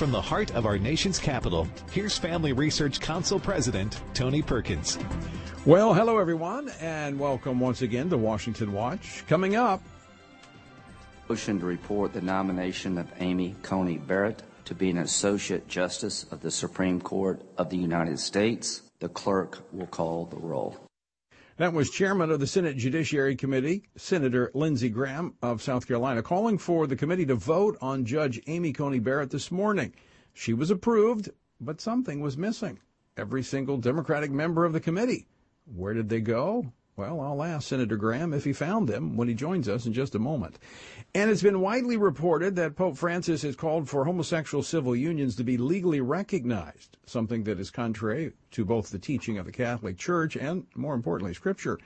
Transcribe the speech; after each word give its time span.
from 0.00 0.10
the 0.10 0.22
heart 0.22 0.54
of 0.54 0.64
our 0.64 0.78
nation's 0.78 1.18
capital, 1.18 1.68
here's 1.92 2.16
Family 2.16 2.54
Research 2.54 3.00
Council 3.00 3.38
President 3.38 4.00
Tony 4.14 4.40
Perkins. 4.40 4.98
Well, 5.66 5.92
hello 5.92 6.16
everyone, 6.16 6.70
and 6.80 7.20
welcome 7.20 7.60
once 7.60 7.82
again 7.82 8.08
to 8.08 8.16
Washington 8.16 8.72
Watch. 8.72 9.24
Coming 9.28 9.56
up, 9.56 9.82
motion 11.28 11.60
to 11.60 11.66
report 11.66 12.14
the 12.14 12.22
nomination 12.22 12.96
of 12.96 13.12
Amy 13.20 13.54
Coney 13.60 13.98
Barrett 13.98 14.42
to 14.64 14.74
be 14.74 14.88
an 14.88 14.96
Associate 14.96 15.68
Justice 15.68 16.24
of 16.30 16.40
the 16.40 16.50
Supreme 16.50 16.98
Court 16.98 17.42
of 17.58 17.68
the 17.68 17.76
United 17.76 18.18
States. 18.18 18.80
The 19.00 19.10
clerk 19.10 19.58
will 19.70 19.86
call 19.86 20.24
the 20.24 20.38
roll. 20.38 20.78
That 21.60 21.74
was 21.74 21.90
Chairman 21.90 22.30
of 22.30 22.40
the 22.40 22.46
Senate 22.46 22.78
Judiciary 22.78 23.36
Committee, 23.36 23.82
Senator 23.94 24.50
Lindsey 24.54 24.88
Graham 24.88 25.34
of 25.42 25.60
South 25.60 25.86
Carolina, 25.86 26.22
calling 26.22 26.56
for 26.56 26.86
the 26.86 26.96
committee 26.96 27.26
to 27.26 27.34
vote 27.34 27.76
on 27.82 28.06
Judge 28.06 28.40
Amy 28.46 28.72
Coney 28.72 28.98
Barrett 28.98 29.28
this 29.28 29.50
morning. 29.50 29.92
She 30.32 30.54
was 30.54 30.70
approved, 30.70 31.28
but 31.60 31.78
something 31.78 32.22
was 32.22 32.38
missing. 32.38 32.78
Every 33.14 33.42
single 33.42 33.76
Democratic 33.76 34.30
member 34.30 34.64
of 34.64 34.72
the 34.72 34.80
committee. 34.80 35.26
Where 35.66 35.92
did 35.92 36.08
they 36.08 36.22
go? 36.22 36.72
Well, 36.96 37.20
I'll 37.20 37.42
ask 37.42 37.68
Senator 37.68 37.96
Graham 37.96 38.34
if 38.34 38.44
he 38.44 38.52
found 38.52 38.88
them 38.88 39.16
when 39.16 39.28
he 39.28 39.34
joins 39.34 39.68
us 39.68 39.86
in 39.86 39.92
just 39.92 40.14
a 40.14 40.18
moment. 40.18 40.58
And 41.14 41.30
it's 41.30 41.42
been 41.42 41.60
widely 41.60 41.96
reported 41.96 42.56
that 42.56 42.76
Pope 42.76 42.96
Francis 42.96 43.42
has 43.42 43.56
called 43.56 43.88
for 43.88 44.04
homosexual 44.04 44.62
civil 44.62 44.94
unions 44.94 45.34
to 45.36 45.44
be 45.44 45.56
legally 45.56 46.00
recognized, 46.00 46.98
something 47.06 47.44
that 47.44 47.58
is 47.58 47.70
contrary 47.70 48.32
to 48.50 48.64
both 48.64 48.90
the 48.90 48.98
teaching 48.98 49.38
of 49.38 49.46
the 49.46 49.52
Catholic 49.52 49.96
Church 49.96 50.36
and, 50.36 50.66
more 50.74 50.94
importantly, 50.94 51.32
Scripture. 51.32 51.78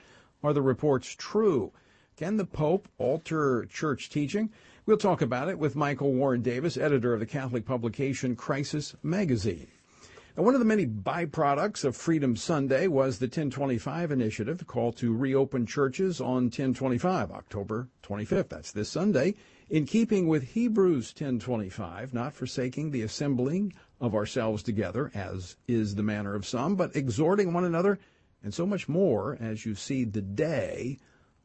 Are 0.43 0.53
the 0.53 0.61
reports 0.61 1.15
true? 1.17 1.71
Can 2.17 2.37
the 2.37 2.45
Pope 2.45 2.87
alter 2.97 3.65
church 3.65 4.09
teaching? 4.09 4.49
We'll 4.85 4.97
talk 4.97 5.21
about 5.21 5.49
it 5.49 5.57
with 5.57 5.75
Michael 5.75 6.13
Warren 6.13 6.41
Davis, 6.41 6.77
editor 6.77 7.13
of 7.13 7.19
the 7.19 7.25
Catholic 7.25 7.65
publication 7.65 8.35
Crisis 8.35 8.95
Magazine. 9.01 9.67
Now, 10.37 10.43
one 10.43 10.53
of 10.53 10.59
the 10.59 10.65
many 10.65 10.85
byproducts 10.85 11.85
of 11.85 11.95
Freedom 11.95 12.35
Sunday 12.35 12.87
was 12.87 13.19
the 13.19 13.27
1025 13.27 14.11
initiative 14.11 14.67
call 14.67 14.91
to 14.93 15.15
reopen 15.15 15.65
churches 15.65 16.19
on 16.19 16.45
1025, 16.45 17.31
October 17.31 17.87
25th. 18.03 18.49
That's 18.49 18.73
this 18.73 18.89
Sunday. 18.89 19.35
In 19.69 19.85
keeping 19.85 20.27
with 20.27 20.43
Hebrews 20.43 21.13
1025, 21.13 22.13
not 22.13 22.33
forsaking 22.33 22.91
the 22.91 23.03
assembling 23.03 23.71
of 24.01 24.13
ourselves 24.13 24.61
together, 24.61 25.09
as 25.15 25.55
is 25.69 25.95
the 25.95 26.03
manner 26.03 26.35
of 26.35 26.45
some, 26.45 26.75
but 26.75 26.97
exhorting 26.97 27.53
one 27.53 27.63
another, 27.63 27.97
and 28.43 28.53
so 28.53 28.65
much 28.65 28.89
more 28.89 29.37
as 29.39 29.65
you 29.65 29.73
see 29.73 30.03
the 30.03 30.21
day 30.21 30.97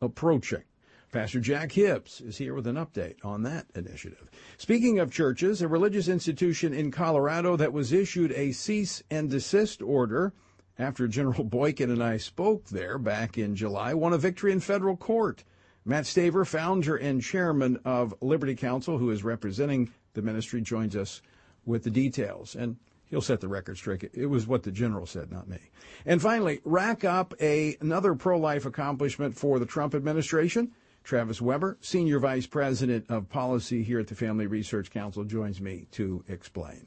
approaching. 0.03 0.65
Pastor 1.13 1.41
Jack 1.41 1.73
Hibbs 1.73 2.21
is 2.21 2.39
here 2.39 2.55
with 2.55 2.69
an 2.69 2.77
update 2.77 3.17
on 3.25 3.43
that 3.43 3.67
initiative. 3.75 4.31
Speaking 4.59 5.01
of 5.01 5.11
churches, 5.11 5.61
a 5.61 5.67
religious 5.67 6.07
institution 6.07 6.73
in 6.73 6.93
Colorado 6.93 7.57
that 7.57 7.73
was 7.73 7.93
issued 7.93 8.31
a 8.33 8.53
cease 8.53 9.03
and 9.11 9.29
desist 9.29 9.83
order 9.83 10.33
after 10.79 11.09
General 11.09 11.43
Boykin 11.51 11.91
and 11.91 12.03
I 12.03 12.17
spoke 12.17 12.67
there 12.67 12.97
back 12.97 13.37
in 13.37 13.57
July 13.57 13.93
won 13.93 14.13
a 14.13 14.19
victory 14.19 14.53
in 14.53 14.61
federal 14.61 14.97
court. 14.97 15.43
Matt 15.85 16.05
Staver, 16.05 16.47
founder 16.47 16.95
and 16.95 17.21
chairman 17.21 17.81
of 17.85 18.15
Liberty 18.21 18.55
Counsel, 18.55 18.99
who 18.99 19.11
is 19.11 19.25
representing 19.25 19.91
the 20.13 20.23
ministry, 20.23 20.61
joins 20.61 20.95
us 20.95 21.23
with 21.65 21.83
the 21.83 21.91
details. 21.91 22.55
And 22.55 22.77
he'll 23.07 23.21
set 23.21 23.41
the 23.41 23.49
record 23.49 23.79
straight. 23.79 24.09
It 24.15 24.27
was 24.27 24.47
what 24.47 24.63
the 24.63 24.71
general 24.71 25.07
said, 25.07 25.33
not 25.33 25.49
me. 25.49 25.59
And 26.07 26.23
finally, 26.23 26.61
rack 26.65 27.03
up 27.03 27.35
a, 27.41 27.77
another 27.81 28.15
pro-life 28.15 28.65
accomplishment 28.65 29.37
for 29.37 29.59
the 29.59 29.67
Trump 29.67 29.97
administration. 29.97 30.71
Travis 31.11 31.43
Weber, 31.43 31.77
Senior 31.81 32.21
Vice 32.21 32.47
President 32.47 33.05
of 33.09 33.29
Policy 33.29 33.83
here 33.83 33.99
at 33.99 34.07
the 34.07 34.15
Family 34.15 34.47
Research 34.47 34.93
Council, 34.93 35.25
joins 35.25 35.61
me 35.61 35.89
to 35.91 36.23
explain. 36.29 36.87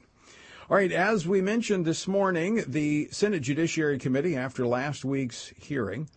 All 0.70 0.78
right, 0.78 0.90
as 0.90 1.28
we 1.28 1.42
mentioned 1.42 1.84
this 1.84 2.08
morning, 2.08 2.64
the 2.66 3.06
Senate 3.10 3.42
Judiciary 3.42 3.98
Committee, 3.98 4.34
after 4.34 4.66
last 4.66 5.04
week's 5.04 5.52
hearing, 5.58 6.08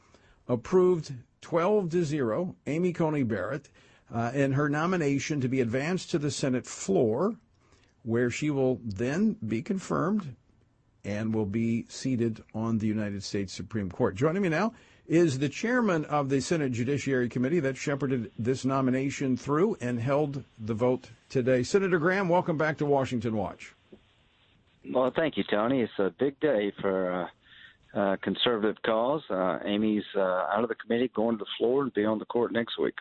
approved 0.48 1.16
12 1.42 1.90
to 1.90 2.06
0 2.06 2.56
Amy 2.66 2.94
Coney 2.94 3.24
Barrett 3.24 3.68
uh, 4.10 4.32
her 4.32 4.70
nomination 4.70 5.42
to 5.42 5.50
be 5.50 5.60
advanced 5.60 6.10
to 6.12 6.18
the 6.18 6.32
Senate 6.32 6.66
floor, 6.66 7.36
where 8.04 8.30
she 8.30 8.50
will 8.50 8.80
then 8.86 9.36
be 9.46 9.62
confirmed 9.62 10.34
and 11.04 11.36
will 11.36 11.46
be 11.46 11.86
seated 11.90 12.42
on 12.54 12.78
the 12.78 12.88
United 12.88 13.22
States 13.22 13.52
Supreme 13.52 13.92
Court. 13.92 14.16
Joining 14.16 14.44
me 14.44 14.48
now 14.48 14.72
is 15.08 15.40
the 15.40 15.50
chairman 15.50 16.04
of 16.06 16.30
the 16.30 16.42
Senate 16.42 16.72
Judiciary 16.74 17.30
Committee 17.30 17.62
that 17.62 17.78
shepherded 17.78 18.32
this 18.38 18.66
nomination 18.66 19.38
through 19.38 19.78
and 19.80 20.00
held 20.00 20.44
the 20.60 20.74
vote 20.74 21.10
today. 21.30 21.64
Senator 21.64 21.98
Graham, 21.98 22.28
welcome 22.28 22.58
back 22.58 22.78
to 22.78 22.86
Washington 22.86 23.36
Watch. 23.36 23.74
Well, 24.90 25.12
thank 25.16 25.38
you, 25.38 25.44
Tony. 25.50 25.82
It's 25.82 26.00
a 26.00 26.14
big 26.20 26.40
day 26.40 26.72
for 26.82 27.30
uh, 27.94 28.00
uh, 28.00 28.18
conservative 28.22 28.76
cause. 28.86 29.22
Uh, 29.30 29.60
Amy's 29.66 30.04
uh, 30.16 30.22
out 30.22 30.64
of 30.64 30.70
the 30.70 30.76
committee, 30.76 31.10
going 31.14 31.38
to 31.38 31.44
the 31.44 31.50
floor, 31.58 31.84
and 31.84 31.94
be 31.94 32.06
on 32.06 32.20
the 32.20 32.26
court 32.26 32.52
next 32.52 32.78
week. 32.78 32.96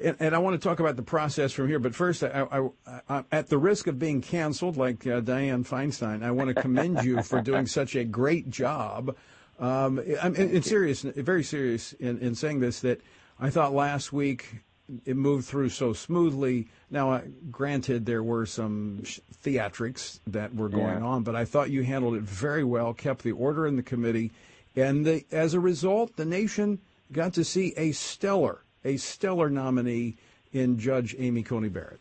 And, 0.00 0.16
and, 0.18 0.34
I 0.34 0.38
want 0.38 0.60
to 0.60 0.68
talk 0.68 0.80
about 0.80 0.96
the 0.96 1.02
process 1.02 1.52
from 1.52 1.68
here. 1.68 1.78
But 1.78 1.94
first, 1.94 2.24
I, 2.24 2.46
I, 2.50 2.98
I, 3.08 3.24
at 3.30 3.48
the 3.48 3.58
risk 3.58 3.86
of 3.86 3.98
being 3.98 4.20
canceled, 4.20 4.76
like 4.76 5.06
uh, 5.06 5.20
Dianne 5.20 5.66
Feinstein, 5.66 6.24
I 6.24 6.32
want 6.32 6.54
to 6.54 6.60
commend 6.60 7.04
you 7.04 7.22
for 7.22 7.40
doing 7.40 7.66
such 7.66 7.94
a 7.94 8.04
great 8.04 8.50
job 8.50 9.14
um, 9.58 10.02
I'm 10.22 10.34
in, 10.34 10.50
in 10.50 10.62
serious, 10.62 11.02
very 11.02 11.44
serious 11.44 11.92
in, 11.94 12.18
in 12.18 12.34
saying 12.34 12.60
this. 12.60 12.80
That 12.80 13.00
I 13.38 13.50
thought 13.50 13.72
last 13.72 14.12
week 14.12 14.62
it 15.04 15.16
moved 15.16 15.46
through 15.46 15.70
so 15.70 15.92
smoothly. 15.92 16.68
Now, 16.90 17.12
uh, 17.12 17.22
granted, 17.50 18.06
there 18.06 18.22
were 18.22 18.46
some 18.46 19.02
theatrics 19.44 20.20
that 20.26 20.54
were 20.54 20.68
going 20.68 20.98
yeah. 20.98 21.04
on, 21.04 21.22
but 21.22 21.34
I 21.34 21.44
thought 21.44 21.70
you 21.70 21.82
handled 21.82 22.14
it 22.14 22.22
very 22.22 22.64
well, 22.64 22.92
kept 22.92 23.22
the 23.22 23.32
order 23.32 23.66
in 23.66 23.76
the 23.76 23.82
committee, 23.82 24.30
and 24.76 25.04
the, 25.04 25.24
as 25.30 25.54
a 25.54 25.60
result, 25.60 26.16
the 26.16 26.24
nation 26.24 26.80
got 27.12 27.34
to 27.34 27.44
see 27.44 27.72
a 27.76 27.92
stellar, 27.92 28.62
a 28.84 28.96
stellar 28.96 29.50
nominee 29.50 30.16
in 30.52 30.78
Judge 30.78 31.14
Amy 31.18 31.42
Coney 31.42 31.68
Barrett. 31.68 32.00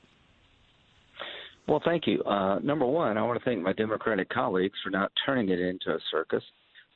Well, 1.68 1.82
thank 1.86 2.08
you. 2.08 2.22
Uh, 2.24 2.60
number 2.60 2.86
one, 2.86 3.18
I 3.18 3.24
want 3.24 3.40
to 3.40 3.46
thank 3.46 3.62
my 3.62 3.74
Democratic 3.74 4.30
colleagues 4.30 4.78
for 4.84 4.90
not 4.90 5.12
turning 5.26 5.50
it 5.50 5.60
into 5.60 5.92
a 5.92 6.00
circus. 6.12 6.44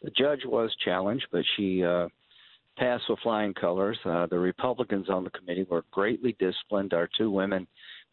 The 0.06 0.12
judge 0.12 0.46
was 0.46 0.70
challenged, 0.86 1.26
but 1.32 1.44
she 1.58 1.84
uh, 1.84 2.10
passed 2.78 3.06
with 3.10 3.18
flying 3.24 3.56
colors. 3.56 3.98
Uh, 4.06 4.28
the 4.28 4.38
Republicans 4.38 5.10
on 5.10 5.24
the 5.24 5.32
committee 5.32 5.66
were 5.68 5.84
greatly 5.90 6.36
disciplined. 6.38 6.94
Our 6.94 7.10
two 7.18 7.32
women, 7.32 7.66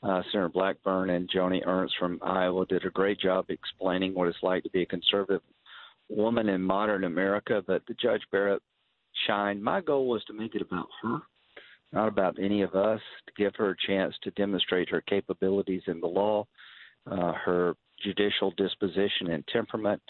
uh, 0.03 0.23
Senator 0.33 0.49
Blackburn 0.49 1.11
and 1.11 1.31
Joni 1.31 1.61
Ernst 1.67 1.95
from 2.01 2.19
Iowa, 2.23 2.65
did 2.65 2.87
a 2.87 2.91
great 2.91 3.21
job 3.21 3.45
explaining 3.51 4.15
what 4.15 4.27
it's 4.27 4.43
like 4.43 4.63
to 4.63 4.71
be 4.71 4.81
a 4.81 4.87
conservative 4.87 5.43
woman 6.09 6.49
in 6.49 6.63
modern 6.63 7.05
America. 7.05 7.63
But 7.67 7.83
the 7.87 7.95
Judge 8.03 8.23
Barrett 8.33 8.63
shined. 9.27 9.63
My 9.63 9.83
goal 9.83 10.09
was 10.09 10.25
to 10.25 10.33
make 10.33 10.55
it 10.55 10.63
about 10.63 10.89
her, 11.03 11.19
not 11.93 12.09
about 12.09 12.39
any 12.43 12.63
of 12.63 12.75
us, 12.75 13.03
to 13.27 13.33
give 13.37 13.55
her 13.57 13.73
a 13.73 13.87
chance 13.87 14.15
to 14.23 14.31
demonstrate 14.31 14.89
her 14.89 15.03
capabilities 15.03 15.83
in 15.89 16.01
the 16.01 16.07
law, 16.07 16.47
uh, 17.11 17.35
her 17.35 17.75
judicial 18.03 18.51
disposition 18.57 19.29
and 19.29 19.47
temperament 19.49 20.01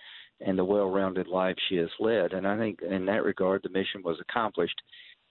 and 0.44 0.58
the 0.58 0.64
well-rounded 0.64 1.28
life 1.28 1.56
she 1.68 1.76
has 1.76 1.90
led. 2.00 2.32
And 2.32 2.46
I 2.46 2.56
think 2.56 2.80
in 2.82 3.06
that 3.06 3.24
regard, 3.24 3.62
the 3.62 3.70
mission 3.70 4.02
was 4.04 4.18
accomplished. 4.20 4.80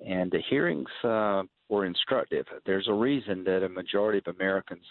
And 0.05 0.31
the 0.31 0.41
hearings 0.49 0.89
uh, 1.03 1.43
were 1.69 1.85
instructive. 1.85 2.45
There's 2.65 2.87
a 2.87 2.93
reason 2.93 3.43
that 3.43 3.63
a 3.63 3.69
majority 3.69 4.19
of 4.25 4.35
Americans 4.35 4.85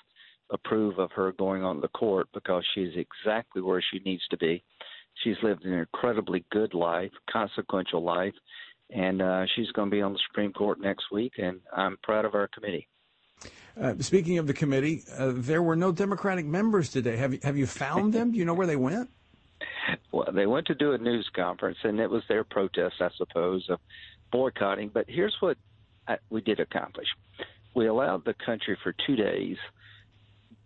approve 0.50 0.98
of 0.98 1.10
her 1.12 1.32
going 1.32 1.64
on 1.64 1.80
the 1.80 1.88
court 1.88 2.28
because 2.32 2.64
she's 2.74 2.92
exactly 2.96 3.62
where 3.62 3.82
she 3.92 4.00
needs 4.00 4.22
to 4.30 4.36
be. 4.36 4.62
She's 5.24 5.36
lived 5.42 5.64
an 5.64 5.72
incredibly 5.72 6.44
good 6.50 6.74
life, 6.74 7.10
consequential 7.30 8.02
life, 8.02 8.34
and 8.90 9.20
uh, 9.20 9.46
she's 9.54 9.70
going 9.72 9.90
to 9.90 9.94
be 9.94 10.02
on 10.02 10.12
the 10.12 10.20
Supreme 10.28 10.52
Court 10.52 10.80
next 10.80 11.06
week. 11.12 11.32
And 11.38 11.60
I'm 11.76 11.96
proud 12.02 12.24
of 12.24 12.34
our 12.34 12.48
committee. 12.48 12.88
Uh, 13.80 13.94
speaking 14.00 14.38
of 14.38 14.46
the 14.46 14.54
committee, 14.54 15.02
uh, 15.16 15.32
there 15.34 15.62
were 15.62 15.76
no 15.76 15.92
Democratic 15.92 16.44
members 16.44 16.90
today. 16.90 17.16
Have 17.16 17.32
you, 17.32 17.40
have 17.42 17.56
you 17.56 17.66
found 17.66 18.12
them? 18.12 18.32
Do 18.32 18.38
you 18.38 18.44
know 18.44 18.54
where 18.54 18.66
they 18.66 18.76
went? 18.76 19.08
Well, 20.12 20.28
they 20.32 20.46
went 20.46 20.66
to 20.66 20.74
do 20.74 20.92
a 20.92 20.98
news 20.98 21.28
conference, 21.34 21.78
and 21.82 22.00
it 22.00 22.10
was 22.10 22.22
their 22.28 22.44
protest, 22.44 22.96
I 23.00 23.08
suppose, 23.16 23.66
of 23.68 23.78
boycotting. 24.32 24.90
But 24.92 25.06
here's 25.08 25.36
what 25.40 25.56
I, 26.08 26.18
we 26.30 26.40
did 26.40 26.60
accomplish: 26.60 27.08
we 27.74 27.86
allowed 27.86 28.24
the 28.24 28.34
country 28.44 28.76
for 28.82 28.94
two 29.06 29.16
days 29.16 29.56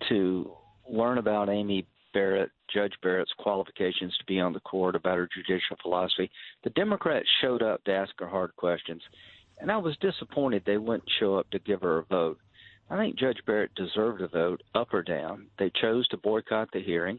to 0.09 0.53
learn 0.91 1.19
about 1.19 1.49
Amy 1.49 1.87
Barrett, 2.13 2.51
Judge 2.73 2.93
Barrett's 3.03 3.33
qualifications 3.39 4.17
to 4.19 4.25
be 4.27 4.41
on 4.41 4.53
the 4.53 4.61
court, 4.61 4.95
about 4.95 5.19
her 5.19 5.29
judicial 5.35 5.77
philosophy. 5.83 6.31
The 6.63 6.71
Democrats 6.71 7.27
showed 7.41 7.63
up 7.63 7.83
to 7.85 7.93
ask 7.93 8.13
her 8.19 8.29
hard 8.29 8.55
questions, 8.57 9.03
and 9.59 9.71
I 9.71 9.77
was 9.77 9.97
disappointed 9.99 10.63
they 10.65 10.79
wouldn't 10.79 11.11
show 11.19 11.37
up 11.37 11.51
to 11.51 11.59
give 11.59 11.83
her 11.83 11.99
a 11.99 12.05
vote. 12.05 12.39
I 12.91 12.97
think 12.97 13.19
Judge 13.19 13.39
Barrett 13.47 13.75
deserved 13.75 14.21
a 14.21 14.29
vote, 14.29 14.63
up 14.75 14.93
or 14.93 15.03
down. 15.03 15.47
They 15.59 15.71
chose 15.81 16.07
to 16.09 16.17
boycott 16.19 16.69
the 16.73 16.83
hearing. 16.83 17.19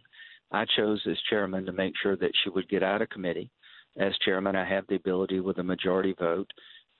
I 0.52 0.66
chose 0.78 1.02
as 1.10 1.18
chairman 1.30 1.66
to 1.66 1.72
make 1.72 1.94
sure 2.02 2.16
that 2.18 2.32
she 2.44 2.50
would 2.50 2.70
get 2.70 2.84
out 2.84 3.02
of 3.02 3.10
committee. 3.10 3.50
As 3.98 4.14
chairman, 4.24 4.56
I 4.56 4.68
have 4.68 4.86
the 4.88 4.96
ability 4.96 5.40
with 5.40 5.58
a 5.58 5.64
majority 5.64 6.14
vote 6.20 6.50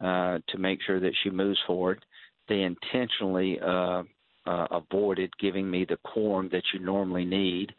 uh, 0.02 0.40
to 0.50 0.58
make 0.58 0.80
sure 0.86 1.00
that 1.00 1.14
she 1.24 1.30
moves 1.30 1.60
forward. 1.68 2.04
They 2.48 2.62
intentionally 2.62 3.60
uh, 3.60 4.04
uh, 4.46 4.68
avoided 4.72 5.32
giving 5.40 5.70
me 5.70 5.86
the 5.86 5.98
quorum 6.04 6.50
that 6.52 6.64
you 6.74 6.80
normally 6.80 7.26
need, 7.26 7.74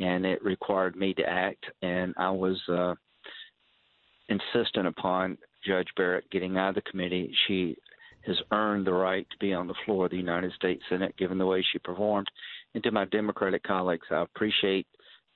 and 0.00 0.24
it 0.24 0.42
required 0.44 0.96
me 0.96 1.14
to 1.14 1.22
act. 1.22 1.64
And 1.82 2.14
I 2.16 2.30
was 2.30 2.60
uh, 2.68 2.94
insistent 4.28 4.86
upon 4.86 5.38
Judge 5.66 5.88
Barrett 5.96 6.30
getting 6.30 6.56
out 6.56 6.70
of 6.70 6.74
the 6.76 6.90
committee. 6.90 7.32
She 7.46 7.76
has 8.26 8.36
earned 8.52 8.86
the 8.86 8.92
right 8.92 9.26
to 9.30 9.36
be 9.38 9.52
on 9.52 9.68
the 9.68 9.74
floor 9.84 10.06
of 10.06 10.10
the 10.10 10.16
United 10.16 10.52
States 10.52 10.82
Senate, 10.88 11.16
given 11.16 11.38
the 11.38 11.46
way 11.46 11.64
she 11.72 11.78
performed. 11.78 12.26
And 12.74 12.82
to 12.82 12.90
my 12.90 13.04
Democratic 13.06 13.62
colleagues, 13.62 14.06
I 14.10 14.22
appreciate 14.22 14.86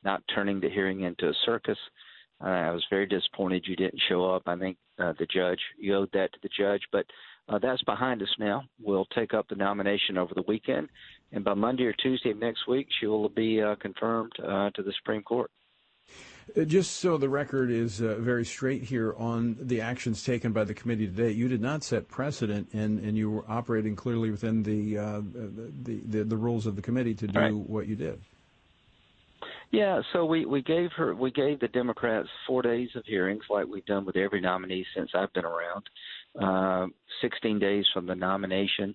not 0.04 0.22
turning 0.34 0.60
the 0.60 0.70
hearing 0.70 1.02
into 1.02 1.28
a 1.28 1.34
circus. 1.44 1.78
Uh, 2.42 2.48
I 2.48 2.70
was 2.70 2.84
very 2.90 3.06
disappointed 3.06 3.66
you 3.66 3.76
didn't 3.76 4.00
show 4.08 4.24
up. 4.34 4.42
I 4.46 4.56
think 4.56 4.78
uh, 4.98 5.12
the 5.18 5.26
judge, 5.26 5.60
you 5.78 5.94
owed 5.94 6.10
that 6.12 6.32
to 6.32 6.38
the 6.42 6.48
judge, 6.56 6.82
but 6.90 7.04
uh, 7.48 7.58
that's 7.58 7.82
behind 7.82 8.22
us 8.22 8.34
now. 8.38 8.62
We'll 8.80 9.06
take 9.06 9.34
up 9.34 9.48
the 9.48 9.56
nomination 9.56 10.16
over 10.16 10.32
the 10.34 10.44
weekend, 10.46 10.88
and 11.32 11.44
by 11.44 11.54
Monday 11.54 11.84
or 11.84 11.92
Tuesday 11.92 12.30
of 12.30 12.38
next 12.38 12.66
week, 12.66 12.86
she 12.98 13.06
will 13.06 13.28
be 13.28 13.60
uh, 13.60 13.74
confirmed 13.76 14.32
uh, 14.42 14.70
to 14.70 14.82
the 14.82 14.92
Supreme 14.98 15.22
Court. 15.22 15.50
Uh, 16.56 16.64
just 16.64 16.96
so 16.96 17.16
the 17.16 17.28
record 17.28 17.70
is 17.70 18.00
uh, 18.00 18.16
very 18.18 18.44
straight 18.44 18.82
here 18.82 19.14
on 19.16 19.56
the 19.60 19.80
actions 19.80 20.24
taken 20.24 20.52
by 20.52 20.64
the 20.64 20.74
committee 20.74 21.06
today, 21.06 21.30
you 21.30 21.48
did 21.48 21.60
not 21.60 21.84
set 21.84 22.08
precedent, 22.08 22.68
and, 22.72 22.98
and 23.00 23.16
you 23.16 23.30
were 23.30 23.44
operating 23.48 23.94
clearly 23.94 24.30
within 24.30 24.62
the, 24.62 24.98
uh, 24.98 25.20
the, 25.20 26.00
the, 26.06 26.24
the 26.24 26.36
rules 26.36 26.66
of 26.66 26.76
the 26.76 26.82
committee 26.82 27.14
to 27.14 27.26
do 27.26 27.38
right. 27.38 27.54
what 27.54 27.86
you 27.86 27.94
did. 27.94 28.20
Yeah, 29.72 30.00
so 30.12 30.24
we, 30.24 30.46
we 30.46 30.62
gave 30.62 30.90
her 30.96 31.14
we 31.14 31.30
gave 31.30 31.60
the 31.60 31.68
Democrats 31.68 32.28
four 32.46 32.60
days 32.60 32.88
of 32.96 33.04
hearings, 33.06 33.44
like 33.48 33.66
we've 33.66 33.86
done 33.86 34.04
with 34.04 34.16
every 34.16 34.40
nominee 34.40 34.84
since 34.96 35.10
I've 35.14 35.32
been 35.32 35.44
around. 35.44 35.84
Uh, 36.40 36.88
16 37.20 37.58
days 37.58 37.84
from 37.94 38.06
the 38.06 38.14
nomination 38.14 38.94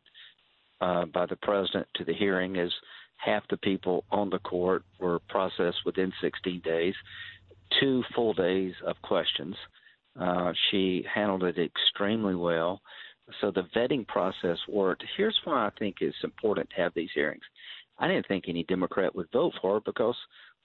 uh, 0.81 1.05
by 1.05 1.25
the 1.25 1.37
president 1.37 1.87
to 1.95 2.03
the 2.03 2.13
hearing 2.13 2.57
is 2.57 2.73
half 3.17 3.43
the 3.49 3.57
people 3.57 4.03
on 4.11 4.29
the 4.29 4.39
court 4.39 4.83
were 4.99 5.19
processed 5.29 5.79
within 5.85 6.11
16 6.21 6.61
days. 6.61 6.93
Two 7.79 8.03
full 8.13 8.33
days 8.33 8.73
of 8.85 9.01
questions. 9.01 9.55
Uh, 10.19 10.51
she 10.69 11.05
handled 11.13 11.43
it 11.43 11.57
extremely 11.57 12.35
well. 12.35 12.81
So 13.41 13.49
the 13.49 13.63
vetting 13.75 14.07
process 14.07 14.57
worked. 14.67 15.03
Here's 15.17 15.39
why 15.45 15.67
I 15.67 15.69
think 15.79 15.95
it's 15.99 16.15
important 16.23 16.69
to 16.69 16.81
have 16.81 16.93
these 16.95 17.09
hearings. 17.13 17.43
I 17.97 18.07
didn't 18.07 18.27
think 18.27 18.45
any 18.47 18.63
Democrat 18.63 19.15
would 19.15 19.31
vote 19.31 19.53
for 19.61 19.75
her 19.75 19.79
because 19.79 20.15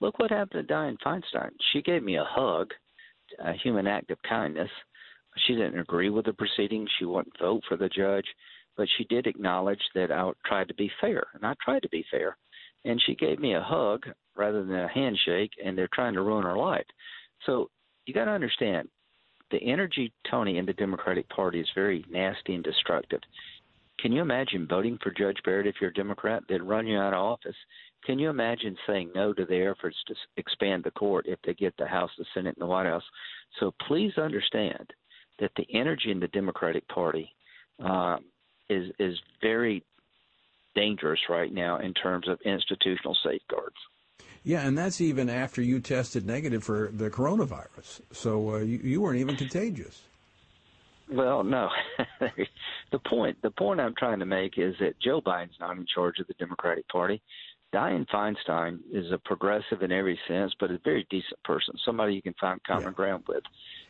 Look 0.01 0.17
what 0.17 0.31
happened 0.31 0.67
to 0.67 0.73
Dianne 0.73 0.97
Feinstein. 1.05 1.51
She 1.71 1.81
gave 1.83 2.03
me 2.03 2.17
a 2.17 2.25
hug, 2.27 2.71
a 3.39 3.53
human 3.53 3.85
act 3.85 4.09
of 4.09 4.17
kindness. 4.27 4.69
She 5.45 5.53
didn't 5.53 5.79
agree 5.79 6.09
with 6.09 6.25
the 6.25 6.33
proceedings. 6.33 6.89
She 6.97 7.05
wouldn't 7.05 7.39
vote 7.39 7.61
for 7.69 7.77
the 7.77 7.87
judge, 7.87 8.25
but 8.75 8.87
she 8.97 9.03
did 9.05 9.27
acknowledge 9.27 9.81
that 9.93 10.11
I 10.11 10.31
tried 10.43 10.67
to 10.69 10.73
be 10.73 10.91
fair, 10.99 11.23
and 11.35 11.45
I 11.45 11.53
tried 11.63 11.83
to 11.83 11.89
be 11.89 12.03
fair. 12.09 12.35
And 12.83 12.99
she 13.05 13.13
gave 13.13 13.39
me 13.39 13.53
a 13.53 13.61
hug 13.61 14.01
rather 14.35 14.63
than 14.63 14.75
a 14.75 14.87
handshake, 14.87 15.51
and 15.63 15.77
they're 15.77 15.87
trying 15.93 16.15
to 16.15 16.23
ruin 16.23 16.43
her 16.43 16.57
life. 16.57 16.85
So 17.45 17.69
you 18.07 18.13
got 18.13 18.25
to 18.25 18.31
understand 18.31 18.89
the 19.51 19.61
energy, 19.61 20.11
Tony, 20.29 20.57
in 20.57 20.65
the 20.65 20.73
Democratic 20.73 21.29
Party 21.29 21.59
is 21.59 21.69
very 21.75 22.03
nasty 22.09 22.55
and 22.55 22.63
destructive. 22.63 23.19
Can 24.01 24.11
you 24.11 24.21
imagine 24.21 24.67
voting 24.67 24.97
for 25.01 25.11
Judge 25.11 25.37
Barrett 25.45 25.67
if 25.67 25.75
you're 25.79 25.91
a 25.91 25.93
Democrat? 25.93 26.43
They'd 26.49 26.63
run 26.63 26.87
you 26.87 26.97
out 26.97 27.13
of 27.13 27.19
office. 27.19 27.55
Can 28.03 28.17
you 28.17 28.29
imagine 28.29 28.75
saying 28.87 29.11
no 29.13 29.31
to 29.31 29.45
their 29.45 29.71
efforts 29.71 29.97
to 30.07 30.15
expand 30.37 30.83
the 30.83 30.91
court 30.91 31.27
if 31.27 31.39
they 31.45 31.53
get 31.53 31.75
the 31.77 31.85
House, 31.85 32.09
the 32.17 32.25
Senate, 32.33 32.55
and 32.57 32.63
the 32.63 32.67
White 32.67 32.87
House? 32.87 33.03
So 33.59 33.73
please 33.87 34.13
understand 34.17 34.91
that 35.39 35.51
the 35.55 35.67
energy 35.71 36.09
in 36.09 36.19
the 36.19 36.27
Democratic 36.29 36.87
Party 36.87 37.31
uh, 37.83 38.17
is 38.69 38.91
is 38.97 39.19
very 39.41 39.83
dangerous 40.73 41.19
right 41.29 41.53
now 41.53 41.77
in 41.77 41.93
terms 41.93 42.27
of 42.27 42.39
institutional 42.43 43.15
safeguards. 43.23 43.75
Yeah, 44.43 44.65
and 44.65 44.75
that's 44.75 44.99
even 44.99 45.29
after 45.29 45.61
you 45.61 45.79
tested 45.79 46.25
negative 46.25 46.63
for 46.63 46.89
the 46.91 47.11
coronavirus. 47.11 48.01
So 48.11 48.55
uh, 48.55 48.57
you, 48.59 48.79
you 48.83 49.01
weren't 49.01 49.19
even 49.19 49.35
contagious. 49.35 50.01
Well, 51.11 51.43
no. 51.43 51.69
the 52.91 52.99
point 52.99 53.37
the 53.41 53.51
point 53.51 53.81
I'm 53.81 53.95
trying 53.95 54.19
to 54.19 54.25
make 54.25 54.57
is 54.57 54.75
that 54.79 54.99
Joe 55.01 55.21
Biden's 55.21 55.59
not 55.59 55.77
in 55.77 55.85
charge 55.93 56.19
of 56.19 56.27
the 56.27 56.33
Democratic 56.35 56.87
Party. 56.87 57.21
Dianne 57.73 58.05
Feinstein 58.09 58.79
is 58.91 59.11
a 59.11 59.17
progressive 59.17 59.81
in 59.81 59.91
every 59.91 60.19
sense, 60.27 60.53
but 60.59 60.71
a 60.71 60.79
very 60.83 61.07
decent 61.09 61.41
person, 61.43 61.73
somebody 61.85 62.13
you 62.13 62.21
can 62.21 62.35
find 62.39 62.61
common 62.63 62.87
yeah. 62.87 62.91
ground 62.91 63.23
with. 63.27 63.43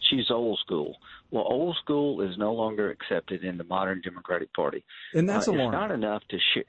She's 0.10 0.30
old 0.30 0.60
school. 0.60 0.98
Well, 1.32 1.46
old 1.50 1.76
school 1.84 2.22
is 2.22 2.38
no 2.38 2.54
longer 2.54 2.92
accepted 2.92 3.44
in 3.44 3.58
the 3.58 3.64
modern 3.64 4.02
Democratic 4.02 4.54
Party. 4.54 4.84
And 5.16 5.28
that's 5.28 5.48
uh, 5.48 5.52
alarming. 5.52 5.68
It's 5.68 5.74
not 5.74 5.92
enough 5.92 6.22
to 6.30 6.38
share. 6.54 6.64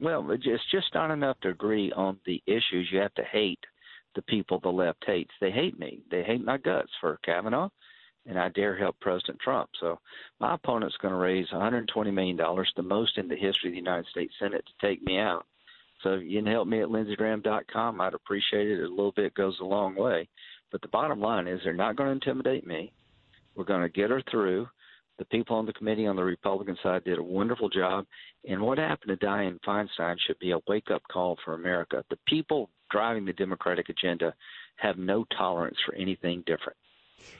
Well, 0.00 0.28
it's 0.30 0.70
just 0.72 0.92
not 0.94 1.10
enough 1.10 1.38
to 1.42 1.50
agree 1.50 1.92
on 1.92 2.18
the 2.26 2.42
issues. 2.46 2.88
You 2.90 3.00
have 3.00 3.14
to 3.14 3.24
hate 3.24 3.60
the 4.14 4.22
people 4.22 4.58
the 4.58 4.70
left 4.70 5.04
hates. 5.06 5.30
They 5.40 5.50
hate 5.50 5.78
me. 5.78 6.00
They 6.10 6.22
hate 6.22 6.44
my 6.44 6.56
guts 6.56 6.90
for 7.00 7.18
Kavanaugh, 7.24 7.68
and 8.26 8.38
I 8.38 8.48
dare 8.50 8.76
help 8.76 8.98
President 9.00 9.38
Trump. 9.40 9.70
So 9.80 9.98
my 10.40 10.54
opponent's 10.54 10.96
going 10.98 11.12
to 11.12 11.18
raise 11.18 11.48
$120 11.48 12.12
million, 12.12 12.36
the 12.36 12.82
most 12.82 13.18
in 13.18 13.28
the 13.28 13.36
history 13.36 13.70
of 13.70 13.72
the 13.72 13.78
United 13.78 14.06
States 14.06 14.34
Senate, 14.38 14.64
to 14.66 14.86
take 14.86 15.02
me 15.02 15.18
out. 15.18 15.46
So 16.02 16.14
if 16.14 16.22
you 16.22 16.38
can 16.38 16.50
help 16.50 16.66
me 16.68 16.80
at 16.80 16.88
lindseygraham.com, 16.88 18.00
I'd 18.00 18.14
appreciate 18.14 18.68
it. 18.68 18.80
A 18.80 18.88
little 18.88 19.12
bit 19.12 19.34
goes 19.34 19.58
a 19.60 19.64
long 19.64 19.94
way. 19.94 20.28
But 20.72 20.80
the 20.82 20.88
bottom 20.88 21.20
line 21.20 21.46
is 21.46 21.60
they're 21.64 21.74
not 21.74 21.96
going 21.96 22.08
to 22.08 22.14
intimidate 22.14 22.66
me. 22.66 22.92
We're 23.54 23.64
going 23.64 23.82
to 23.82 23.88
get 23.88 24.10
her 24.10 24.22
through. 24.30 24.68
The 25.18 25.24
people 25.26 25.56
on 25.56 25.66
the 25.66 25.74
committee 25.74 26.06
on 26.06 26.16
the 26.16 26.24
Republican 26.24 26.78
side 26.82 27.04
did 27.04 27.18
a 27.18 27.22
wonderful 27.22 27.68
job. 27.68 28.06
And 28.48 28.62
what 28.62 28.78
happened 28.78 29.18
to 29.20 29.26
Dianne 29.26 29.58
Feinstein 29.66 30.16
should 30.26 30.38
be 30.38 30.52
a 30.52 30.60
wake 30.66 30.90
up 30.90 31.02
call 31.12 31.36
for 31.44 31.54
America. 31.54 32.02
The 32.08 32.18
people 32.26 32.70
driving 32.90 33.26
the 33.26 33.34
Democratic 33.34 33.90
agenda 33.90 34.34
have 34.76 34.96
no 34.96 35.26
tolerance 35.36 35.76
for 35.84 35.94
anything 35.94 36.42
different. 36.46 36.78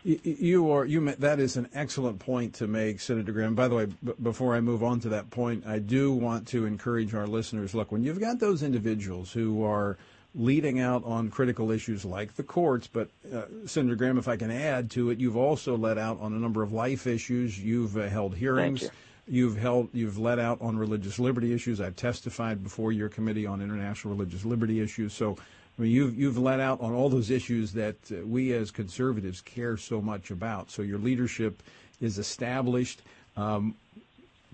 You 0.03 0.71
are 0.71 0.85
you. 0.85 1.15
That 1.17 1.41
is 1.41 1.57
an 1.57 1.69
excellent 1.75 2.19
point 2.19 2.55
to 2.55 2.67
make, 2.67 3.01
Senator 3.01 3.33
Graham. 3.33 3.55
By 3.55 3.69
the 3.69 3.75
way, 3.75 3.87
b- 3.87 4.13
before 4.23 4.55
I 4.55 4.61
move 4.61 4.83
on 4.83 5.01
to 5.01 5.11
that 5.11 5.31
point, 5.31 5.67
I 5.67 5.79
do 5.79 6.13
want 6.13 6.49
to 6.49 6.65
encourage 6.67 7.15
our 7.15 7.27
listeners. 7.27 7.75
Look, 7.75 7.93
when 7.93 8.03
you've 8.03 8.21
got 8.21 8.39
those 8.39 8.63
individuals 8.63 9.33
who 9.33 9.65
are 9.65 9.99
leading 10.35 10.79
out 10.79 11.05
on 11.05 11.29
critical 11.29 11.71
issues 11.71 12.05
like 12.05 12.37
the 12.37 12.43
courts, 12.43 12.87
but 12.87 13.11
uh, 13.35 13.43
Senator 13.67 13.97
Graham, 13.97 14.17
if 14.17 14.29
I 14.29 14.37
can 14.37 14.51
add 14.51 14.91
to 14.93 15.11
it, 15.11 15.19
you've 15.19 15.37
also 15.37 15.77
let 15.77 15.99
out 15.99 16.21
on 16.21 16.33
a 16.33 16.39
number 16.39 16.63
of 16.63 16.73
life 16.73 17.07
issues. 17.07 17.59
You've 17.59 17.97
uh, 17.97 18.09
held 18.09 18.35
hearings. 18.37 18.83
You. 18.83 18.91
You've 19.29 19.57
held, 19.59 19.91
you've 19.93 20.19
let 20.19 20.41
out 20.41 20.61
on 20.61 20.77
religious 20.77 21.21
liberty 21.21 21.53
issues. 21.53 21.81
I've 21.81 21.95
testified 21.95 22.65
before 22.65 22.91
your 22.91 23.09
committee 23.09 23.47
on 23.47 23.63
international 23.63 24.15
religious 24.15 24.45
liberty 24.45 24.81
issues. 24.81 25.13
So 25.13 25.37
I 25.81 25.85
mean, 25.85 25.93
you've 25.93 26.19
you've 26.19 26.37
let 26.37 26.61
out 26.61 26.83
on 26.83 26.93
all 26.93 27.09
those 27.09 27.31
issues 27.31 27.73
that 27.73 27.97
uh, 28.13 28.17
we 28.27 28.53
as 28.53 28.71
conservatives 28.71 29.41
care 29.41 29.79
so 29.79 30.03
much 30.03 30.31
about. 30.31 30.71
So 30.71 30.83
your 30.83 30.99
leadership 30.99 31.63
is 32.03 32.19
established. 32.19 33.01
Um, 33.35 33.75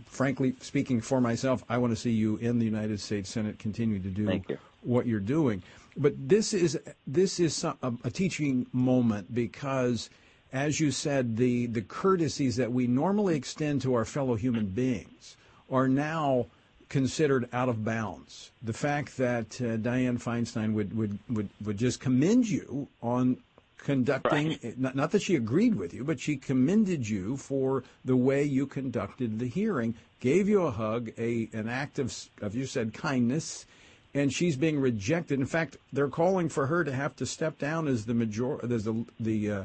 frankly, 0.05 0.55
speaking 0.61 1.01
for 1.01 1.21
myself, 1.21 1.65
I 1.69 1.79
want 1.79 1.93
to 1.93 1.97
see 1.97 2.13
you 2.13 2.37
in 2.37 2.61
the 2.61 2.65
United 2.65 3.01
States 3.01 3.29
Senate 3.29 3.59
continue 3.59 3.99
to 3.99 4.09
do 4.09 4.41
you. 4.49 4.59
what 4.83 5.09
you're 5.09 5.19
doing. 5.19 5.65
But 5.97 6.13
this 6.17 6.55
is 6.55 6.79
this 7.09 7.41
is 7.41 7.65
a, 7.65 7.75
a 8.05 8.11
teaching 8.11 8.67
moment 8.73 9.35
because, 9.35 10.11
as 10.53 10.79
you 10.79 10.93
said, 10.93 11.37
the 11.37 11.67
the 11.67 11.83
courtesies 11.83 12.55
that 12.55 12.71
we 12.71 12.87
normally 12.87 13.35
extend 13.35 13.83
to 13.83 13.95
our 13.95 14.05
fellow 14.05 14.37
human 14.37 14.67
beings 14.67 15.37
are 15.69 15.89
now 15.89 16.47
considered 16.89 17.49
out 17.53 17.69
of 17.69 17.85
bounds. 17.85 18.51
The 18.63 18.73
fact 18.73 19.17
that 19.17 19.61
uh, 19.61 19.77
Dianne 19.77 20.23
Feinstein 20.23 20.73
would, 20.75 20.97
would, 20.97 21.19
would, 21.29 21.49
would 21.65 21.79
just 21.79 22.01
commend 22.01 22.49
you 22.49 22.89
on 23.03 23.39
conducting, 23.79 24.49
right. 24.49 24.79
not, 24.79 24.95
not, 24.97 25.11
that 25.13 25.23
she 25.23 25.37
agreed 25.37 25.75
with 25.75 25.95
you, 25.95 26.05
but 26.05 26.19
she 26.19 26.37
commended 26.37 27.09
you 27.09 27.37
for 27.37 27.85
the 28.05 28.17
way 28.17 28.43
you 28.43 28.67
conducted 28.67 29.39
the 29.39 29.47
hearing, 29.47 29.95
gave 30.21 30.49
you 30.49 30.63
a 30.63 30.71
hug, 30.71 31.11
a 31.19 31.49
an 31.53 31.69
act 31.69 31.99
of, 31.99 32.15
of 32.41 32.55
you 32.55 32.67
said, 32.67 32.93
kindness, 32.93 33.67
and 34.15 34.33
she's 34.33 34.57
being 34.57 34.81
rejected. 34.81 35.39
In 35.39 35.47
fact, 35.47 35.77
they're 35.93 36.09
calling 36.09 36.49
for 36.49 36.67
her 36.67 36.83
to 36.85 36.93
have 36.93 37.15
to 37.17 37.27
step 37.27 37.59
down 37.59 37.87
as 37.87 38.07
the 38.07 38.15
major, 38.15 38.59
as 38.65 38.85
the 38.85 39.05
the 39.21 39.51
uh, 39.51 39.65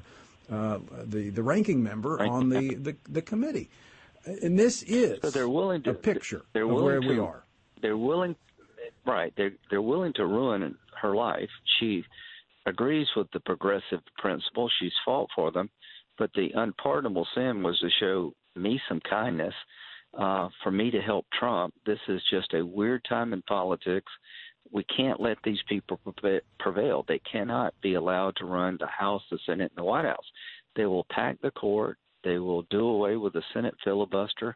uh, 0.52 0.80
the, 1.06 1.30
the 1.30 1.42
ranking 1.42 1.82
member 1.82 2.22
on 2.22 2.50
the, 2.50 2.76
the, 2.76 2.96
the 3.08 3.22
committee. 3.22 3.70
And 4.26 4.58
this 4.58 4.84
is 4.84 5.20
so 5.22 5.30
they're 5.30 5.50
willing 5.50 5.84
to, 5.84 5.92
a 5.92 5.94
picture 5.94 6.44
they're 6.54 6.64
of 6.64 6.70
willing 6.70 6.86
where 6.86 7.00
to, 7.00 7.08
we 7.08 7.20
are. 7.20 7.44
They're 7.82 7.98
willing, 7.98 8.36
right? 9.06 9.34
They're 9.36 9.54
they're 9.70 9.82
willing 9.82 10.14
to 10.14 10.26
ruin 10.26 10.76
her 11.02 11.16
life. 11.16 11.50
She 11.80 12.04
agrees 12.66 13.08
with 13.16 13.28
the 13.32 13.40
progressive 13.40 14.02
principle. 14.18 14.70
She's 14.80 14.94
fought 15.04 15.30
for 15.36 15.52
them, 15.52 15.70
but 16.18 16.32
the 16.36 16.52
unpardonable 16.54 17.28
sin 17.36 17.64
was 17.64 17.80
to 17.80 17.90
show 18.00 18.34
me 18.56 18.80
some 18.88 19.00
kindness. 19.10 19.54
Uh, 20.18 20.50
for 20.62 20.72
me 20.72 20.92
to 20.92 21.00
help 21.00 21.26
Trump, 21.40 21.74
this 21.86 22.00
is 22.10 22.22
just 22.30 22.54
a 22.54 22.66
weird 22.66 23.02
time 23.08 23.32
in 23.32 23.42
politics. 23.44 24.12
We 24.70 24.84
can't 24.84 25.22
let 25.22 25.38
these 25.44 25.62
people 25.70 26.02
prevail. 26.60 27.06
They 27.08 27.20
cannot 27.20 27.74
be 27.82 27.94
allowed 27.94 28.36
to 28.38 28.46
run 28.46 28.78
the 28.78 28.88
House, 28.88 29.24
the 29.32 29.40
Senate, 29.46 29.72
and 29.72 29.78
the 29.78 29.86
White 29.86 30.06
House. 30.06 30.26
They 30.76 30.86
will 30.86 31.06
pack 31.10 31.42
the 31.42 31.52
court. 31.52 31.98
They 32.24 32.38
will 32.38 32.64
do 32.64 32.88
away 32.88 33.16
with 33.18 33.34
the 33.34 33.44
Senate 33.54 33.76
filibuster. 33.84 34.56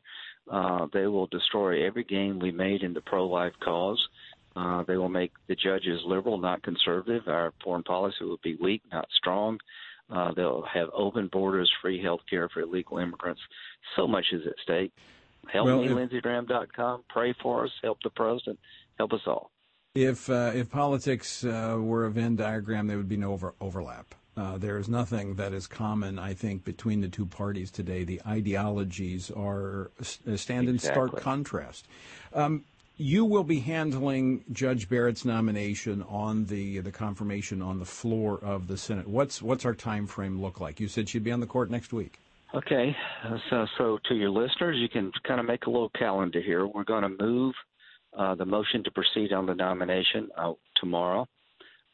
Uh, 0.49 0.87
they 0.93 1.07
will 1.07 1.27
destroy 1.27 1.85
every 1.85 2.03
gain 2.03 2.39
we 2.39 2.51
made 2.51 2.83
in 2.83 2.93
the 2.93 3.01
pro-life 3.01 3.53
cause. 3.63 4.01
Uh, 4.55 4.83
they 4.83 4.95
will 4.95 5.09
make 5.09 5.31
the 5.47 5.55
judges 5.55 5.99
liberal, 6.05 6.37
not 6.37 6.63
conservative. 6.63 7.27
Our 7.27 7.53
foreign 7.63 7.83
policy 7.83 8.23
will 8.23 8.39
be 8.43 8.55
weak, 8.55 8.83
not 8.91 9.07
strong. 9.17 9.59
Uh, 10.09 10.33
they'll 10.33 10.65
have 10.71 10.89
open 10.93 11.29
borders, 11.31 11.71
free 11.81 12.01
health 12.01 12.21
care 12.29 12.47
for 12.49 12.61
illegal 12.61 12.99
immigrants. 12.99 13.41
So 13.95 14.07
much 14.07 14.25
is 14.31 14.45
at 14.45 14.53
stake. 14.63 14.93
Help 15.51 15.65
well, 15.65 15.81
me, 15.81 15.89
LindseyGraham.com. 15.89 17.03
Pray 17.09 17.35
for 17.41 17.65
us. 17.65 17.71
Help 17.83 17.97
the 18.03 18.09
president. 18.11 18.59
Help 18.97 19.13
us 19.13 19.21
all. 19.27 19.51
If 19.93 20.29
uh, 20.29 20.51
if 20.53 20.69
politics 20.69 21.43
uh, 21.45 21.77
were 21.79 22.05
a 22.05 22.11
Venn 22.11 22.35
diagram, 22.35 22.87
there 22.87 22.97
would 22.97 23.07
be 23.07 23.17
no 23.17 23.31
over- 23.31 23.55
overlap. 23.61 24.13
Uh, 24.37 24.57
there 24.57 24.77
is 24.77 24.89
nothing 24.89 25.35
that 25.35 25.53
is 25.53 25.65
common, 25.65 26.19
I 26.19 26.33
think, 26.33 26.65
between 26.65 27.01
the 27.01 27.07
two 27.07 27.25
parties 27.25 27.71
today. 27.71 28.03
The 28.03 28.21
ideologies 28.27 29.31
are 29.31 29.91
uh, 29.99 30.35
stand 30.35 30.67
in 30.67 30.77
stark 30.77 31.15
contrast. 31.21 31.87
Um, 32.33 32.65
you 32.97 33.25
will 33.25 33.43
be 33.43 33.59
handling 33.59 34.43
Judge 34.51 34.87
Barrett's 34.89 35.25
nomination 35.25 36.03
on 36.03 36.45
the 36.45 36.79
the 36.79 36.91
confirmation 36.91 37.61
on 37.61 37.79
the 37.79 37.85
floor 37.85 38.39
of 38.41 38.67
the 38.67 38.77
Senate. 38.77 39.07
What's 39.07 39.41
what's 39.41 39.65
our 39.65 39.73
time 39.73 40.07
frame 40.07 40.41
look 40.41 40.59
like? 40.59 40.79
You 40.79 40.87
said 40.87 41.09
she'd 41.09 41.23
be 41.23 41.31
on 41.31 41.39
the 41.39 41.47
court 41.47 41.69
next 41.69 41.93
week. 41.93 42.19
Okay, 42.53 42.95
so 43.49 43.65
so 43.77 43.99
to 44.07 44.15
your 44.15 44.29
listeners, 44.29 44.77
you 44.77 44.87
can 44.87 45.11
kind 45.27 45.39
of 45.39 45.45
make 45.45 45.65
a 45.65 45.69
little 45.69 45.89
calendar 45.89 46.41
here. 46.41 46.65
We're 46.65 46.85
going 46.85 47.03
to 47.03 47.23
move 47.23 47.53
uh, 48.17 48.35
the 48.35 48.45
motion 48.45 48.83
to 48.85 48.91
proceed 48.91 49.33
on 49.33 49.45
the 49.45 49.55
nomination 49.55 50.29
out 50.37 50.57
tomorrow. 50.75 51.27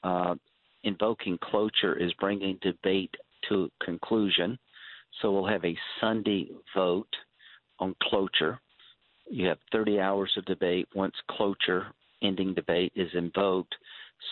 Uh, 0.04 0.36
invoking 0.84 1.38
cloture 1.44 1.96
is 1.96 2.14
bringing 2.20 2.58
debate 2.62 3.14
to 3.50 3.70
conclusion, 3.84 4.58
so 5.22 5.32
we'll 5.32 5.46
have 5.46 5.66
a 5.66 5.78
Sunday 6.00 6.50
vote 6.76 7.14
on 7.80 7.96
cloture 8.04 8.60
you 9.32 9.48
have 9.48 9.60
30 9.72 10.00
hours 10.00 10.32
of 10.36 10.44
debate 10.44 10.90
once 10.94 11.16
cloture, 11.30 11.88
ending 12.22 12.54
debate, 12.54 12.92
is 12.96 13.10
invoked. 13.14 13.74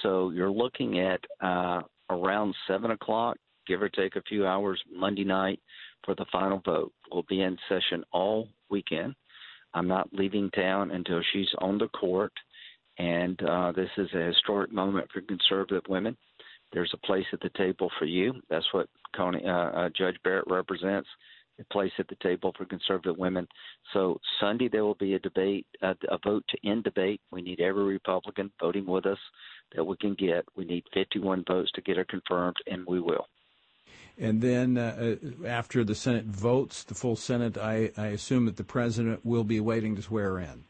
So 0.03 0.31
you're 0.31 0.51
looking 0.51 0.99
at 0.99 1.21
uh, 1.41 1.81
around 2.09 2.53
7 2.67 2.91
o'clock, 2.91 3.37
give 3.65 3.81
or 3.81 3.87
take 3.87 4.17
a 4.17 4.21
few 4.23 4.45
hours, 4.45 4.81
Monday 4.93 5.23
night 5.23 5.61
for 6.03 6.15
the 6.15 6.25
final 6.31 6.61
vote. 6.65 6.91
We'll 7.11 7.23
be 7.29 7.41
in 7.41 7.57
session 7.69 8.03
all 8.11 8.49
weekend. 8.69 9.15
I'm 9.73 9.87
not 9.87 10.09
leaving 10.11 10.49
town 10.51 10.91
until 10.91 11.21
she's 11.31 11.49
on 11.59 11.77
the 11.77 11.87
court. 11.87 12.33
And 12.97 13.41
uh, 13.41 13.71
this 13.71 13.89
is 13.97 14.09
a 14.13 14.25
historic 14.25 14.73
moment 14.73 15.09
for 15.13 15.21
conservative 15.21 15.83
women. 15.87 16.17
There's 16.71 16.91
a 16.93 17.05
place 17.05 17.25
at 17.33 17.39
the 17.41 17.49
table 17.57 17.89
for 17.97 18.05
you. 18.05 18.33
That's 18.49 18.67
what 18.73 18.87
Coney, 19.15 19.43
uh, 19.45 19.51
uh, 19.51 19.89
Judge 19.97 20.17
Barrett 20.23 20.45
represents 20.47 21.07
a 21.59 21.63
place 21.73 21.91
at 21.99 22.07
the 22.07 22.15
table 22.21 22.53
for 22.57 22.65
conservative 22.65 23.17
women. 23.17 23.47
So 23.93 24.19
Sunday 24.39 24.69
there 24.69 24.85
will 24.85 24.95
be 24.95 25.15
a 25.15 25.19
debate, 25.19 25.67
a, 25.81 25.95
a 26.09 26.17
vote 26.23 26.43
to 26.49 26.69
end 26.69 26.83
debate. 26.83 27.21
We 27.31 27.41
need 27.41 27.59
every 27.59 27.83
Republican 27.83 28.51
voting 28.59 28.85
with 28.85 29.05
us 29.05 29.17
that 29.75 29.83
we 29.83 29.97
can 29.97 30.15
get. 30.15 30.45
We 30.55 30.65
need 30.65 30.83
51 30.93 31.43
votes 31.47 31.71
to 31.75 31.81
get 31.81 31.97
her 31.97 32.05
confirmed, 32.05 32.57
and 32.67 32.85
we 32.87 32.99
will. 32.99 33.27
And 34.17 34.41
then 34.41 34.77
uh, 34.77 35.15
uh, 35.43 35.47
after 35.47 35.83
the 35.83 35.95
Senate 35.95 36.25
votes, 36.25 36.83
the 36.83 36.95
full 36.95 37.15
Senate, 37.15 37.57
I, 37.57 37.91
I, 37.95 38.07
assume 38.07 38.45
that 38.47 38.57
the 38.57 38.65
president 38.65 39.25
will 39.25 39.45
be 39.45 39.61
waiting 39.61 39.95
to 39.95 40.01
swear 40.01 40.39
in. 40.39 40.65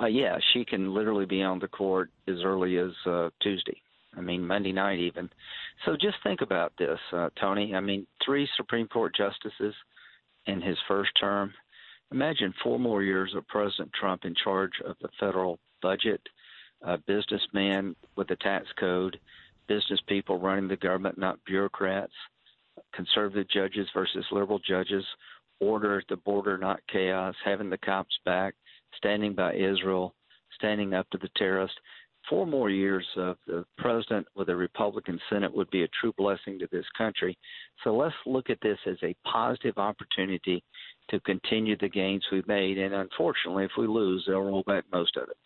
Uh, 0.00 0.06
yeah, 0.06 0.36
she 0.52 0.64
can 0.64 0.92
literally 0.92 1.26
be 1.26 1.42
on 1.42 1.60
the 1.60 1.68
court 1.68 2.10
as 2.26 2.42
early 2.44 2.76
as 2.78 2.90
uh, 3.06 3.30
Tuesday. 3.40 3.80
I 4.16 4.20
mean, 4.20 4.46
Monday 4.46 4.72
night 4.72 4.98
even. 4.98 5.28
So 5.84 5.92
just 5.92 6.16
think 6.22 6.40
about 6.40 6.72
this, 6.78 6.98
uh, 7.12 7.30
Tony. 7.40 7.74
I 7.74 7.80
mean, 7.80 8.06
three 8.24 8.48
Supreme 8.56 8.88
Court 8.88 9.14
justices 9.16 9.74
in 10.46 10.60
his 10.60 10.78
first 10.88 11.10
term. 11.18 11.52
Imagine 12.12 12.54
four 12.62 12.78
more 12.78 13.02
years 13.02 13.34
of 13.36 13.46
President 13.48 13.90
Trump 13.98 14.24
in 14.24 14.34
charge 14.42 14.72
of 14.84 14.96
the 15.02 15.08
federal 15.18 15.58
budget, 15.82 16.20
a 16.82 16.98
businessman 16.98 17.96
with 18.16 18.30
a 18.30 18.36
tax 18.36 18.66
code, 18.78 19.18
business 19.66 20.00
people 20.06 20.38
running 20.38 20.68
the 20.68 20.76
government, 20.76 21.18
not 21.18 21.44
bureaucrats, 21.44 22.12
conservative 22.94 23.48
judges 23.50 23.88
versus 23.92 24.24
liberal 24.30 24.60
judges, 24.60 25.04
order 25.60 25.98
at 25.98 26.08
the 26.08 26.16
border, 26.16 26.56
not 26.56 26.80
chaos, 26.90 27.34
having 27.44 27.70
the 27.70 27.78
cops 27.78 28.16
back, 28.24 28.54
standing 28.96 29.34
by 29.34 29.54
Israel, 29.54 30.14
standing 30.54 30.94
up 30.94 31.08
to 31.10 31.18
the 31.18 31.30
terrorists 31.36 31.76
four 32.28 32.46
more 32.46 32.70
years 32.70 33.06
of 33.16 33.36
the 33.46 33.64
president 33.78 34.26
with 34.34 34.48
a 34.48 34.56
Republican 34.56 35.18
Senate 35.30 35.54
would 35.54 35.70
be 35.70 35.82
a 35.82 35.88
true 36.00 36.12
blessing 36.16 36.58
to 36.58 36.68
this 36.70 36.84
country. 36.96 37.38
So 37.84 37.94
let's 37.94 38.14
look 38.26 38.50
at 38.50 38.58
this 38.62 38.78
as 38.86 38.96
a 39.02 39.14
positive 39.24 39.78
opportunity 39.78 40.62
to 41.10 41.20
continue 41.20 41.76
the 41.76 41.88
gains 41.88 42.24
we've 42.32 42.48
made. 42.48 42.78
And 42.78 42.94
unfortunately, 42.94 43.64
if 43.64 43.72
we 43.78 43.86
lose, 43.86 44.24
they'll 44.26 44.40
roll 44.40 44.64
back 44.66 44.84
most 44.92 45.16
of 45.16 45.28
it. 45.28 45.36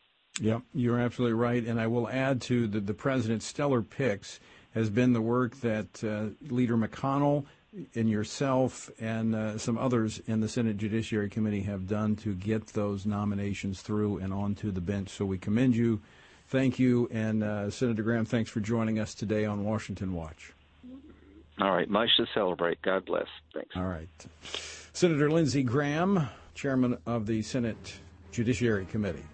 Yep, 0.40 0.62
you're 0.75 0.99
absolutely 0.99 1.34
right. 1.34 1.64
And 1.64 1.80
I 1.80 1.87
will 1.87 2.08
add 2.08 2.40
to 2.42 2.66
the, 2.66 2.80
the 2.80 2.94
president's 2.94 3.44
stellar 3.44 3.82
picks 3.82 4.40
has 4.75 4.88
been 4.88 5.12
the 5.12 5.20
work 5.20 5.56
that 5.60 6.02
uh, 6.04 6.30
Leader 6.52 6.76
McConnell 6.76 7.44
and 7.94 8.08
yourself 8.08 8.90
and 9.00 9.34
uh, 9.34 9.58
some 9.58 9.78
others 9.78 10.20
in 10.26 10.40
the 10.40 10.49
Senate 10.49 10.76
Judiciary 10.76 11.28
Committee 11.28 11.62
have 11.62 11.87
done 11.87 12.16
to 12.16 12.34
get 12.34 12.68
those 12.68 13.06
nominations 13.06 13.82
through 13.82 14.18
and 14.18 14.32
onto 14.32 14.70
the 14.70 14.80
bench. 14.80 15.10
So 15.10 15.25
we 15.25 15.38
commend 15.38 15.76
you 15.76 16.00
Thank 16.50 16.80
you. 16.80 17.09
And 17.12 17.45
uh, 17.45 17.71
Senator 17.71 18.02
Graham, 18.02 18.25
thanks 18.25 18.50
for 18.50 18.59
joining 18.59 18.99
us 18.99 19.14
today 19.14 19.45
on 19.45 19.64
Washington 19.64 20.14
Watch. 20.14 20.52
All 21.61 21.71
right. 21.71 21.88
Much 21.88 22.09
to 22.16 22.26
celebrate. 22.35 22.83
God 22.83 23.07
bless. 23.07 23.28
Thanks. 23.54 23.71
All 23.76 23.85
right. 23.85 24.09
Senator 24.92 25.30
Lindsey 25.30 25.62
Graham, 25.62 26.28
chairman 26.54 26.99
of 27.07 27.26
the 27.26 27.40
Senate 27.42 27.95
Judiciary 28.33 28.85
Committee. 28.87 29.25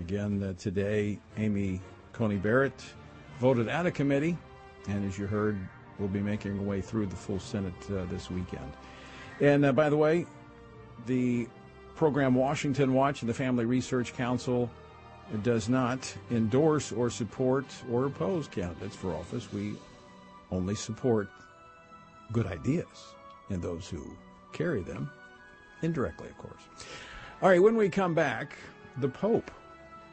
Again, 0.00 0.42
uh, 0.42 0.54
today, 0.58 1.18
Amy 1.36 1.78
Coney 2.14 2.36
Barrett 2.36 2.82
voted 3.38 3.68
out 3.68 3.84
of 3.84 3.92
committee, 3.92 4.38
and 4.88 5.04
as 5.06 5.18
you 5.18 5.26
heard, 5.26 5.58
we'll 5.98 6.08
be 6.08 6.20
making 6.20 6.56
her 6.56 6.62
way 6.62 6.80
through 6.80 7.06
the 7.06 7.16
full 7.16 7.38
Senate 7.38 7.74
uh, 7.90 8.06
this 8.06 8.30
weekend. 8.30 8.72
And 9.40 9.62
uh, 9.62 9.72
by 9.72 9.90
the 9.90 9.96
way, 9.96 10.24
the 11.04 11.48
program 11.96 12.34
Washington 12.34 12.94
Watch 12.94 13.20
and 13.20 13.28
the 13.28 13.34
Family 13.34 13.66
Research 13.66 14.14
Council 14.14 14.70
does 15.42 15.68
not 15.68 16.14
endorse 16.30 16.92
or 16.92 17.10
support 17.10 17.66
or 17.90 18.06
oppose 18.06 18.48
candidates 18.48 18.96
for 18.96 19.14
office. 19.14 19.52
We 19.52 19.76
only 20.50 20.74
support 20.74 21.28
good 22.32 22.46
ideas 22.46 22.86
and 23.50 23.62
those 23.62 23.88
who 23.88 24.02
carry 24.52 24.82
them, 24.82 25.10
indirectly, 25.82 26.28
of 26.28 26.38
course. 26.38 26.62
All 27.42 27.48
right, 27.48 27.62
when 27.62 27.76
we 27.76 27.88
come 27.88 28.14
back, 28.14 28.56
the 28.98 29.08
Pope. 29.08 29.50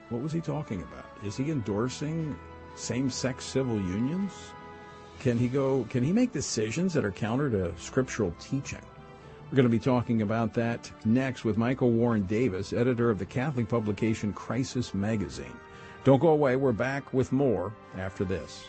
What 0.10 0.22
was 0.22 0.32
he 0.32 0.42
talking 0.42 0.82
about? 0.84 1.06
Is 1.24 1.36
he 1.36 1.50
endorsing 1.50 2.38
same-sex 2.76 3.44
civil 3.44 3.78
unions? 3.78 4.32
Can 5.20 5.38
he 5.38 5.48
go? 5.48 5.88
Can 5.90 6.04
he 6.04 6.12
make 6.12 6.32
decisions 6.32 6.94
that 6.94 7.04
are 7.04 7.12
counter 7.12 7.50
to 7.50 7.74
scriptural 7.78 8.36
teaching? 8.40 8.82
We're 9.52 9.58
going 9.58 9.68
to 9.68 9.70
be 9.70 9.80
talking 9.80 10.24
about 10.24 10.56
that 10.56 10.92
next 11.06 11.46
with 11.46 11.56
Michael 11.56 11.92
Warren 11.92 12.24
Davis, 12.24 12.74
editor 12.74 13.12
of 13.12 13.20
the 13.20 13.26
Catholic 13.26 13.70
publication 13.70 14.34
Crisis 14.34 14.94
Magazine. 14.96 15.54
Don't 16.04 16.20
go 16.20 16.30
away. 16.30 16.56
We're 16.56 16.72
back 16.72 17.14
with 17.14 17.32
more 17.32 17.72
after 17.96 18.26
this. 18.26 18.66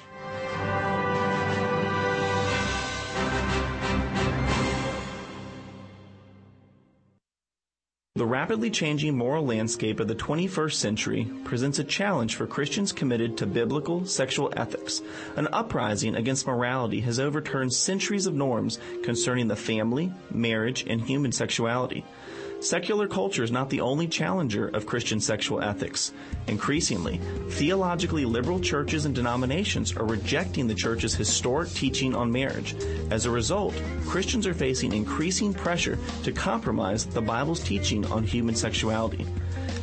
Rapidly 8.36 8.68
changing 8.68 9.16
moral 9.16 9.46
landscape 9.46 9.98
of 9.98 10.08
the 10.08 10.14
21st 10.14 10.74
century 10.74 11.24
presents 11.42 11.78
a 11.78 11.84
challenge 11.84 12.34
for 12.34 12.46
Christians 12.46 12.92
committed 12.92 13.38
to 13.38 13.46
biblical 13.46 14.04
sexual 14.04 14.52
ethics. 14.54 15.00
An 15.36 15.48
uprising 15.54 16.14
against 16.14 16.46
morality 16.46 17.00
has 17.00 17.18
overturned 17.18 17.72
centuries 17.72 18.26
of 18.26 18.34
norms 18.34 18.78
concerning 19.02 19.48
the 19.48 19.56
family, 19.56 20.12
marriage, 20.30 20.84
and 20.86 21.00
human 21.00 21.32
sexuality. 21.32 22.04
Secular 22.60 23.06
culture 23.06 23.44
is 23.44 23.52
not 23.52 23.68
the 23.68 23.82
only 23.82 24.08
challenger 24.08 24.68
of 24.68 24.86
Christian 24.86 25.20
sexual 25.20 25.60
ethics. 25.60 26.12
Increasingly, 26.46 27.20
theologically 27.50 28.24
liberal 28.24 28.58
churches 28.58 29.04
and 29.04 29.14
denominations 29.14 29.94
are 29.94 30.06
rejecting 30.06 30.66
the 30.66 30.74
church's 30.74 31.14
historic 31.14 31.68
teaching 31.70 32.14
on 32.14 32.32
marriage. 32.32 32.74
As 33.10 33.26
a 33.26 33.30
result, 33.30 33.74
Christians 34.06 34.46
are 34.46 34.54
facing 34.54 34.94
increasing 34.94 35.52
pressure 35.52 35.98
to 36.24 36.32
compromise 36.32 37.04
the 37.04 37.20
Bible's 37.20 37.62
teaching 37.62 38.06
on 38.06 38.24
human 38.24 38.54
sexuality. 38.54 39.26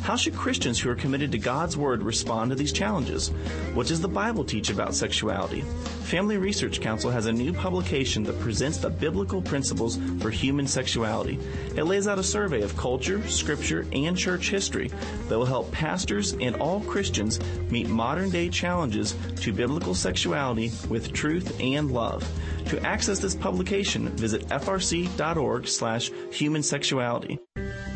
How 0.03 0.17
should 0.17 0.35
Christians 0.35 0.81
who 0.81 0.89
are 0.89 0.95
committed 0.95 1.31
to 1.31 1.37
God's 1.37 1.77
Word 1.77 2.03
respond 2.03 2.49
to 2.51 2.57
these 2.57 2.73
challenges? 2.73 3.29
What 3.73 3.87
does 3.87 4.01
the 4.01 4.09
Bible 4.09 4.43
teach 4.43 4.69
about 4.69 4.93
sexuality? 4.93 5.61
Family 6.01 6.35
Research 6.35 6.81
Council 6.81 7.09
has 7.09 7.25
a 7.25 7.31
new 7.31 7.53
publication 7.53 8.21
that 8.25 8.37
presents 8.41 8.79
the 8.79 8.89
biblical 8.89 9.41
principles 9.41 9.97
for 10.19 10.29
human 10.29 10.67
sexuality. 10.67 11.39
It 11.77 11.85
lays 11.85 12.09
out 12.09 12.19
a 12.19 12.23
survey 12.23 12.63
of 12.63 12.75
culture, 12.75 13.25
scripture, 13.29 13.87
and 13.93 14.17
church 14.17 14.49
history 14.49 14.91
that 15.29 15.39
will 15.39 15.45
help 15.45 15.71
pastors 15.71 16.33
and 16.33 16.57
all 16.57 16.81
Christians 16.81 17.39
meet 17.69 17.87
modern 17.87 18.29
day 18.29 18.49
challenges 18.49 19.15
to 19.37 19.53
biblical 19.53 19.95
sexuality 19.95 20.73
with 20.89 21.13
truth 21.13 21.57
and 21.61 21.91
love. 21.91 22.29
To 22.65 22.85
access 22.85 23.19
this 23.19 23.35
publication, 23.35 24.09
visit 24.09 24.49
frc.org 24.49 25.65
slash 25.65 26.11
human 26.29 26.61
sexuality. 26.61 27.39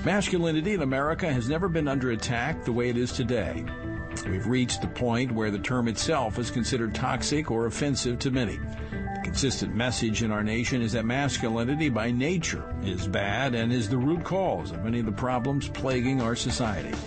Masculinity 0.08 0.74
in 0.74 0.84
America 0.84 1.30
has 1.30 1.50
never 1.50 1.68
been 1.68 1.86
under 1.86 2.12
attack 2.12 2.64
the 2.64 2.72
way 2.72 2.88
it 2.88 2.96
is 2.96 3.12
today. 3.12 3.66
We've 4.26 4.48
reached 4.48 4.80
the 4.80 4.88
point 4.88 5.34
where 5.34 5.52
the 5.52 5.60
term 5.60 5.90
itself 5.90 6.40
is 6.40 6.50
considered 6.50 6.96
toxic 6.96 7.52
or 7.52 7.66
offensive 7.66 8.18
to 8.20 8.32
many. 8.32 8.56
The 8.56 9.22
consistent 9.26 9.76
message 9.76 10.24
in 10.24 10.32
our 10.32 10.46
nation 10.46 10.82
is 10.82 10.94
that 10.94 11.04
masculinity 11.04 11.90
by 11.90 12.12
nature 12.12 12.74
is 12.84 13.06
bad 13.06 13.54
and 13.54 13.74
is 13.74 13.90
the 13.90 13.98
root 13.98 14.24
cause 14.24 14.72
of 14.72 14.82
many 14.86 15.00
of 15.00 15.06
the 15.06 15.12
problems 15.12 15.68
plaguing 15.68 16.22
our 16.22 16.38
society. 16.38 16.98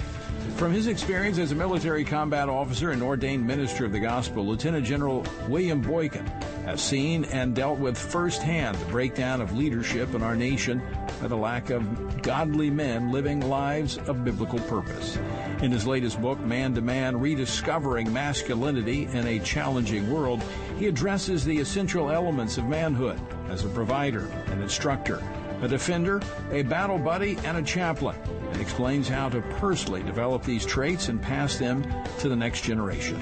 From 0.60 0.74
his 0.74 0.88
experience 0.88 1.38
as 1.38 1.52
a 1.52 1.54
military 1.54 2.04
combat 2.04 2.50
officer 2.50 2.90
and 2.90 3.02
ordained 3.02 3.46
minister 3.46 3.86
of 3.86 3.92
the 3.92 3.98
gospel, 3.98 4.46
Lieutenant 4.46 4.84
General 4.84 5.24
William 5.48 5.80
Boykin 5.80 6.26
has 6.66 6.82
seen 6.82 7.24
and 7.24 7.54
dealt 7.54 7.78
with 7.78 7.96
firsthand 7.96 8.76
the 8.76 8.84
breakdown 8.84 9.40
of 9.40 9.56
leadership 9.56 10.14
in 10.14 10.22
our 10.22 10.36
nation 10.36 10.82
by 11.18 11.28
the 11.28 11.36
lack 11.36 11.70
of 11.70 12.20
godly 12.20 12.68
men 12.68 13.10
living 13.10 13.40
lives 13.40 13.96
of 14.06 14.22
biblical 14.22 14.58
purpose. 14.58 15.16
In 15.62 15.72
his 15.72 15.86
latest 15.86 16.20
book, 16.20 16.38
Man 16.40 16.74
to 16.74 16.82
Man 16.82 17.18
Rediscovering 17.18 18.12
Masculinity 18.12 19.04
in 19.14 19.26
a 19.26 19.38
Challenging 19.38 20.12
World, 20.12 20.42
he 20.78 20.88
addresses 20.88 21.42
the 21.42 21.58
essential 21.58 22.10
elements 22.10 22.58
of 22.58 22.66
manhood 22.66 23.18
as 23.48 23.64
a 23.64 23.68
provider, 23.70 24.26
an 24.48 24.60
instructor, 24.60 25.22
a 25.62 25.68
defender, 25.68 26.20
a 26.50 26.62
battle 26.62 26.98
buddy, 26.98 27.36
and 27.44 27.56
a 27.56 27.62
chaplain, 27.62 28.16
and 28.52 28.60
explains 28.60 29.08
how 29.08 29.28
to 29.28 29.40
personally 29.58 30.02
develop 30.02 30.42
these 30.42 30.64
traits 30.64 31.08
and 31.08 31.20
pass 31.20 31.56
them 31.58 31.84
to 32.18 32.28
the 32.28 32.36
next 32.36 32.62
generation. 32.62 33.20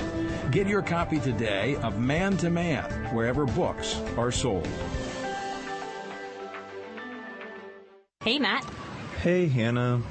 Get 0.50 0.66
your 0.66 0.82
copy 0.82 1.20
today 1.20 1.76
of 1.76 1.98
Man 1.98 2.36
to 2.38 2.50
Man, 2.50 2.90
wherever 3.14 3.44
books 3.44 4.00
are 4.16 4.32
sold. 4.32 4.68
Hey, 8.22 8.38
Matt. 8.38 8.64
Hey, 9.22 9.46
Hannah. 9.48 10.02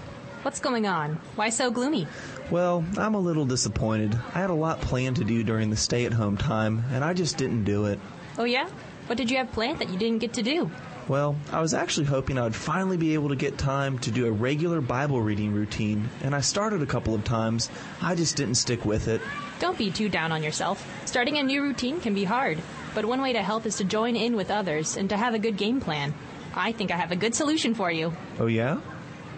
What's 0.44 0.60
going 0.60 0.88
on? 0.88 1.20
Why 1.36 1.50
so 1.50 1.72
gloomy? 1.72 2.08
Well, 2.50 2.86
I'm 2.98 3.16
a 3.16 3.20
little 3.20 3.46
disappointed. 3.46 4.16
I 4.34 4.40
had 4.40 4.50
a 4.50 4.54
lot 4.56 4.80
planned 4.80 5.18
to 5.18 5.26
do 5.26 5.44
during 5.44 5.70
the 5.70 5.76
stay 5.76 6.06
at 6.06 6.14
home 6.14 6.38
time, 6.38 6.84
and 6.92 7.04
I 7.04 7.14
just 7.14 7.38
didn't 7.38 7.66
do 7.66 7.86
it. 7.86 8.00
Oh, 8.38 8.46
yeah? 8.46 8.70
What 9.08 9.18
did 9.18 9.30
you 9.30 9.38
have 9.38 9.52
planned 9.52 9.80
that 9.80 9.90
you 9.90 9.98
didn't 9.98 10.20
get 10.20 10.34
to 10.34 10.44
do? 10.44 10.72
Well, 11.08 11.38
I 11.54 11.62
was 11.62 11.74
actually 11.74 12.08
hoping 12.08 12.38
I 12.38 12.44
would 12.44 12.56
finally 12.56 12.98
be 12.98 13.14
able 13.14 13.30
to 13.30 13.36
get 13.36 13.58
time 13.58 13.98
to 14.00 14.12
do 14.12 14.28
a 14.28 14.32
regular 14.32 14.82
Bible 14.82 15.22
reading 15.22 15.54
routine, 15.54 16.10
and 16.22 16.36
I 16.36 16.42
started 16.42 16.82
a 16.82 16.86
couple 16.86 17.16
of 17.16 17.24
times. 17.24 17.70
I 18.02 18.14
just 18.14 18.36
didn't 18.36 18.56
stick 18.56 18.84
with 18.84 19.08
it. 19.08 19.22
Don't 19.60 19.78
be 19.78 19.90
too 19.90 20.10
down 20.10 20.34
on 20.34 20.44
yourself. 20.44 20.86
Starting 21.06 21.38
a 21.38 21.44
new 21.44 21.62
routine 21.62 22.02
can 22.02 22.14
be 22.14 22.26
hard, 22.26 22.58
but 22.94 23.06
one 23.06 23.22
way 23.22 23.32
to 23.32 23.42
help 23.42 23.66
is 23.66 23.78
to 23.78 23.86
join 23.86 24.18
in 24.18 24.36
with 24.36 24.52
others 24.52 24.98
and 24.98 25.10
to 25.10 25.16
have 25.16 25.34
a 25.34 25.40
good 25.40 25.56
game 25.56 25.80
plan. 25.80 26.14
I 26.54 26.74
think 26.74 26.92
I 26.92 26.98
have 26.98 27.12
a 27.12 27.16
good 27.16 27.34
solution 27.34 27.74
for 27.74 27.90
you. 27.90 28.12
Oh, 28.38 28.48
yeah? 28.48 28.82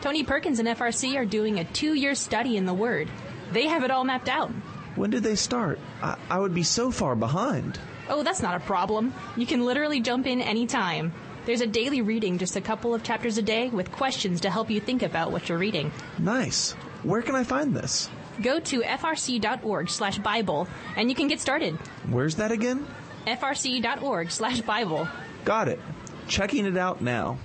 Tony 0.02 0.24
Perkins 0.24 0.58
and 0.60 0.68
FRC 0.68 1.16
are 1.18 1.26
doing 1.26 1.60
a 1.60 1.66
two 1.66 1.94
year 1.94 2.16
study 2.16 2.58
in 2.58 2.66
the 2.66 2.74
Word. 2.74 3.10
They 3.52 3.68
have 3.68 3.84
it 3.84 3.92
all 3.92 4.06
mapped 4.06 4.30
out. 4.30 4.50
When 4.96 5.12
did 5.12 5.24
they 5.24 5.36
start? 5.36 5.78
I, 6.02 6.18
I 6.30 6.40
would 6.40 6.54
be 6.56 6.64
so 6.64 6.90
far 6.90 7.16
behind. 7.16 7.80
Oh, 8.10 8.24
that's 8.24 8.42
not 8.42 8.56
a 8.56 8.60
problem. 8.60 9.14
You 9.38 9.46
can 9.46 9.66
literally 9.66 10.00
jump 10.00 10.26
in 10.26 10.42
anytime. 10.42 11.14
There's 11.50 11.62
a 11.62 11.66
daily 11.66 12.04
reading, 12.04 12.38
just 12.38 12.58
a 12.58 12.62
couple 12.62 12.94
of 12.94 13.02
chapters 13.02 13.40
a 13.40 13.42
day, 13.42 13.70
with 13.70 13.92
questions 13.92 14.42
to 14.42 14.52
help 14.52 14.70
you 14.70 14.80
think 14.80 15.02
about 15.02 15.32
what 15.32 15.50
you're 15.50 15.58
reading. 15.58 15.92
Nice. 16.20 16.74
Where 17.02 17.24
can 17.24 17.34
I 17.34 17.44
find 17.44 17.76
this? 17.76 18.08
Go 18.40 18.60
to 18.60 18.82
frc.org 18.82 19.90
slash 19.90 20.20
Bible 20.20 20.68
and 20.96 21.10
you 21.10 21.16
can 21.16 21.28
get 21.28 21.40
started. 21.40 21.76
Where's 22.08 22.36
that 22.36 22.52
again? 22.52 22.86
frc.org 23.26 24.30
slash 24.30 24.62
Bible. 24.62 25.08
Got 25.44 25.70
it. 25.70 25.80
Checking 26.28 26.68
it 26.68 26.78
out 26.78 27.02
now. 27.02 27.40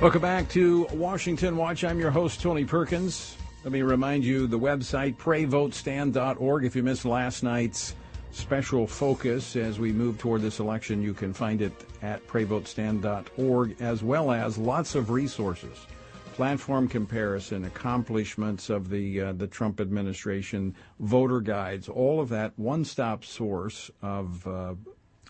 Welcome 0.00 0.22
back 0.22 0.48
to 0.52 0.86
Washington 0.94 1.58
Watch. 1.58 1.84
I'm 1.84 2.00
your 2.00 2.10
host, 2.10 2.40
Tony 2.40 2.64
Perkins. 2.64 3.36
Let 3.64 3.72
me 3.72 3.82
remind 3.82 4.24
you 4.24 4.46
the 4.46 4.58
website, 4.58 5.18
prayvotestand.org. 5.18 6.64
If 6.64 6.74
you 6.74 6.82
missed 6.82 7.04
last 7.04 7.42
night's 7.42 7.94
special 8.30 8.86
focus 8.86 9.56
as 9.56 9.78
we 9.78 9.92
move 9.92 10.16
toward 10.16 10.40
this 10.40 10.58
election, 10.58 11.02
you 11.02 11.12
can 11.12 11.34
find 11.34 11.60
it 11.60 11.74
at 12.00 12.26
prayvotestand.org, 12.26 13.76
as 13.82 14.02
well 14.02 14.30
as 14.32 14.56
lots 14.56 14.94
of 14.94 15.10
resources, 15.10 15.86
platform 16.32 16.88
comparison, 16.88 17.66
accomplishments 17.66 18.70
of 18.70 18.88
the 18.88 19.20
uh, 19.20 19.32
the 19.34 19.46
Trump 19.46 19.82
administration, 19.82 20.74
voter 20.98 21.42
guides, 21.42 21.90
all 21.90 22.22
of 22.22 22.30
that 22.30 22.58
one-stop 22.58 23.22
source 23.22 23.90
of 24.00 24.46
uh, 24.46 24.74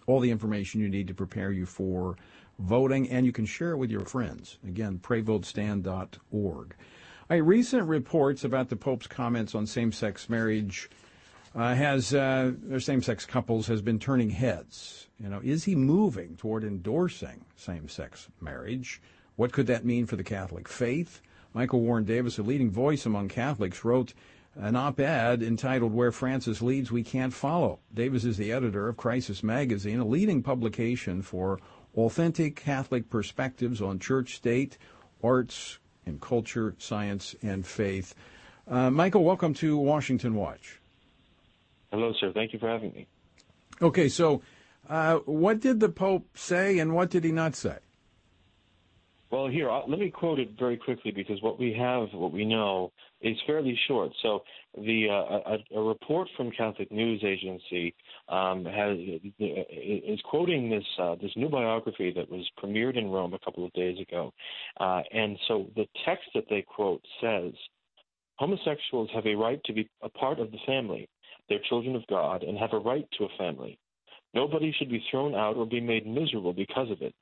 all 0.07 0.21
the 0.21 0.31
information 0.31 0.81
you 0.81 0.89
need 0.89 1.09
to 1.09 1.15
prepare 1.15 1.51
you 1.51 1.67
for 1.67 2.17
voting, 2.61 3.09
and 3.11 3.27
you 3.27 3.33
can 3.33 3.47
share 3.47 3.73
it 3.73 3.77
with 3.77 3.91
your 3.91 4.05
friends. 4.05 4.59
Again, 4.67 4.99
prayvotestand.org. 5.03 6.75
Right, 7.29 7.45
recent 7.45 7.87
reports 7.87 8.43
about 8.45 8.69
the 8.69 8.77
Pope's 8.77 9.07
comments 9.07 9.55
on 9.55 9.67
same-sex 9.67 10.29
marriage 10.29 10.91
uh, 11.55 11.75
has 11.75 12.15
uh, 12.15 12.53
same-sex 12.79 13.27
couples 13.27 13.67
has 13.69 13.83
been 13.83 13.99
turning 13.99 14.31
heads. 14.31 15.09
You 15.19 15.29
know, 15.29 15.41
is 15.43 15.65
he 15.65 15.75
moving 15.75 16.37
toward 16.37 16.65
endorsing 16.65 17.45
same-sex 17.57 18.29
marriage? 18.41 19.01
What 19.37 19.53
could 19.53 19.67
that 19.69 19.85
mean 19.85 20.07
for 20.07 20.17
the 20.17 20.25
Catholic 20.25 20.69
faith? 20.69 21.21
Michael 21.55 21.81
Warren 21.81 22.05
Davis, 22.05 22.39
a 22.39 22.43
leading 22.43 22.71
voice 22.71 23.07
among 23.07 23.29
Catholics, 23.29 23.85
wrote 23.85 24.15
an 24.57 24.77
op-ed 24.77 25.43
entitled 25.43 25.93
"Where 25.93 26.13
Francis 26.13 26.61
Leads, 26.61 26.93
We 26.93 27.03
Can't 27.03 27.33
Follow." 27.33 27.79
Davis 27.95 28.25
is 28.25 28.37
the 28.37 28.53
editor 28.53 28.89
of 28.89 28.97
Crisis 28.97 29.43
Magazine, 29.43 30.01
a 30.01 30.05
leading 30.05 30.43
publication 30.43 31.23
for 31.23 31.59
authentic 31.97 32.57
Catholic 32.57 33.11
perspectives 33.11 33.81
on 33.81 33.99
church, 33.99 34.37
state, 34.37 34.79
arts, 35.23 35.79
and 36.07 36.21
culture, 36.21 36.75
science, 36.79 37.35
and 37.43 37.67
faith. 37.67 38.15
Uh, 38.69 38.91
Michael, 38.91 39.25
welcome 39.25 39.55
to 39.55 39.77
Washington 39.77 40.35
Watch. 40.35 40.81
Hello, 41.91 42.13
sir. 42.21 42.33
Thank 42.33 42.53
you 42.53 42.59
for 42.59 42.69
having 42.69 42.93
me. 42.93 43.07
Okay, 43.83 44.09
so 44.09 44.43
uh, 44.89 45.17
what 45.25 45.61
did 45.61 45.81
the 45.81 45.89
Pope 45.89 46.27
say 46.37 46.79
and 46.79 46.95
what 46.95 47.11
did 47.11 47.25
he 47.25 47.33
not 47.33 47.57
say? 47.57 47.79
Well, 49.31 49.47
here, 49.47 49.71
uh, 49.71 49.83
let 49.87 50.01
me 50.01 50.11
quote 50.11 50.41
it 50.41 50.51
very 50.59 50.77
quickly 50.77 51.13
because 51.13 51.41
what 51.41 51.59
we 51.59 51.73
have, 51.73 52.09
what 52.13 52.33
we 52.33 52.45
know, 52.45 52.93
is 53.21 53.37
fairly 53.47 53.79
short. 53.87 54.11
So, 54.23 54.43
the 54.77 55.09
uh, 55.09 55.53
a, 55.75 55.79
a, 55.79 55.83
report 55.83 56.29
from 56.37 56.51
Catholic 56.51 56.91
News 56.91 57.23
Agency 57.25 57.95
um, 58.31 58.65
has 58.65 58.97
is 59.39 60.21
quoting 60.25 60.71
this 60.71 60.85
uh, 60.99 61.17
this 61.21 61.33
new 61.37 61.49
biography 61.49 62.13
that 62.17 62.31
was 62.31 62.49
premiered 62.63 62.97
in 62.97 63.11
Rome 63.11 63.35
a 63.35 63.39
couple 63.41 63.65
of 63.65 63.73
days 63.73 63.99
ago, 64.01 64.33
uh, 64.79 65.03
and 65.13 65.39
so 65.49 65.67
the 65.77 65.87
text 66.05 66.27
that 66.35 66.45
they 66.49 66.63
quote 66.63 67.03
says, 67.21 67.53
"Homosexuals 68.37 69.11
have 69.13 69.27
a 69.27 69.35
right 69.35 69.63
to 69.65 69.73
be 69.73 69.89
a 70.03 70.09
part 70.09 70.39
of 70.39 70.51
the 70.53 70.59
family. 70.67 71.09
They're 71.49 71.59
children 71.69 71.97
of 71.97 72.07
God 72.09 72.43
and 72.45 72.57
have 72.57 72.73
a 72.73 72.79
right 72.79 73.07
to 73.19 73.25
a 73.25 73.37
family. 73.37 73.79
Nobody 74.33 74.73
should 74.79 74.91
be 74.91 75.05
thrown 75.11 75.35
out 75.35 75.57
or 75.57 75.67
be 75.67 75.81
made 75.81 76.07
miserable 76.07 76.53
because 76.53 76.91
of 76.91 77.03
it." 77.03 77.15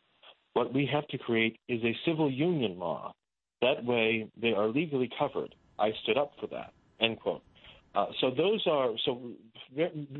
What 0.54 0.74
we 0.74 0.86
have 0.92 1.06
to 1.08 1.18
create 1.18 1.56
is 1.68 1.82
a 1.84 1.96
civil 2.04 2.30
union 2.30 2.78
law. 2.78 3.14
That 3.62 3.84
way, 3.84 4.28
they 4.40 4.52
are 4.52 4.68
legally 4.68 5.08
covered. 5.18 5.54
I 5.78 5.92
stood 6.02 6.18
up 6.18 6.32
for 6.40 6.48
that. 6.48 6.72
End 7.00 7.20
quote. 7.20 7.42
Uh, 7.98 8.06
so 8.20 8.30
those 8.30 8.62
are 8.66 8.90
so 9.04 9.20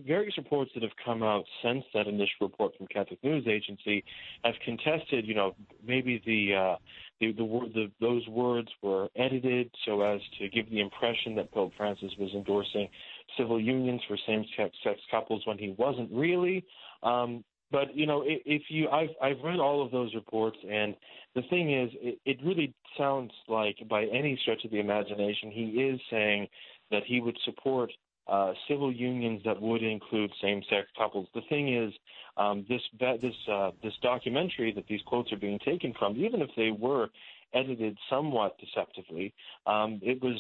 various 0.05 0.37
reports 0.37 0.69
that 0.75 0.83
have 0.83 0.93
come 1.05 1.23
out 1.23 1.45
since 1.63 1.85
that 1.95 2.09
initial 2.09 2.41
report 2.41 2.77
from 2.77 2.89
Catholic 2.89 3.23
News 3.23 3.47
Agency 3.47 4.05
have 4.43 4.55
contested, 4.65 5.25
you 5.29 5.35
know, 5.35 5.55
maybe 5.87 6.21
the 6.27 6.57
uh, 6.57 6.77
the, 7.21 7.31
the, 7.33 7.45
the 7.75 7.91
those 8.01 8.27
words 8.27 8.69
were 8.83 9.09
edited 9.15 9.71
so 9.87 10.03
as 10.03 10.21
to 10.41 10.49
give 10.49 10.69
the 10.71 10.81
impression 10.81 11.37
that 11.37 11.53
Pope 11.53 11.73
Francis 11.77 12.11
was 12.19 12.31
endorsing 12.35 12.89
civil 13.37 13.61
unions 13.61 14.01
for 14.09 14.17
same-sex 14.27 14.75
couples 15.09 15.43
when 15.45 15.57
he 15.57 15.77
wasn't 15.79 16.11
really. 16.13 16.65
Um, 17.05 17.45
but 17.71 17.95
you 17.95 18.07
know, 18.07 18.25
if 18.27 18.63
you, 18.71 18.89
I've 18.89 19.11
I've 19.23 19.41
read 19.45 19.61
all 19.61 19.85
of 19.85 19.93
those 19.93 20.13
reports, 20.15 20.57
and 20.69 20.97
the 21.37 21.43
thing 21.43 21.73
is, 21.73 21.91
it, 22.01 22.19
it 22.25 22.39
really 22.45 22.75
sounds 22.97 23.31
like, 23.47 23.77
by 23.89 24.05
any 24.05 24.37
stretch 24.43 24.65
of 24.65 24.71
the 24.71 24.81
imagination, 24.81 25.53
he 25.53 25.65
is 25.83 26.01
saying 26.11 26.49
that 26.91 27.03
he 27.07 27.21
would 27.21 27.37
support 27.45 27.91
uh, 28.29 28.53
civil 28.69 28.93
unions 28.93 29.41
that 29.45 29.61
would 29.61 29.83
include 29.83 30.31
same-sex 30.43 30.87
couples. 30.97 31.27
The 31.35 31.41
thing 31.49 31.75
is, 31.75 31.93
um, 32.37 32.67
this 32.69 32.83
this 33.23 33.35
uh, 33.51 33.71
this 33.83 33.95
documentary 34.03 34.73
that 34.73 34.87
these 34.87 35.01
quotes 35.07 35.33
are 35.33 35.39
being 35.39 35.59
taken 35.65 35.95
from, 35.99 36.17
even 36.17 36.43
if 36.43 36.51
they 36.57 36.71
were 36.71 37.09
edited 37.55 37.97
somewhat 38.11 38.57
deceptively. 38.59 39.35
Um, 39.67 40.01
it 40.03 40.23
was 40.23 40.37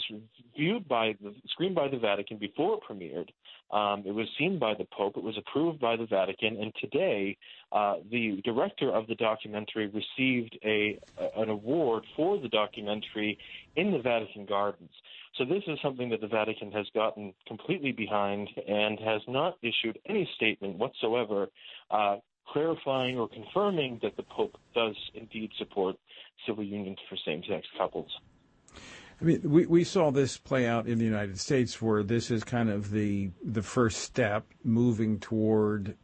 viewed 0.56 0.88
by 0.88 1.16
the 1.22 1.34
screened 1.48 1.74
by 1.74 1.88
the 1.88 1.98
Vatican 1.98 2.38
before 2.38 2.78
it 2.78 2.80
premiered. 2.88 3.28
Um, 3.70 4.02
it 4.06 4.12
was 4.12 4.26
seen 4.38 4.58
by 4.58 4.74
the 4.74 4.86
Pope. 4.96 5.16
It 5.16 5.22
was 5.22 5.36
approved 5.36 5.80
by 5.80 5.96
the 5.96 6.06
Vatican, 6.06 6.56
and 6.56 6.72
today 6.80 7.36
uh, 7.72 7.96
the 8.10 8.40
director 8.44 8.90
of 8.90 9.06
the 9.06 9.14
documentary 9.14 9.86
received 9.86 10.58
a 10.64 10.98
an 11.36 11.50
award 11.50 12.04
for 12.16 12.38
the 12.38 12.48
documentary 12.48 13.38
in 13.76 13.92
the 13.92 13.98
Vatican 13.98 14.46
Gardens. 14.46 14.90
So 15.36 15.44
this 15.44 15.62
is 15.68 15.78
something 15.82 16.08
that 16.10 16.20
the 16.20 16.26
Vatican 16.26 16.72
has 16.72 16.86
gotten 16.94 17.32
completely 17.46 17.92
behind 17.92 18.48
and 18.66 18.98
has 18.98 19.20
not 19.28 19.56
issued 19.62 19.98
any 20.06 20.28
statement 20.34 20.78
whatsoever 20.78 21.48
uh, 21.90 22.16
clarifying 22.52 23.18
or 23.18 23.28
confirming 23.28 23.98
that 24.02 24.16
the 24.16 24.22
Pope 24.22 24.56
does 24.74 24.96
indeed 25.14 25.50
support 25.58 25.96
civil 26.46 26.64
unions 26.64 26.98
for 27.08 27.16
same 27.16 27.42
sex 27.48 27.66
couples. 27.76 28.10
I 29.20 29.24
mean, 29.24 29.40
we, 29.44 29.66
we 29.66 29.84
saw 29.84 30.10
this 30.10 30.38
play 30.38 30.66
out 30.66 30.86
in 30.86 30.98
the 30.98 31.04
United 31.04 31.40
States 31.40 31.82
where 31.82 32.02
this 32.02 32.30
is 32.30 32.44
kind 32.44 32.70
of 32.70 32.90
the 32.90 33.30
the 33.42 33.62
first 33.62 33.98
step 33.98 34.46
moving 34.62 35.18
toward 35.18 35.96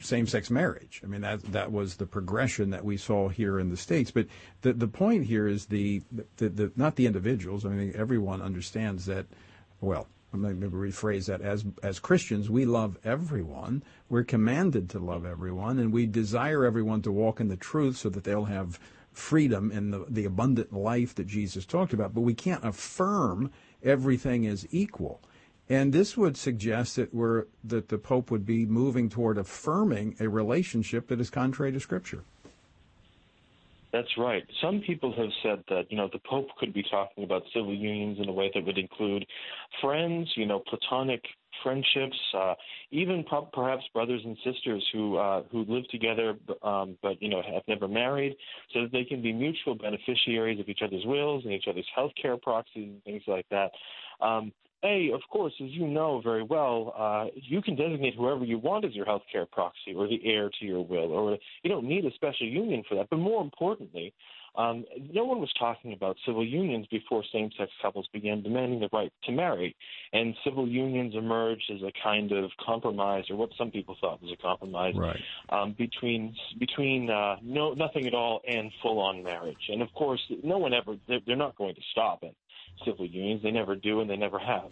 same 0.00 0.26
sex 0.26 0.50
marriage. 0.50 1.00
I 1.02 1.06
mean 1.06 1.22
that 1.22 1.42
that 1.52 1.72
was 1.72 1.96
the 1.96 2.06
progression 2.06 2.70
that 2.70 2.84
we 2.84 2.96
saw 2.96 3.28
here 3.28 3.58
in 3.58 3.70
the 3.70 3.76
States. 3.76 4.10
But 4.10 4.26
the 4.60 4.74
the 4.74 4.88
point 4.88 5.24
here 5.24 5.48
is 5.48 5.66
the 5.66 6.02
the, 6.36 6.50
the 6.50 6.72
not 6.76 6.96
the 6.96 7.06
individuals. 7.06 7.64
I 7.64 7.70
mean 7.70 7.92
everyone 7.96 8.42
understands 8.42 9.06
that 9.06 9.26
well, 9.80 10.06
maybe 10.32 10.66
rephrase 10.66 11.26
that 11.26 11.40
as 11.40 11.64
as 11.82 11.98
Christians, 11.98 12.50
we 12.50 12.64
love 12.64 12.98
everyone. 13.04 13.82
We're 14.08 14.24
commanded 14.24 14.90
to 14.90 14.98
love 14.98 15.24
everyone, 15.24 15.78
and 15.78 15.92
we 15.92 16.06
desire 16.06 16.64
everyone 16.64 17.02
to 17.02 17.12
walk 17.12 17.40
in 17.40 17.48
the 17.48 17.56
truth 17.56 17.96
so 17.96 18.08
that 18.10 18.24
they'll 18.24 18.44
have 18.44 18.78
freedom 19.12 19.70
and 19.70 19.92
the, 19.92 20.04
the 20.08 20.24
abundant 20.24 20.72
life 20.72 21.14
that 21.16 21.26
Jesus 21.26 21.66
talked 21.66 21.92
about. 21.92 22.14
But 22.14 22.20
we 22.20 22.34
can't 22.34 22.64
affirm 22.64 23.50
everything 23.82 24.44
is 24.44 24.66
equal. 24.70 25.20
And 25.68 25.92
this 25.92 26.16
would 26.16 26.36
suggest 26.36 26.96
that 26.96 27.12
we're 27.12 27.46
that 27.64 27.88
the 27.88 27.98
Pope 27.98 28.30
would 28.30 28.46
be 28.46 28.64
moving 28.64 29.08
toward 29.08 29.36
affirming 29.36 30.16
a 30.18 30.28
relationship 30.28 31.08
that 31.08 31.20
is 31.20 31.30
contrary 31.30 31.72
to 31.72 31.80
Scripture. 31.80 32.24
That's 33.92 34.08
right. 34.18 34.44
Some 34.60 34.82
people 34.86 35.14
have 35.16 35.30
said 35.42 35.64
that, 35.70 35.90
you 35.90 35.96
know, 35.96 36.10
the 36.12 36.20
Pope 36.28 36.48
could 36.58 36.74
be 36.74 36.84
talking 36.90 37.24
about 37.24 37.42
civil 37.54 37.74
unions 37.74 38.18
in 38.20 38.28
a 38.28 38.32
way 38.32 38.50
that 38.54 38.64
would 38.66 38.76
include 38.76 39.24
friends, 39.80 40.30
you 40.36 40.44
know, 40.44 40.60
platonic 40.68 41.22
friendships, 41.62 42.16
uh, 42.36 42.54
even 42.90 43.24
perhaps 43.52 43.82
brothers 43.92 44.20
and 44.24 44.36
sisters 44.44 44.86
who 44.92 45.16
uh, 45.16 45.42
who 45.50 45.64
live 45.68 45.88
together, 45.88 46.36
um, 46.62 46.96
but 47.02 47.20
you 47.20 47.28
know 47.28 47.42
have 47.42 47.62
never 47.66 47.88
married, 47.88 48.36
so 48.72 48.82
that 48.82 48.92
they 48.92 49.04
can 49.04 49.22
be 49.22 49.32
mutual 49.32 49.74
beneficiaries 49.74 50.60
of 50.60 50.68
each 50.68 50.80
other's 50.84 51.04
wills 51.04 51.44
and 51.44 51.52
each 51.52 51.64
other's 51.68 51.86
health 51.94 52.12
care 52.20 52.36
proxies 52.36 52.90
and 52.90 53.02
things 53.04 53.22
like 53.26 53.46
that. 53.50 53.70
Um, 54.20 54.52
a, 54.84 55.10
of 55.12 55.20
course, 55.30 55.52
as 55.62 55.70
you 55.70 55.86
know 55.86 56.20
very 56.22 56.42
well, 56.42 56.94
uh, 56.96 57.26
you 57.34 57.60
can 57.62 57.74
designate 57.74 58.14
whoever 58.14 58.44
you 58.44 58.58
want 58.58 58.84
as 58.84 58.94
your 58.94 59.06
health 59.06 59.22
care 59.30 59.46
proxy 59.46 59.94
or 59.96 60.06
the 60.06 60.20
heir 60.24 60.50
to 60.60 60.64
your 60.64 60.84
will, 60.84 61.12
or 61.12 61.38
you 61.62 61.70
don't 61.70 61.86
need 61.86 62.04
a 62.04 62.12
special 62.12 62.46
union 62.46 62.84
for 62.88 62.94
that. 62.94 63.08
But 63.10 63.18
more 63.18 63.42
importantly, 63.42 64.14
um, 64.56 64.84
no 65.12 65.24
one 65.24 65.40
was 65.40 65.52
talking 65.58 65.92
about 65.92 66.16
civil 66.26 66.44
unions 66.44 66.86
before 66.90 67.22
same 67.32 67.50
sex 67.58 67.70
couples 67.82 68.08
began 68.12 68.42
demanding 68.42 68.80
the 68.80 68.88
right 68.92 69.12
to 69.24 69.32
marry. 69.32 69.74
And 70.12 70.34
civil 70.44 70.68
unions 70.68 71.14
emerged 71.14 71.70
as 71.74 71.82
a 71.82 71.92
kind 72.02 72.32
of 72.32 72.50
compromise, 72.64 73.24
or 73.30 73.36
what 73.36 73.50
some 73.58 73.70
people 73.70 73.96
thought 74.00 74.22
was 74.22 74.32
a 74.32 74.40
compromise, 74.40 74.94
right. 74.96 75.20
um, 75.50 75.74
between 75.76 76.34
between 76.58 77.10
uh, 77.10 77.36
no 77.42 77.74
nothing 77.74 78.06
at 78.06 78.14
all 78.14 78.40
and 78.48 78.70
full 78.82 79.00
on 79.00 79.22
marriage. 79.22 79.68
And 79.68 79.82
of 79.82 79.92
course, 79.94 80.20
no 80.42 80.58
one 80.58 80.72
ever 80.72 80.96
they're, 81.06 81.20
they're 81.26 81.36
not 81.36 81.56
going 81.56 81.74
to 81.74 81.82
stop 81.92 82.22
it 82.22 82.34
civil 82.84 83.06
unions. 83.06 83.42
They 83.42 83.50
never 83.50 83.76
do, 83.76 84.00
and 84.00 84.08
they 84.08 84.16
never 84.16 84.38
have. 84.38 84.70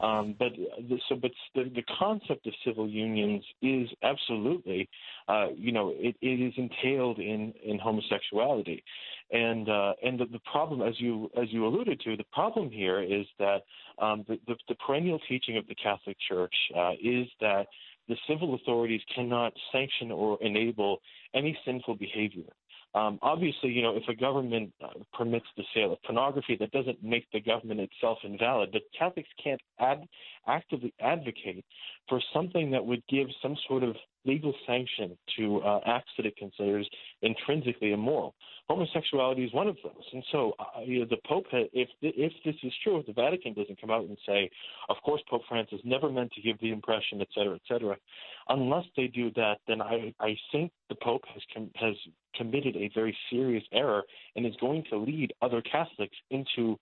Um, 0.00 0.34
but 0.38 0.52
the, 0.88 0.98
so, 1.08 1.14
but 1.14 1.30
the, 1.54 1.70
the 1.74 1.84
concept 1.98 2.46
of 2.46 2.52
civil 2.64 2.88
unions 2.88 3.44
is 3.62 3.88
absolutely, 4.02 4.88
uh, 5.28 5.48
you 5.56 5.70
know, 5.70 5.92
it, 5.94 6.16
it 6.20 6.40
is 6.40 6.52
entailed 6.56 7.18
in 7.18 7.54
in 7.64 7.78
homosexuality, 7.78 8.82
and 9.30 9.68
uh, 9.68 9.92
and 10.02 10.18
the, 10.18 10.26
the 10.26 10.40
problem, 10.50 10.82
as 10.82 10.94
you 10.98 11.30
as 11.40 11.46
you 11.52 11.66
alluded 11.66 12.00
to, 12.00 12.16
the 12.16 12.24
problem 12.32 12.70
here 12.70 13.02
is 13.02 13.26
that 13.38 13.62
um, 14.00 14.24
the, 14.26 14.38
the, 14.46 14.74
perennial 14.84 15.20
teaching 15.28 15.56
of 15.56 15.66
the 15.68 15.74
Catholic 15.76 16.16
Church 16.28 16.54
uh, 16.76 16.92
is 17.00 17.28
that 17.40 17.68
the 18.08 18.16
civil 18.28 18.54
authorities 18.54 19.00
cannot 19.14 19.52
sanction 19.72 20.10
or 20.10 20.38
enable 20.42 20.98
any 21.34 21.56
sinful 21.64 21.94
behavior. 21.94 22.52
Um, 22.94 23.18
obviously, 23.22 23.70
you 23.70 23.82
know, 23.82 23.96
if 23.96 24.04
a 24.08 24.14
government 24.14 24.72
uh, 24.82 24.88
permits 25.12 25.46
the 25.56 25.64
sale 25.74 25.92
of 25.92 26.02
pornography, 26.02 26.56
that 26.60 26.70
doesn't 26.70 27.02
make 27.02 27.26
the 27.32 27.40
government 27.40 27.80
itself 27.80 28.18
invalid. 28.22 28.70
But 28.72 28.82
Catholics 28.96 29.28
can't 29.42 29.60
ad- 29.80 30.06
actively 30.46 30.94
advocate 31.00 31.64
for 32.08 32.20
something 32.32 32.70
that 32.70 32.84
would 32.84 33.02
give 33.08 33.26
some 33.42 33.56
sort 33.66 33.82
of 33.82 33.96
legal 34.24 34.54
sanction 34.66 35.16
to 35.36 35.60
uh, 35.62 35.80
acts 35.86 36.10
that 36.16 36.26
it 36.26 36.36
considers 36.36 36.88
intrinsically 37.24 37.92
immoral. 37.92 38.34
Homosexuality 38.68 39.44
is 39.44 39.52
one 39.52 39.68
of 39.68 39.76
those, 39.84 40.06
and 40.14 40.24
so 40.32 40.54
uh, 40.58 40.80
you 40.86 41.00
know, 41.00 41.06
the 41.10 41.18
Pope, 41.26 41.44
ha- 41.50 41.68
if 41.74 41.88
if 42.00 42.32
this 42.46 42.54
is 42.62 42.72
true, 42.82 42.98
if 42.98 43.06
the 43.06 43.12
Vatican 43.12 43.52
doesn't 43.52 43.78
come 43.78 43.90
out 43.90 44.04
and 44.04 44.16
say, 44.26 44.48
of 44.88 44.96
course, 45.04 45.22
Pope 45.28 45.42
Francis 45.48 45.80
never 45.84 46.10
meant 46.10 46.32
to 46.32 46.40
give 46.40 46.58
the 46.60 46.70
impression, 46.70 47.20
et 47.20 47.28
cetera, 47.34 47.54
et 47.56 47.60
cetera, 47.68 47.96
unless 48.48 48.86
they 48.96 49.06
do 49.06 49.30
that, 49.32 49.56
then 49.68 49.82
I 49.82 50.14
I 50.18 50.34
think 50.50 50.72
the 50.88 50.94
Pope 50.94 51.24
has 51.34 51.42
com- 51.52 51.72
has 51.74 51.94
committed 52.34 52.74
a 52.76 52.90
very 52.94 53.14
serious 53.30 53.64
error 53.72 54.02
and 54.34 54.46
is 54.46 54.56
going 54.60 54.84
to 54.90 54.96
lead 54.96 55.34
other 55.42 55.60
Catholics 55.60 56.16
into 56.30 56.78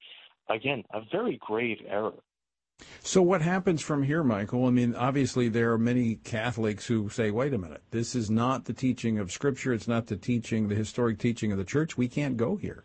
again 0.49 0.85
a 0.93 1.01
very 1.11 1.37
grave 1.49 1.79
error. 1.89 2.15
So 3.01 3.23
what 3.23 3.43
happens 3.43 3.83
from 3.83 4.03
here, 4.03 4.23
Michael? 4.23 4.67
I 4.67 4.71
mean, 4.71 4.95
obviously 4.95 5.49
there 5.49 5.73
are 5.73 5.79
many 5.79 6.17
Catholics 6.17 6.87
who 6.87 7.09
say, 7.09 7.31
"Wait 7.31 7.53
a 7.53 7.59
minute, 7.59 7.83
this 7.91 8.15
is 8.15 8.31
not 8.31 8.65
the 8.65 8.73
teaching 8.73 9.19
of 9.19 9.33
Scripture. 9.33 9.73
It's 9.73 9.89
not 9.89 10.07
the 10.07 10.17
teaching, 10.17 10.69
the 10.69 10.75
historic 10.75 11.19
teaching 11.19 11.53
of 11.53 11.59
the 11.59 11.65
Church. 11.65 11.97
We 11.97 12.09
can't 12.09 12.37
go 12.37 12.57
here." 12.57 12.85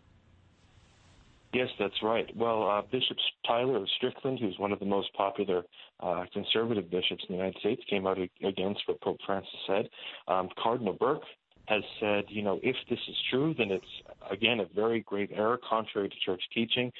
Yes, 1.54 1.68
that's 1.78 2.02
right. 2.02 2.28
Well, 2.36 2.68
uh, 2.68 2.82
Bishop 2.82 3.16
Tyler 3.46 3.78
of 3.78 3.88
Strickland, 3.96 4.38
who's 4.38 4.58
one 4.58 4.70
of 4.70 4.80
the 4.80 4.84
most 4.86 5.12
popular 5.14 5.64
uh, 6.00 6.26
conservative 6.32 6.90
bishops 6.90 7.24
in 7.26 7.34
the 7.34 7.38
United 7.38 7.58
States, 7.60 7.82
came 7.88 8.06
out 8.06 8.18
against 8.44 8.82
what 8.86 9.00
Pope 9.00 9.18
Francis 9.24 9.50
said. 9.66 9.88
Um, 10.26 10.50
Cardinal 10.62 10.92
Burke 10.92 11.22
has 11.68 11.82
said, 12.00 12.24
you 12.28 12.42
know, 12.42 12.58
if 12.62 12.76
this 12.88 12.98
is 13.08 13.16
true, 13.30 13.54
then 13.58 13.70
it's 13.70 13.84
again 14.30 14.60
a 14.60 14.66
very 14.74 15.00
grave 15.00 15.30
error, 15.34 15.58
contrary 15.68 16.08
to 16.08 16.14
church 16.24 16.42
teaching. 16.54 16.90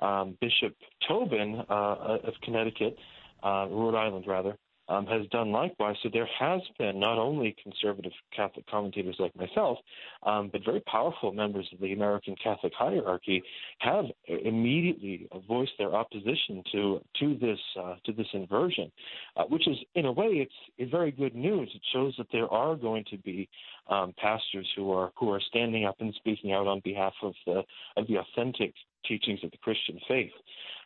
Um, 0.00 0.36
Bishop 0.40 0.76
Tobin 1.06 1.62
uh, 1.68 2.18
of 2.24 2.34
Connecticut, 2.42 2.96
uh, 3.42 3.66
Rhode 3.70 3.94
Island 3.94 4.26
rather, 4.26 4.56
um, 4.88 5.06
has 5.06 5.26
done 5.28 5.52
likewise. 5.52 5.96
So 6.02 6.08
there 6.12 6.28
has 6.38 6.60
been 6.78 6.98
not 6.98 7.18
only 7.18 7.54
conservative 7.62 8.12
Catholic 8.34 8.66
commentators 8.66 9.16
like 9.18 9.34
myself, 9.36 9.78
um, 10.22 10.48
but 10.52 10.64
very 10.64 10.80
powerful 10.80 11.32
members 11.32 11.68
of 11.72 11.80
the 11.80 11.92
American 11.92 12.34
Catholic 12.42 12.72
hierarchy 12.76 13.42
have 13.78 14.06
immediately 14.26 15.28
voiced 15.46 15.72
their 15.78 15.94
opposition 15.94 16.62
to 16.72 17.00
to 17.20 17.36
this 17.38 17.58
uh, 17.78 17.96
to 18.04 18.12
this 18.12 18.26
inversion, 18.32 18.90
uh, 19.36 19.44
which 19.44 19.66
is 19.68 19.76
in 19.94 20.06
a 20.06 20.12
way 20.12 20.26
it's, 20.26 20.52
it's 20.78 20.90
very 20.90 21.10
good 21.10 21.34
news. 21.34 21.70
It 21.74 21.82
shows 21.92 22.14
that 22.18 22.28
there 22.32 22.48
are 22.52 22.76
going 22.76 23.04
to 23.10 23.18
be 23.18 23.48
um, 23.88 24.14
pastors 24.18 24.66
who 24.76 24.92
are 24.92 25.12
who 25.18 25.30
are 25.30 25.40
standing 25.40 25.84
up 25.84 25.96
and 26.00 26.14
speaking 26.14 26.52
out 26.52 26.66
on 26.66 26.80
behalf 26.84 27.14
of 27.22 27.34
the 27.46 27.62
of 27.96 28.06
the 28.06 28.16
authentic 28.16 28.74
teachings 29.06 29.40
of 29.42 29.50
the 29.50 29.58
Christian 29.58 29.98
faith. 30.08 30.32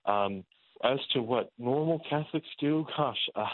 Um, 0.07 0.45
as 0.85 0.99
to 1.12 1.23
what 1.23 1.53
normal 1.59 2.01
Catholics 2.11 2.49
do, 2.59 2.85
gosh, 2.97 3.17
uh, 3.37 3.47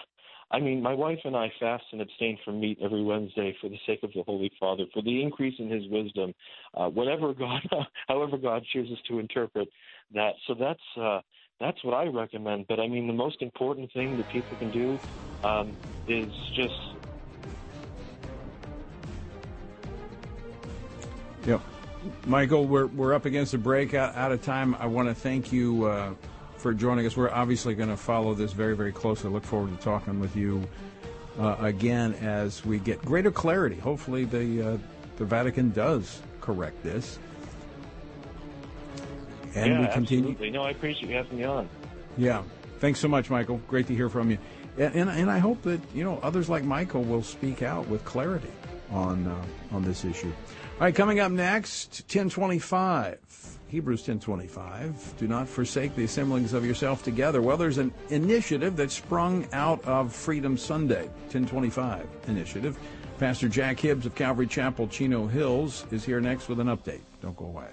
I 0.50 0.60
mean, 0.60 0.82
my 0.82 0.94
wife 0.94 1.18
and 1.24 1.36
I 1.36 1.52
fast 1.60 1.84
and 1.92 2.00
abstain 2.00 2.38
from 2.44 2.60
meat 2.60 2.78
every 2.82 3.02
Wednesday 3.02 3.54
for 3.60 3.68
the 3.68 3.78
sake 3.86 4.02
of 4.02 4.10
the 4.14 4.22
Holy 4.22 4.50
Father, 4.58 4.84
for 4.94 5.02
the 5.02 5.22
increase 5.22 5.54
in 5.58 5.70
His 5.70 5.86
wisdom, 5.88 6.34
uh, 6.74 6.88
whatever 6.88 7.34
God, 7.38 7.68
however 8.08 8.38
God 8.38 8.64
chooses 8.72 8.98
to 9.08 9.18
interpret 9.18 9.68
that. 10.14 10.32
So 10.46 10.54
that's 10.54 10.80
uh, 10.98 11.20
that's 11.60 11.82
what 11.84 11.94
I 11.94 12.06
recommend. 12.06 12.66
But 12.66 12.80
I 12.80 12.88
mean, 12.88 13.06
the 13.06 13.12
most 13.12 13.42
important 13.42 13.92
thing 13.92 14.16
that 14.16 14.28
people 14.28 14.56
can 14.56 14.70
do 14.70 14.98
um, 15.44 15.76
is 16.06 16.32
just. 16.54 16.74
Yep. 21.46 21.60
Michael, 22.26 22.66
we're, 22.66 22.86
we're 22.86 23.14
up 23.14 23.24
against 23.24 23.54
a 23.54 23.58
break 23.58 23.94
out, 23.94 24.14
out 24.14 24.32
of 24.32 24.42
time. 24.42 24.74
I 24.76 24.86
want 24.86 25.08
to 25.08 25.14
thank 25.14 25.52
you 25.52 25.84
uh, 25.84 26.14
for 26.58 26.74
joining 26.74 27.06
us. 27.06 27.16
We're 27.16 27.30
obviously 27.30 27.74
going 27.74 27.88
to 27.88 27.96
follow 27.96 28.34
this 28.34 28.52
very, 28.52 28.76
very 28.76 28.92
closely. 28.92 29.30
Look 29.30 29.44
forward 29.44 29.76
to 29.76 29.82
talking 29.82 30.20
with 30.20 30.36
you 30.36 30.62
uh, 31.38 31.56
again 31.60 32.14
as 32.14 32.64
we 32.64 32.78
get 32.78 33.02
greater 33.04 33.30
clarity. 33.30 33.76
Hopefully, 33.76 34.24
the 34.24 34.74
uh, 34.74 34.78
the 35.16 35.24
Vatican 35.24 35.70
does 35.70 36.20
correct 36.40 36.82
this, 36.82 37.18
and 39.54 39.72
yeah, 39.72 39.80
we 39.80 39.92
continue. 39.92 40.30
Absolutely. 40.30 40.50
No, 40.50 40.62
I 40.62 40.70
appreciate 40.70 41.08
you 41.08 41.16
having 41.16 41.38
me 41.38 41.44
on. 41.44 41.68
Yeah. 42.16 42.42
Thanks 42.80 43.00
so 43.00 43.08
much, 43.08 43.28
Michael. 43.28 43.60
Great 43.66 43.88
to 43.88 43.94
hear 43.94 44.08
from 44.08 44.30
you. 44.30 44.38
And, 44.76 44.94
and, 44.94 45.10
and 45.10 45.30
I 45.30 45.38
hope 45.38 45.62
that 45.62 45.80
you 45.94 46.04
know 46.04 46.20
others 46.22 46.48
like 46.48 46.64
Michael 46.64 47.02
will 47.02 47.22
speak 47.22 47.62
out 47.62 47.88
with 47.88 48.04
clarity 48.04 48.50
on 48.90 49.26
uh, 49.26 49.74
on 49.74 49.82
this 49.82 50.04
issue. 50.04 50.32
All 50.74 50.84
right, 50.84 50.94
coming 50.94 51.18
up 51.18 51.32
next, 51.32 52.04
1025. 52.06 53.57
Hebrews 53.68 54.02
10:25, 54.02 55.16
do 55.18 55.28
not 55.28 55.46
forsake 55.46 55.94
the 55.94 56.04
assemblings 56.04 56.54
of 56.54 56.64
yourself 56.64 57.02
together. 57.02 57.42
Well, 57.42 57.58
there's 57.58 57.76
an 57.76 57.92
initiative 58.08 58.76
that 58.76 58.90
sprung 58.90 59.46
out 59.52 59.84
of 59.84 60.14
Freedom 60.14 60.56
Sunday, 60.56 61.04
1025 61.30 62.06
initiative. 62.28 62.78
Pastor 63.18 63.48
Jack 63.48 63.78
Hibbs 63.78 64.06
of 64.06 64.14
Calvary 64.14 64.46
Chapel, 64.46 64.88
Chino 64.88 65.26
Hills, 65.26 65.84
is 65.90 66.02
here 66.02 66.20
next 66.20 66.48
with 66.48 66.60
an 66.60 66.68
update. 66.68 67.00
Don't 67.20 67.36
go 67.36 67.44
away. 67.44 67.68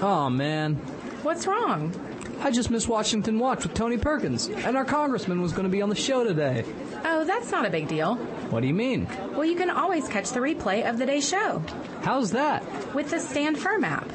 Oh 0.00 0.28
man. 0.28 0.74
What's 1.22 1.46
wrong? 1.46 1.92
I 2.44 2.50
just 2.50 2.70
missed 2.70 2.88
Washington 2.88 3.38
Watch 3.38 3.62
with 3.62 3.72
Tony 3.72 3.98
Perkins, 3.98 4.48
and 4.48 4.76
our 4.76 4.84
congressman 4.84 5.40
was 5.40 5.52
going 5.52 5.62
to 5.62 5.70
be 5.70 5.80
on 5.80 5.88
the 5.88 5.94
show 5.94 6.24
today. 6.24 6.64
Oh, 7.04 7.24
that's 7.24 7.52
not 7.52 7.64
a 7.64 7.70
big 7.70 7.86
deal. 7.86 8.16
What 8.50 8.62
do 8.62 8.66
you 8.66 8.74
mean? 8.74 9.06
Well, 9.30 9.44
you 9.44 9.54
can 9.54 9.70
always 9.70 10.08
catch 10.08 10.30
the 10.30 10.40
replay 10.40 10.88
of 10.88 10.98
the 10.98 11.06
day's 11.06 11.28
show. 11.28 11.62
How's 12.02 12.32
that? 12.32 12.64
With 12.96 13.10
the 13.10 13.20
Stand 13.20 13.58
Firm 13.58 13.84
app. 13.84 14.08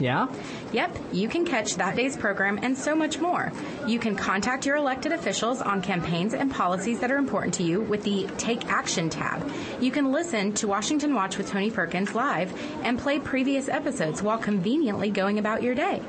Yeah? 0.00 0.28
Yep, 0.72 0.98
you 1.12 1.28
can 1.28 1.44
catch 1.44 1.76
that 1.76 1.96
day's 1.96 2.16
program 2.16 2.58
and 2.62 2.76
so 2.76 2.94
much 2.94 3.18
more. 3.18 3.52
You 3.86 3.98
can 3.98 4.16
contact 4.16 4.66
your 4.66 4.76
elected 4.76 5.12
officials 5.12 5.60
on 5.60 5.82
campaigns 5.82 6.32
and 6.32 6.50
policies 6.50 7.00
that 7.00 7.10
are 7.10 7.18
important 7.18 7.54
to 7.54 7.62
you 7.62 7.80
with 7.80 8.02
the 8.04 8.28
Take 8.38 8.66
Action 8.68 9.10
tab. 9.10 9.50
You 9.80 9.90
can 9.90 10.10
listen 10.10 10.52
to 10.54 10.68
Washington 10.68 11.14
Watch 11.14 11.36
with 11.36 11.48
Tony 11.48 11.70
Perkins 11.70 12.14
live 12.14 12.52
and 12.82 12.98
play 12.98 13.18
previous 13.18 13.68
episodes 13.68 14.22
while 14.22 14.38
conveniently 14.38 15.10
going 15.10 15.38
about 15.38 15.62
your 15.62 15.74
day. 15.74 16.02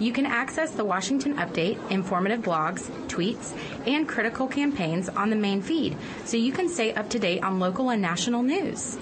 You 0.00 0.12
can 0.12 0.26
access 0.26 0.72
the 0.72 0.84
Washington 0.84 1.36
Update, 1.36 1.78
informative 1.90 2.40
blogs, 2.40 2.82
tweets, 3.08 3.56
and 3.86 4.06
critical 4.08 4.46
campaigns 4.46 5.08
on 5.08 5.30
the 5.30 5.36
main 5.36 5.62
feed 5.62 5.96
so 6.24 6.36
you 6.36 6.52
can 6.52 6.68
stay 6.68 6.92
up 6.92 7.08
to 7.10 7.18
date 7.18 7.42
on 7.42 7.58
local 7.60 7.90
and 7.90 8.02
national 8.02 8.42
news. 8.42 8.98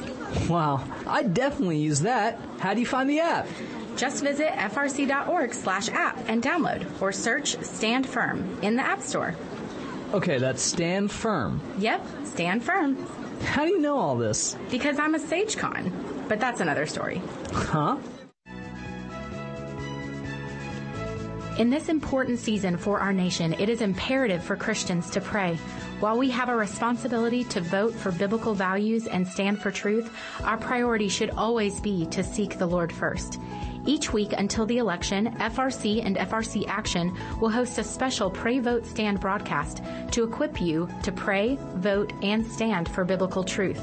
Wow, 0.48 0.84
I 1.06 1.22
definitely 1.22 1.78
use 1.78 2.00
that. 2.00 2.38
How 2.58 2.74
do 2.74 2.80
you 2.80 2.86
find 2.86 3.08
the 3.08 3.20
app? 3.20 3.46
Just 3.96 4.22
visit 4.22 4.48
frc.org 4.48 5.54
slash 5.54 5.88
app 5.88 6.18
and 6.28 6.42
download 6.42 6.86
or 7.00 7.12
search 7.12 7.56
Stand 7.62 8.06
Firm 8.06 8.58
in 8.62 8.76
the 8.76 8.82
App 8.82 9.00
Store. 9.00 9.34
Okay, 10.12 10.38
that's 10.38 10.62
Stand 10.62 11.10
Firm. 11.10 11.60
Yep, 11.78 12.06
Stand 12.24 12.62
Firm. 12.62 12.96
How 13.42 13.64
do 13.64 13.70
you 13.70 13.80
know 13.80 13.96
all 13.96 14.16
this? 14.16 14.56
Because 14.70 14.98
I'm 14.98 15.14
a 15.14 15.18
SageCon, 15.18 16.28
but 16.28 16.40
that's 16.40 16.60
another 16.60 16.86
story. 16.86 17.20
Huh? 17.52 17.98
In 21.58 21.70
this 21.70 21.88
important 21.88 22.40
season 22.40 22.76
for 22.76 22.98
our 22.98 23.12
nation, 23.12 23.54
it 23.60 23.68
is 23.68 23.80
imperative 23.80 24.42
for 24.42 24.56
Christians 24.56 25.08
to 25.10 25.20
pray. 25.20 25.54
While 26.00 26.18
we 26.18 26.28
have 26.30 26.48
a 26.48 26.56
responsibility 26.56 27.44
to 27.44 27.60
vote 27.60 27.94
for 27.94 28.10
biblical 28.10 28.54
values 28.54 29.06
and 29.06 29.26
stand 29.26 29.62
for 29.62 29.70
truth, 29.70 30.10
our 30.42 30.56
priority 30.56 31.08
should 31.08 31.30
always 31.30 31.80
be 31.80 32.06
to 32.06 32.24
seek 32.24 32.58
the 32.58 32.66
Lord 32.66 32.92
first. 32.92 33.38
Each 33.86 34.14
week 34.14 34.32
until 34.32 34.64
the 34.64 34.78
election, 34.78 35.34
FRC 35.34 36.04
and 36.04 36.16
FRC 36.16 36.66
Action 36.66 37.14
will 37.38 37.50
host 37.50 37.78
a 37.78 37.84
special 37.84 38.30
Pray 38.30 38.58
Vote 38.58 38.86
Stand 38.86 39.20
broadcast 39.20 39.82
to 40.12 40.24
equip 40.24 40.58
you 40.58 40.88
to 41.02 41.12
pray, 41.12 41.58
vote, 41.74 42.12
and 42.22 42.46
stand 42.46 42.88
for 42.88 43.04
biblical 43.04 43.44
truth. 43.44 43.82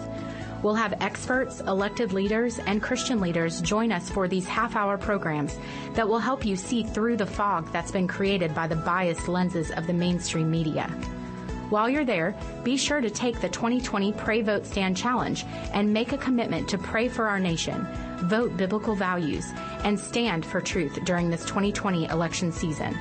We'll 0.63 0.73
have 0.75 1.01
experts, 1.01 1.59
elected 1.61 2.13
leaders, 2.13 2.57
and 2.59 2.81
Christian 2.81 3.19
leaders 3.19 3.61
join 3.61 3.91
us 3.91 4.09
for 4.09 4.27
these 4.27 4.47
half 4.47 4.75
hour 4.75 4.97
programs 4.97 5.57
that 5.93 6.07
will 6.07 6.19
help 6.19 6.45
you 6.45 6.55
see 6.55 6.83
through 6.83 7.17
the 7.17 7.25
fog 7.25 7.71
that's 7.71 7.91
been 7.91 8.07
created 8.07 8.55
by 8.55 8.67
the 8.67 8.75
biased 8.75 9.27
lenses 9.27 9.71
of 9.71 9.85
the 9.85 9.93
mainstream 9.93 10.49
media. 10.49 10.87
While 11.69 11.89
you're 11.89 12.05
there, 12.05 12.35
be 12.63 12.75
sure 12.75 13.01
to 13.01 13.09
take 13.09 13.39
the 13.39 13.49
2020 13.49 14.13
Pray 14.13 14.41
Vote 14.41 14.65
Stand 14.65 14.97
Challenge 14.97 15.45
and 15.73 15.93
make 15.93 16.11
a 16.11 16.17
commitment 16.17 16.67
to 16.69 16.77
pray 16.77 17.07
for 17.07 17.27
our 17.27 17.39
nation, 17.39 17.87
vote 18.23 18.55
biblical 18.57 18.95
values, 18.95 19.51
and 19.83 19.99
stand 19.99 20.45
for 20.45 20.61
truth 20.61 20.99
during 21.03 21.29
this 21.29 21.45
2020 21.45 22.05
election 22.05 22.51
season. 22.51 22.97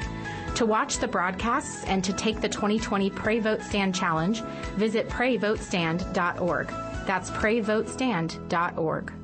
To 0.56 0.66
watch 0.66 0.98
the 0.98 1.09
broadcasts 1.09 1.85
and 1.85 2.02
to 2.04 2.12
take 2.12 2.40
the 2.40 2.48
2020 2.48 3.11
Pray 3.11 3.38
Vote 3.38 3.62
Stand 3.62 3.94
Challenge, 3.94 4.42
visit 4.76 5.09
prayvotestand.org. 5.09 6.68
That's 7.06 7.30
prayvotestand.org. 7.30 9.19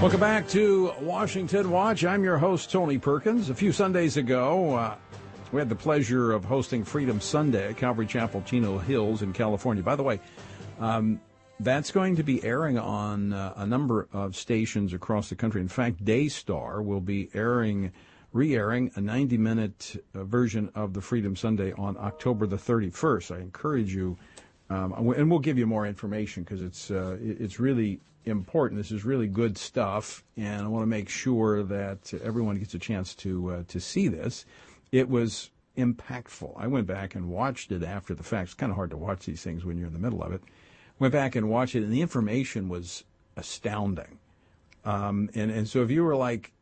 Welcome 0.00 0.20
back 0.20 0.48
to 0.48 0.94
Washington 1.02 1.70
Watch. 1.70 2.06
I'm 2.06 2.24
your 2.24 2.38
host, 2.38 2.72
Tony 2.72 2.96
Perkins. 2.96 3.50
A 3.50 3.54
few 3.54 3.70
Sundays 3.70 4.16
ago, 4.16 4.74
uh, 4.74 4.94
we 5.52 5.58
had 5.58 5.68
the 5.68 5.74
pleasure 5.74 6.32
of 6.32 6.42
hosting 6.42 6.84
Freedom 6.84 7.20
Sunday 7.20 7.68
at 7.68 7.76
Calvary 7.76 8.06
Chapel, 8.06 8.42
Chino 8.46 8.78
Hills 8.78 9.20
in 9.20 9.34
California. 9.34 9.82
By 9.82 9.96
the 9.96 10.02
way, 10.02 10.18
um, 10.80 11.20
that's 11.60 11.90
going 11.90 12.16
to 12.16 12.22
be 12.22 12.42
airing 12.42 12.78
on 12.78 13.34
uh, 13.34 13.52
a 13.56 13.66
number 13.66 14.08
of 14.10 14.36
stations 14.36 14.94
across 14.94 15.28
the 15.28 15.36
country. 15.36 15.60
In 15.60 15.68
fact, 15.68 16.02
Daystar 16.02 16.80
will 16.80 17.02
be 17.02 17.28
airing, 17.34 17.92
re-airing 18.32 18.92
a 18.96 19.00
90-minute 19.00 20.02
uh, 20.14 20.24
version 20.24 20.70
of 20.74 20.94
the 20.94 21.02
Freedom 21.02 21.36
Sunday 21.36 21.72
on 21.72 21.98
October 21.98 22.46
the 22.46 22.56
31st. 22.56 23.36
I 23.36 23.40
encourage 23.40 23.94
you, 23.94 24.16
we'll 24.70 25.40
give 25.40 25.58
you 25.58 25.66
more 25.66 25.86
information 25.86 26.44
because 26.44 26.62
it's 26.62 26.90
uh, 26.90 27.18
it's 27.20 27.58
really 27.58 28.00
important. 28.24 28.80
This 28.80 28.92
is 28.92 29.04
really 29.04 29.26
good 29.26 29.58
stuff, 29.58 30.24
and 30.36 30.62
I 30.62 30.68
want 30.68 30.82
to 30.82 30.88
make 30.88 31.08
sure 31.08 31.62
that 31.64 32.12
everyone 32.22 32.58
gets 32.58 32.74
a 32.74 32.78
chance 32.78 33.14
to 33.16 33.50
uh, 33.50 33.62
to 33.68 33.80
see 33.80 34.08
this. 34.08 34.44
It 34.92 35.08
was 35.08 35.50
impactful. 35.76 36.52
I 36.56 36.66
went 36.66 36.86
back 36.86 37.14
and 37.14 37.28
watched 37.28 37.72
it 37.72 37.82
after 37.82 38.14
the 38.14 38.22
fact. 38.22 38.48
It's 38.48 38.54
kind 38.54 38.70
of 38.70 38.76
hard 38.76 38.90
to 38.90 38.96
watch 38.96 39.26
these 39.26 39.42
things 39.42 39.64
when 39.64 39.76
you're 39.76 39.88
in 39.88 39.92
the 39.92 39.98
middle 39.98 40.22
of 40.22 40.32
it. 40.32 40.42
Went 40.98 41.12
back 41.12 41.34
and 41.34 41.48
watched 41.48 41.74
it, 41.74 41.82
and 41.82 41.92
the 41.92 42.02
information 42.02 42.68
was 42.68 43.04
astounding. 43.36 44.18
Um, 44.84 45.30
and 45.34 45.50
and 45.50 45.68
so 45.68 45.82
if 45.82 45.90
you 45.90 46.04
were 46.04 46.16
like 46.16 46.52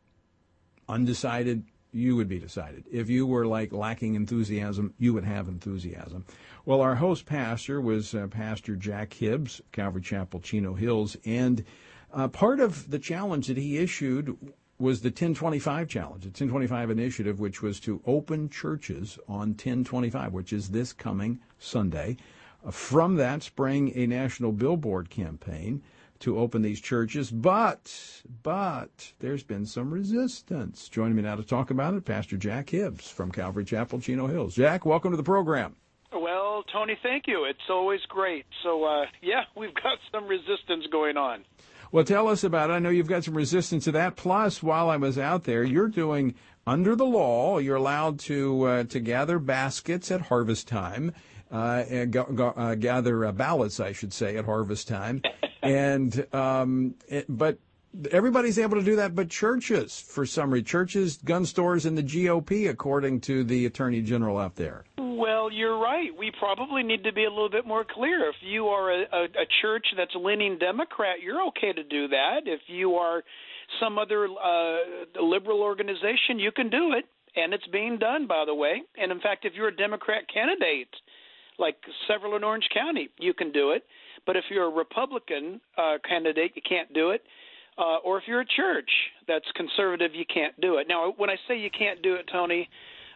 undecided, 0.89 1.65
you 1.93 2.17
would 2.17 2.29
be 2.29 2.39
decided. 2.39 2.85
If 2.91 3.09
you 3.09 3.27
were 3.27 3.47
like 3.47 3.73
lacking 3.73 4.15
enthusiasm, 4.15 4.95
you 4.99 5.15
would 5.15 5.25
have 5.25 5.49
enthusiasm. 5.49 6.25
Well, 6.65 6.81
our 6.81 6.97
host 6.97 7.27
pastor 7.27 7.81
was 7.81 8.15
uh, 8.15 8.27
Pastor 8.27 8.77
Jack 8.77 9.15
Hibbs, 9.15 9.61
Calvary 9.73 10.03
Chapel, 10.03 10.41
Chino 10.41 10.75
Hills, 10.75 11.17
and 11.25 11.65
uh, 12.13 12.29
part 12.29 12.61
of 12.61 12.91
the 12.91 12.99
challenge 12.99 13.47
that 13.49 13.57
he 13.57 13.79
issued 13.79 14.37
was 14.79 15.01
the 15.01 15.09
1025 15.09 15.89
challenge, 15.89 16.23
the 16.23 16.29
1025 16.29 16.91
initiative, 16.91 17.41
which 17.41 17.63
was 17.63 17.81
to 17.81 18.01
open 18.07 18.49
churches 18.49 19.19
on 19.29 19.49
1025, 19.49 20.33
which 20.33 20.53
is 20.53 20.69
this 20.69 20.93
coming 20.93 21.41
Sunday. 21.59 22.17
Uh, 22.65 22.71
from 22.71 23.17
that 23.17 23.43
sprang 23.43 23.97
a 23.97 24.07
national 24.07 24.53
billboard 24.53 25.11
campaign 25.11 25.83
to 26.21 26.39
open 26.39 26.63
these 26.63 26.81
churches, 26.81 27.31
but 27.31 28.23
but 28.43 29.13
there's 29.21 29.43
been 29.43 29.67
some 29.67 29.93
resistance. 29.93 30.89
Joining 30.89 31.17
me 31.17 31.23
now 31.23 31.37
to 31.37 31.43
talk 31.43 31.71
about 31.71 31.95
it, 31.95 32.05
Pastor 32.05 32.37
Jack 32.37 32.71
Hibbs 32.71 33.11
from 33.11 33.31
Calvary 33.31 33.65
Chapel, 33.65 34.01
Chino 34.01 34.27
Hills. 34.27 34.55
Jack, 34.55 34.85
welcome 34.85 35.11
to 35.11 35.17
the 35.17 35.23
program. 35.23 35.77
Well, 36.13 36.65
Tony, 36.73 36.97
thank 37.03 37.27
you. 37.27 37.45
It's 37.45 37.59
always 37.69 38.01
great. 38.09 38.47
So, 38.63 38.85
uh, 38.85 39.07
yeah, 39.23 39.43
we've 39.57 39.75
got 39.75 39.99
some 40.13 40.27
resistance 40.27 40.87
going 40.91 41.17
on. 41.17 41.45
Well, 41.91 42.05
tell 42.05 42.29
us 42.29 42.45
about 42.45 42.71
it. 42.71 42.75
I 42.75 42.79
know 42.81 42.91
you've 42.91 43.07
got 43.07 43.25
some 43.25 43.35
resistance 43.35 43.85
to 43.85 43.93
that. 43.93 44.17
Plus, 44.17 44.63
while 44.63 44.91
I 44.91 44.97
was 44.97 45.19
out 45.19 45.45
there, 45.45 45.65
you're 45.65 45.89
doing 45.89 46.35
under 46.67 46.95
the 46.95 47.07
law. 47.07 47.59
You're 47.59 47.77
allowed 47.77 48.19
to 48.21 48.63
uh, 48.65 48.85
to 48.85 49.01
gather 49.01 49.39
baskets 49.39 50.11
at 50.11 50.23
harvest 50.23 50.69
time, 50.69 51.15
uh, 51.51 51.85
and 51.89 52.13
go, 52.13 52.25
go, 52.25 52.49
uh, 52.49 52.75
gather 52.75 53.25
uh, 53.25 53.33
ballots, 53.33 53.81
I 53.81 53.93
should 53.93 54.13
say, 54.13 54.37
at 54.37 54.45
harvest 54.45 54.87
time. 54.87 55.23
and 55.63 56.27
um, 56.35 56.95
it, 57.09 57.27
but 57.29 57.59
everybody's 58.11 58.59
able 58.59 58.77
to 58.77 58.85
do 58.85 58.97
that, 58.97 59.15
but 59.15 59.29
churches, 59.29 60.01
for 60.01 60.23
reason, 60.23 60.63
churches, 60.63 61.19
gun 61.19 61.47
stores, 61.47 61.87
and 61.87 61.97
the 61.97 62.03
GOP, 62.03 62.69
according 62.69 63.21
to 63.23 63.45
the 63.45 63.67
attorney 63.67 64.03
general 64.03 64.39
out 64.39 64.57
there. 64.57 64.85
Well, 64.97 65.51
you're 65.51 65.79
right. 65.79 66.11
We 66.17 66.31
probably 66.39 66.83
need 66.83 67.05
to 67.05 67.13
be 67.13 67.25
a 67.25 67.31
little 67.31 67.51
bit 67.51 67.67
more 67.67 67.85
clear. 67.85 68.29
If 68.29 68.37
you 68.43 68.67
are 68.67 68.93
a, 68.93 69.03
a, 69.13 69.25
a 69.25 69.47
church 69.63 69.87
that's 69.97 70.15
leaning 70.15 70.59
Democrat, 70.59 71.17
you're 71.23 71.47
okay 71.49 71.73
to 71.73 71.83
do 71.83 72.09
that. 72.09 72.43
If 72.47 72.61
you 72.67 72.95
are 72.95 73.23
some 73.81 73.99
other 73.99 74.27
uh, 74.27 75.21
liberal 75.21 75.61
organization, 75.61 76.39
you 76.39 76.53
can 76.53 76.71
do 76.71 76.93
it, 76.93 77.05
and 77.37 77.53
it's 77.53 77.67
being 77.67 77.99
done, 77.99 78.27
by 78.27 78.45
the 78.47 78.55
way. 78.55 78.83
And 78.97 79.11
in 79.11 79.21
fact, 79.21 79.45
if 79.45 79.55
you're 79.55 79.69
a 79.69 79.77
Democrat 79.77 80.23
candidate, 80.33 80.89
like 81.59 81.77
several 82.07 82.37
in 82.37 82.45
Orange 82.45 82.69
County, 82.73 83.09
you 83.19 83.35
can 83.35 83.51
do 83.53 83.73
it. 83.73 83.85
But 84.29 84.37
if 84.37 84.45
you're 84.53 84.69
a 84.73 84.77
Republican 84.85 85.45
uh, 85.83 85.97
candidate, 86.11 86.53
you 86.55 86.63
can't 86.69 86.91
do 86.93 87.07
it. 87.17 87.23
uh, 87.79 87.99
or 88.05 88.19
if 88.19 88.25
you're 88.27 88.41
a 88.41 88.47
church 88.57 88.91
that's 89.27 89.45
conservative, 89.55 90.11
you 90.15 90.25
can't 90.33 90.59
do 90.61 90.79
it. 90.79 90.87
Now, 90.89 91.15
when 91.17 91.31
I 91.31 91.37
say 91.47 91.57
you 91.59 91.71
can't 91.71 92.03
do 92.03 92.15
it, 92.15 92.29
Tony, 92.31 92.69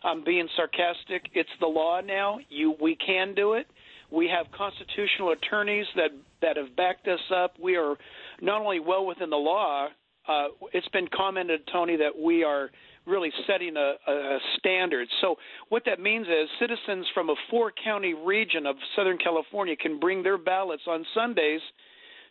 I'm 0.05 0.25
being 0.25 0.49
sarcastic. 0.57 1.31
It's 1.35 1.51
the 1.61 1.67
law 1.67 2.01
now. 2.01 2.39
You, 2.49 2.75
we 2.81 2.97
can 2.97 3.35
do 3.35 3.55
it. 3.55 3.67
We 4.11 4.29
have 4.29 4.47
constitutional 4.57 5.33
attorneys 5.33 5.87
that 5.97 6.11
that 6.43 6.57
have 6.57 6.77
backed 6.77 7.09
us 7.09 7.21
up. 7.35 7.55
We 7.61 7.77
are 7.77 7.97
not 8.41 8.61
only 8.61 8.79
well 8.81 9.07
within 9.07 9.31
the 9.31 9.37
law. 9.37 9.89
Uh, 10.29 10.49
it's 10.73 10.89
been 10.89 11.09
commented, 11.15 11.61
Tony, 11.73 11.97
that 11.97 12.17
we 12.17 12.45
are 12.45 12.71
really 13.07 13.31
setting 13.47 13.77
a, 13.77 13.95
a 14.07 14.39
standard. 14.59 15.09
So 15.21 15.37
what 15.69 15.83
that 15.87 16.01
means 16.01 16.27
is 16.27 16.49
citizens 16.61 17.07
from 17.15 17.31
a 17.31 17.35
four-county 17.51 18.15
region 18.15 18.67
of 18.67 18.77
Southern 18.95 19.19
California 19.19 19.77
can 19.77 19.99
bring 19.99 20.23
their 20.23 20.39
ballots 20.39 20.83
on 20.87 21.05
Sundays 21.15 21.61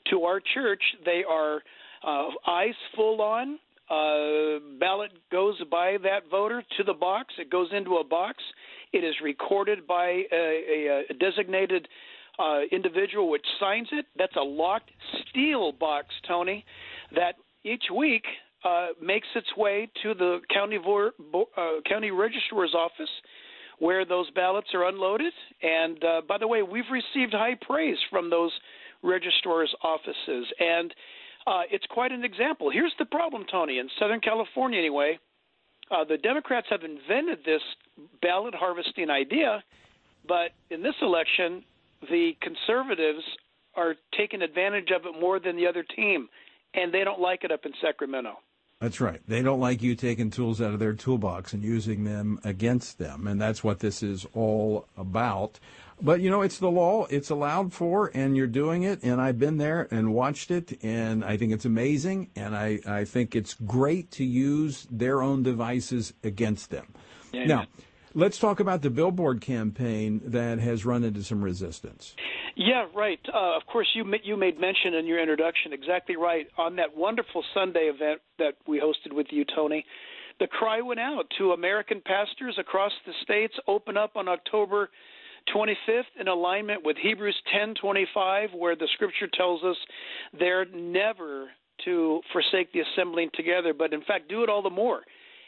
to 0.10 0.24
our 0.24 0.42
church. 0.54 0.82
They 1.06 1.24
are 1.30 1.62
uh, 2.06 2.28
eyes 2.48 2.76
full 2.96 3.22
on. 3.22 3.60
Uh, 3.90 4.60
ballot 4.80 5.12
goes 5.32 5.62
by 5.70 5.98
that 6.02 6.22
voter 6.32 6.64
to 6.78 6.84
the 6.84 6.94
box. 6.94 7.34
It 7.38 7.50
goes 7.50 7.68
into 7.74 7.98
a 7.98 8.04
box. 8.04 8.38
It 8.94 9.04
is 9.04 9.16
recorded 9.22 9.86
by 9.86 10.24
a, 10.32 10.34
a, 10.34 11.04
a 11.10 11.14
designated 11.16 11.88
uh, 12.40 12.62
individual 12.72 13.30
which 13.30 13.46
signs 13.60 13.90
it. 13.92 14.06
That's 14.18 14.36
a 14.38 14.44
locked 14.44 14.92
steel 15.30 15.74
box, 15.74 16.08
Tony, 16.26 16.64
that 17.14 17.36
each 17.64 17.84
week 17.96 18.24
uh, 18.64 18.88
makes 19.02 19.28
its 19.36 19.48
way 19.58 19.90
to 20.04 20.14
the 20.14 20.40
county 20.54 20.78
vor- 20.78 21.14
uh, 21.58 21.82
county 21.88 22.12
registrar's 22.12 22.74
office, 22.76 23.10
where 23.80 24.06
those 24.06 24.30
ballots 24.32 24.68
are 24.74 24.88
unloaded. 24.88 25.34
And 25.64 26.04
uh, 26.04 26.22
by 26.28 26.38
the 26.38 26.48
way, 26.48 26.62
we've 26.62 26.90
received 26.92 27.34
high 27.34 27.58
praise 27.60 27.98
from 28.10 28.30
those 28.30 28.52
registrar's 29.04 29.74
offices, 29.84 30.46
and 30.60 30.94
uh, 31.48 31.62
it's 31.72 31.86
quite 31.90 32.12
an 32.12 32.24
example. 32.24 32.70
Here's 32.70 32.94
the 33.00 33.06
problem, 33.06 33.46
Tony. 33.52 33.80
In 33.80 33.90
Southern 34.00 34.20
California, 34.20 34.78
anyway, 34.78 35.18
uh, 35.90 36.04
the 36.04 36.18
Democrats 36.18 36.68
have 36.70 36.84
invented 36.84 37.40
this 37.44 37.62
ballot 38.22 38.54
harvesting 38.54 39.10
idea, 39.10 39.64
but 40.28 40.52
in 40.70 40.84
this 40.84 40.94
election, 41.02 41.64
the 42.10 42.34
conservatives 42.42 43.24
are 43.76 43.96
taking 44.18 44.42
advantage 44.42 44.90
of 44.96 45.06
it 45.06 45.20
more 45.20 45.40
than 45.40 45.56
the 45.56 45.66
other 45.66 45.84
team, 45.96 46.30
and 46.74 46.94
they 46.94 47.04
don't 47.04 47.20
like 47.20 47.44
it 47.44 47.52
up 47.52 47.66
in 47.66 47.72
Sacramento. 47.82 48.36
That's 48.82 49.00
right. 49.00 49.22
They 49.28 49.44
don't 49.44 49.60
like 49.60 49.84
you 49.84 49.94
taking 49.94 50.32
tools 50.32 50.60
out 50.60 50.74
of 50.74 50.80
their 50.80 50.94
toolbox 50.94 51.54
and 51.54 51.64
using 51.64 52.04
them 52.04 52.40
against 52.44 52.98
them. 52.98 53.28
And 53.28 53.40
that's 53.40 53.64
what 53.64 53.80
this 53.80 54.02
is 54.02 54.26
all 54.34 54.88
about. 54.98 55.60
But, 56.02 56.20
you 56.20 56.32
know, 56.32 56.42
it's 56.42 56.58
the 56.58 56.72
law. 56.72 57.06
It's 57.12 57.30
allowed 57.30 57.74
for, 57.74 58.10
and 58.16 58.36
you're 58.36 58.48
doing 58.48 58.82
it. 58.82 59.04
And 59.04 59.22
I've 59.22 59.38
been 59.38 59.58
there 59.58 59.88
and 59.92 60.16
watched 60.16 60.50
it, 60.50 60.84
and 60.84 61.24
I 61.24 61.38
think 61.38 61.54
it's 61.54 61.64
amazing. 61.64 62.32
And 62.36 62.56
I, 62.56 62.80
I 62.88 63.06
think 63.06 63.36
it's 63.36 63.54
great 63.54 64.10
to 64.14 64.26
use 64.26 64.88
their 64.90 65.22
own 65.22 65.44
devices 65.44 66.14
against 66.24 66.72
them. 66.72 66.88
Yeah, 67.32 67.46
now, 67.46 67.60
yeah. 67.60 67.84
let's 68.16 68.40
talk 68.40 68.60
about 68.60 68.82
the 68.82 68.90
billboard 68.90 69.42
campaign 69.42 70.22
that 70.26 70.58
has 70.58 70.86
run 70.86 71.04
into 71.04 71.24
some 71.24 71.44
resistance. 71.44 72.16
Yeah, 72.64 72.86
right. 72.96 73.20
Uh, 73.34 73.56
of 73.58 73.66
course, 73.66 73.88
you 73.96 74.06
you 74.24 74.38
made 74.38 74.60
mention 74.60 74.94
in 74.94 75.08
your 75.08 75.20
introduction 75.20 75.74
exactly 75.74 76.16
right 76.16 76.46
on 76.60 76.76
that 76.76 76.96
wonderful 76.96 77.44
Sunday 77.56 77.90
event 77.94 78.22
that 78.38 78.54
we 78.68 78.80
hosted 78.80 79.14
with 79.14 79.28
you, 79.32 79.46
Tony. 79.56 79.84
The 80.40 80.46
cry 80.46 80.80
went 80.80 81.00
out 81.00 81.26
to 81.40 81.54
American 81.54 82.02
pastors 82.06 82.56
across 82.60 82.92
the 83.08 83.14
states. 83.24 83.56
Open 83.68 83.98
up 83.98 84.12
on 84.16 84.28
October 84.28 84.92
25th 85.56 86.04
in 86.20 86.28
alignment 86.28 86.84
with 86.84 86.98
Hebrews 86.98 87.42
10:25, 87.52 88.54
where 88.54 88.76
the 88.76 88.88
Scripture 88.94 89.28
tells 89.28 89.64
us 89.64 89.78
they're 90.38 90.66
never 90.66 91.50
to 91.86 92.22
forsake 92.32 92.72
the 92.74 92.82
assembling 92.82 93.32
together, 93.34 93.74
but 93.74 93.92
in 93.92 94.04
fact 94.04 94.28
do 94.28 94.44
it 94.44 94.50
all 94.50 94.62
the 94.62 94.70
more 94.70 95.02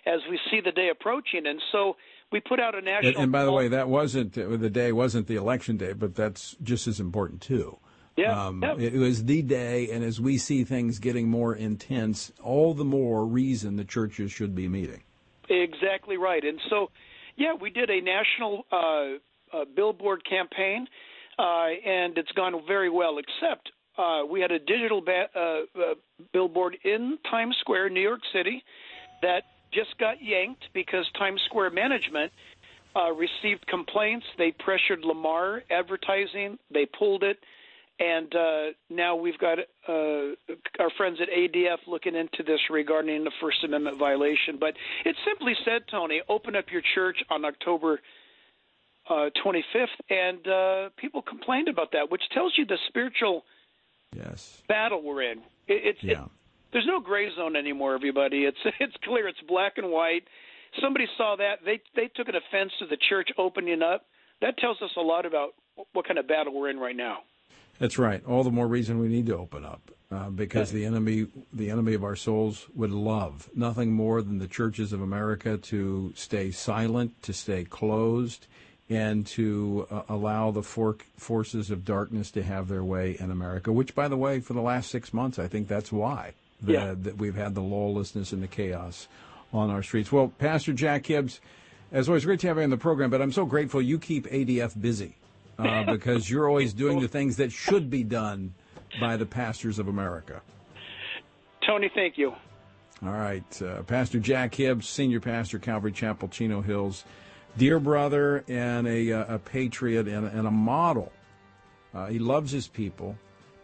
as 0.07 0.19
we 0.31 0.39
see 0.49 0.61
the 0.61 0.71
day 0.71 0.89
approaching. 0.89 1.45
And 1.45 1.61
so 1.71 1.95
we 2.33 2.41
put 2.41 2.59
out 2.59 2.75
a 2.75 2.81
national. 2.81 3.13
And, 3.13 3.23
and 3.23 3.31
by 3.31 3.45
the 3.45 3.51
way, 3.51 3.69
that 3.69 3.87
wasn't 3.87 4.33
the 4.33 4.69
day 4.69 4.91
wasn't 4.91 5.27
the 5.27 5.35
election 5.35 5.77
day, 5.77 5.93
but 5.93 6.15
that's 6.15 6.57
just 6.61 6.87
as 6.87 6.99
important 6.99 7.41
too. 7.41 7.77
Yeah, 8.17 8.47
um, 8.47 8.61
yeah. 8.61 8.75
It 8.77 8.95
was 8.95 9.25
the 9.25 9.41
day, 9.41 9.89
and 9.89 10.03
as 10.03 10.19
we 10.19 10.37
see 10.37 10.63
things 10.63 10.99
getting 10.99 11.29
more 11.29 11.55
intense, 11.55 12.31
all 12.43 12.73
the 12.73 12.83
more 12.83 13.25
reason 13.25 13.75
the 13.75 13.85
churches 13.85 14.31
should 14.31 14.53
be 14.53 14.67
meeting. 14.67 15.03
Exactly 15.49 16.17
right. 16.17 16.43
And 16.43 16.59
so, 16.69 16.91
yeah, 17.37 17.53
we 17.59 17.69
did 17.69 17.89
a 17.89 18.01
national 18.01 18.65
uh, 18.71 19.55
uh, 19.55 19.65
billboard 19.75 20.23
campaign, 20.29 20.87
uh, 21.39 21.67
and 21.85 22.17
it's 22.17 22.31
gone 22.33 22.53
very 22.67 22.89
well. 22.89 23.17
Except 23.17 23.71
uh, 23.97 24.21
we 24.29 24.41
had 24.41 24.51
a 24.51 24.59
digital 24.59 25.01
ba- 25.01 25.29
uh, 25.35 25.79
uh, 25.79 25.93
billboard 26.33 26.77
in 26.83 27.17
Times 27.29 27.55
Square, 27.61 27.89
New 27.89 28.01
York 28.01 28.21
City, 28.31 28.63
that 29.23 29.43
just 29.73 29.97
got 29.97 30.23
yanked 30.23 30.65
because 30.73 31.05
Times 31.17 31.41
Square 31.45 31.71
management 31.71 32.31
uh, 32.95 33.11
received 33.11 33.65
complaints. 33.67 34.25
They 34.37 34.51
pressured 34.51 35.03
Lamar 35.03 35.63
Advertising. 35.69 36.59
They 36.71 36.85
pulled 36.85 37.23
it. 37.23 37.39
And 37.99 38.33
uh, 38.35 38.63
now 38.89 39.15
we've 39.15 39.37
got 39.37 39.59
uh, 39.87 40.35
our 40.79 40.89
friends 40.97 41.19
at 41.21 41.29
ADF 41.29 41.77
looking 41.87 42.15
into 42.15 42.43
this 42.43 42.59
regarding 42.69 43.23
the 43.23 43.31
First 43.39 43.63
Amendment 43.63 43.97
violation. 43.97 44.57
But 44.59 44.73
it 45.05 45.15
simply 45.25 45.53
said, 45.63 45.83
Tony, 45.89 46.21
open 46.27 46.55
up 46.55 46.65
your 46.71 46.81
church 46.95 47.17
on 47.29 47.45
October 47.45 48.01
uh, 49.09 49.29
25th, 49.45 49.87
and 50.09 50.47
uh, 50.47 50.89
people 50.97 51.21
complained 51.21 51.67
about 51.67 51.91
that, 51.91 52.09
which 52.09 52.23
tells 52.31 52.53
you 52.57 52.65
the 52.65 52.77
spiritual 52.87 53.43
yes. 54.15 54.61
battle 54.67 55.01
we're 55.03 55.21
in. 55.21 55.39
It, 55.67 55.97
it's 55.97 56.03
yeah. 56.03 56.23
it, 56.23 56.29
there's 56.73 56.87
no 56.87 56.99
gray 56.99 57.29
zone 57.35 57.55
anymore. 57.55 57.93
Everybody, 57.93 58.45
it's 58.45 58.57
it's 58.79 58.95
clear. 59.03 59.27
It's 59.27 59.39
black 59.47 59.73
and 59.77 59.89
white. 59.89 60.23
Somebody 60.81 61.05
saw 61.17 61.35
that 61.37 61.59
they 61.63 61.79
they 61.95 62.09
took 62.15 62.27
an 62.27 62.35
offense 62.35 62.71
to 62.79 62.87
the 62.87 62.97
church 63.09 63.29
opening 63.37 63.81
up. 63.81 64.05
That 64.41 64.57
tells 64.57 64.81
us 64.81 64.89
a 64.97 65.01
lot 65.01 65.25
about 65.25 65.53
what 65.93 66.07
kind 66.07 66.19
of 66.19 66.27
battle 66.27 66.53
we're 66.53 66.69
in 66.69 66.77
right 66.77 66.95
now. 66.95 67.19
That's 67.79 67.97
right. 67.97 68.23
All 68.25 68.43
the 68.43 68.51
more 68.51 68.67
reason 68.67 68.99
we 68.99 69.07
need 69.07 69.25
to 69.27 69.37
open 69.37 69.65
up 69.65 69.91
uh, 70.11 70.29
because 70.29 70.71
the 70.71 70.85
enemy, 70.85 71.27
the 71.51 71.71
enemy 71.71 71.93
of 71.93 72.03
our 72.03 72.15
souls, 72.15 72.67
would 72.75 72.91
love 72.91 73.49
nothing 73.55 73.91
more 73.93 74.21
than 74.21 74.37
the 74.37 74.47
churches 74.47 74.93
of 74.93 75.01
America 75.01 75.57
to 75.57 76.13
stay 76.15 76.51
silent, 76.51 77.21
to 77.23 77.33
stay 77.33 77.63
closed, 77.63 78.45
and 78.89 79.25
to 79.25 79.87
uh, 79.89 80.03
allow 80.07 80.51
the 80.51 80.61
for- 80.61 80.97
forces 81.17 81.71
of 81.71 81.83
darkness 81.83 82.29
to 82.31 82.43
have 82.43 82.67
their 82.67 82.83
way 82.83 83.17
in 83.19 83.31
America. 83.31 83.71
Which, 83.71 83.95
by 83.95 84.07
the 84.07 84.17
way, 84.17 84.39
for 84.39 84.53
the 84.53 84.61
last 84.61 84.91
six 84.91 85.11
months, 85.11 85.39
I 85.39 85.47
think 85.47 85.67
that's 85.67 85.91
why 85.91 86.33
the, 86.63 86.73
yeah. 86.73 86.95
that 86.97 87.17
we've 87.17 87.35
had 87.35 87.55
the 87.55 87.61
lawlessness 87.61 88.31
and 88.31 88.41
the 88.41 88.47
chaos 88.47 89.07
on 89.51 89.69
our 89.69 89.83
streets. 89.83 90.11
Well, 90.11 90.29
Pastor 90.39 90.73
Jack 90.73 91.05
Hibbs, 91.05 91.39
as 91.91 92.09
always, 92.09 92.25
great 92.25 92.39
to 92.41 92.47
have 92.47 92.57
you 92.57 92.63
on 92.63 92.69
the 92.69 92.77
program, 92.77 93.09
but 93.09 93.21
I'm 93.21 93.31
so 93.31 93.45
grateful 93.45 93.81
you 93.81 93.99
keep 93.99 94.27
ADF 94.27 94.79
busy 94.79 95.15
uh, 95.59 95.83
because 95.91 96.29
you're 96.29 96.47
always 96.47 96.73
doing 96.73 96.99
the 96.99 97.07
things 97.07 97.37
that 97.37 97.51
should 97.51 97.89
be 97.89 98.03
done 98.03 98.53
by 98.99 99.17
the 99.17 99.25
pastors 99.25 99.79
of 99.79 99.87
America. 99.87 100.41
Tony, 101.65 101.89
thank 101.93 102.17
you. 102.17 102.33
All 103.03 103.11
right. 103.11 103.61
Uh, 103.61 103.83
pastor 103.83 104.19
Jack 104.19 104.55
Hibbs, 104.55 104.87
Senior 104.87 105.19
Pastor, 105.19 105.59
Calvary 105.59 105.91
Chapel, 105.91 106.29
Chino 106.29 106.61
Hills. 106.61 107.03
Dear 107.57 107.79
brother 107.79 108.43
and 108.47 108.87
a, 108.87 109.11
uh, 109.11 109.35
a 109.35 109.39
patriot 109.39 110.07
and, 110.07 110.25
and, 110.25 110.47
a 110.47 110.51
model. 110.51 111.11
Uh, 111.93 112.07
he 112.07 112.17
loves 112.17 112.51
his 112.51 112.67
people, 112.67 113.15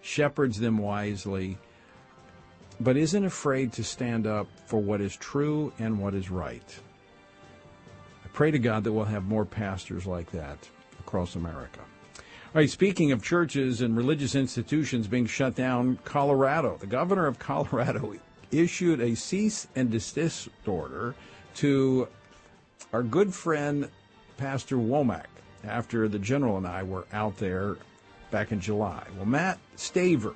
shepherds 0.02 0.60
them 0.60 0.78
wisely, 0.78 1.58
but 2.80 2.98
isn't 2.98 3.26
afraid 3.26 3.74
to 3.74 3.84
stand 3.84 4.26
up 4.26 4.48
for 4.66 4.80
what 4.80 5.02
is 5.02 5.16
true 5.16 5.74
and 5.80 6.00
what 6.00 6.14
is 6.14 6.30
right. 6.30 6.80
I 8.24 8.28
pray 8.30 8.52
to 8.52 8.60
God 8.60 8.84
that 8.84 8.94
we'll 8.94 9.06
have 9.06 9.26
more 9.26 9.46
pastors 9.46 10.06
like 10.06 10.32
that 10.32 10.58
across 11.00 11.36
America. 11.36 11.80
All 11.80 12.56
right, 12.56 12.70
speaking 12.70 13.12
of 13.12 13.22
churches 13.22 13.82
and 13.82 13.96
religious 13.96 14.34
institutions 14.34 15.08
being 15.08 15.28
shut 15.28 15.56
down, 15.56 16.00
Colorado, 16.04 16.78
the 16.80 16.88
governor 16.88 17.28
of 17.28 17.38
Colorado 17.38 18.16
issued 18.52 19.02
a 19.02 19.16
cease 19.16 19.68
and 19.76 19.92
desist 19.92 20.50
order 20.66 21.14
to 21.56 22.08
our 22.92 23.04
good 23.04 23.34
friend 23.34 23.90
Pastor 24.38 24.78
Wommack 24.78 25.28
after 25.64 26.08
the 26.08 26.18
general 26.18 26.58
and 26.58 26.66
I 26.66 26.84
were 26.84 27.06
out 27.12 27.38
there 27.38 27.78
back 28.32 28.52
in 28.52 28.60
July. 28.60 29.04
Well, 29.16 29.26
Matt 29.26 29.60
Staver 29.76 30.36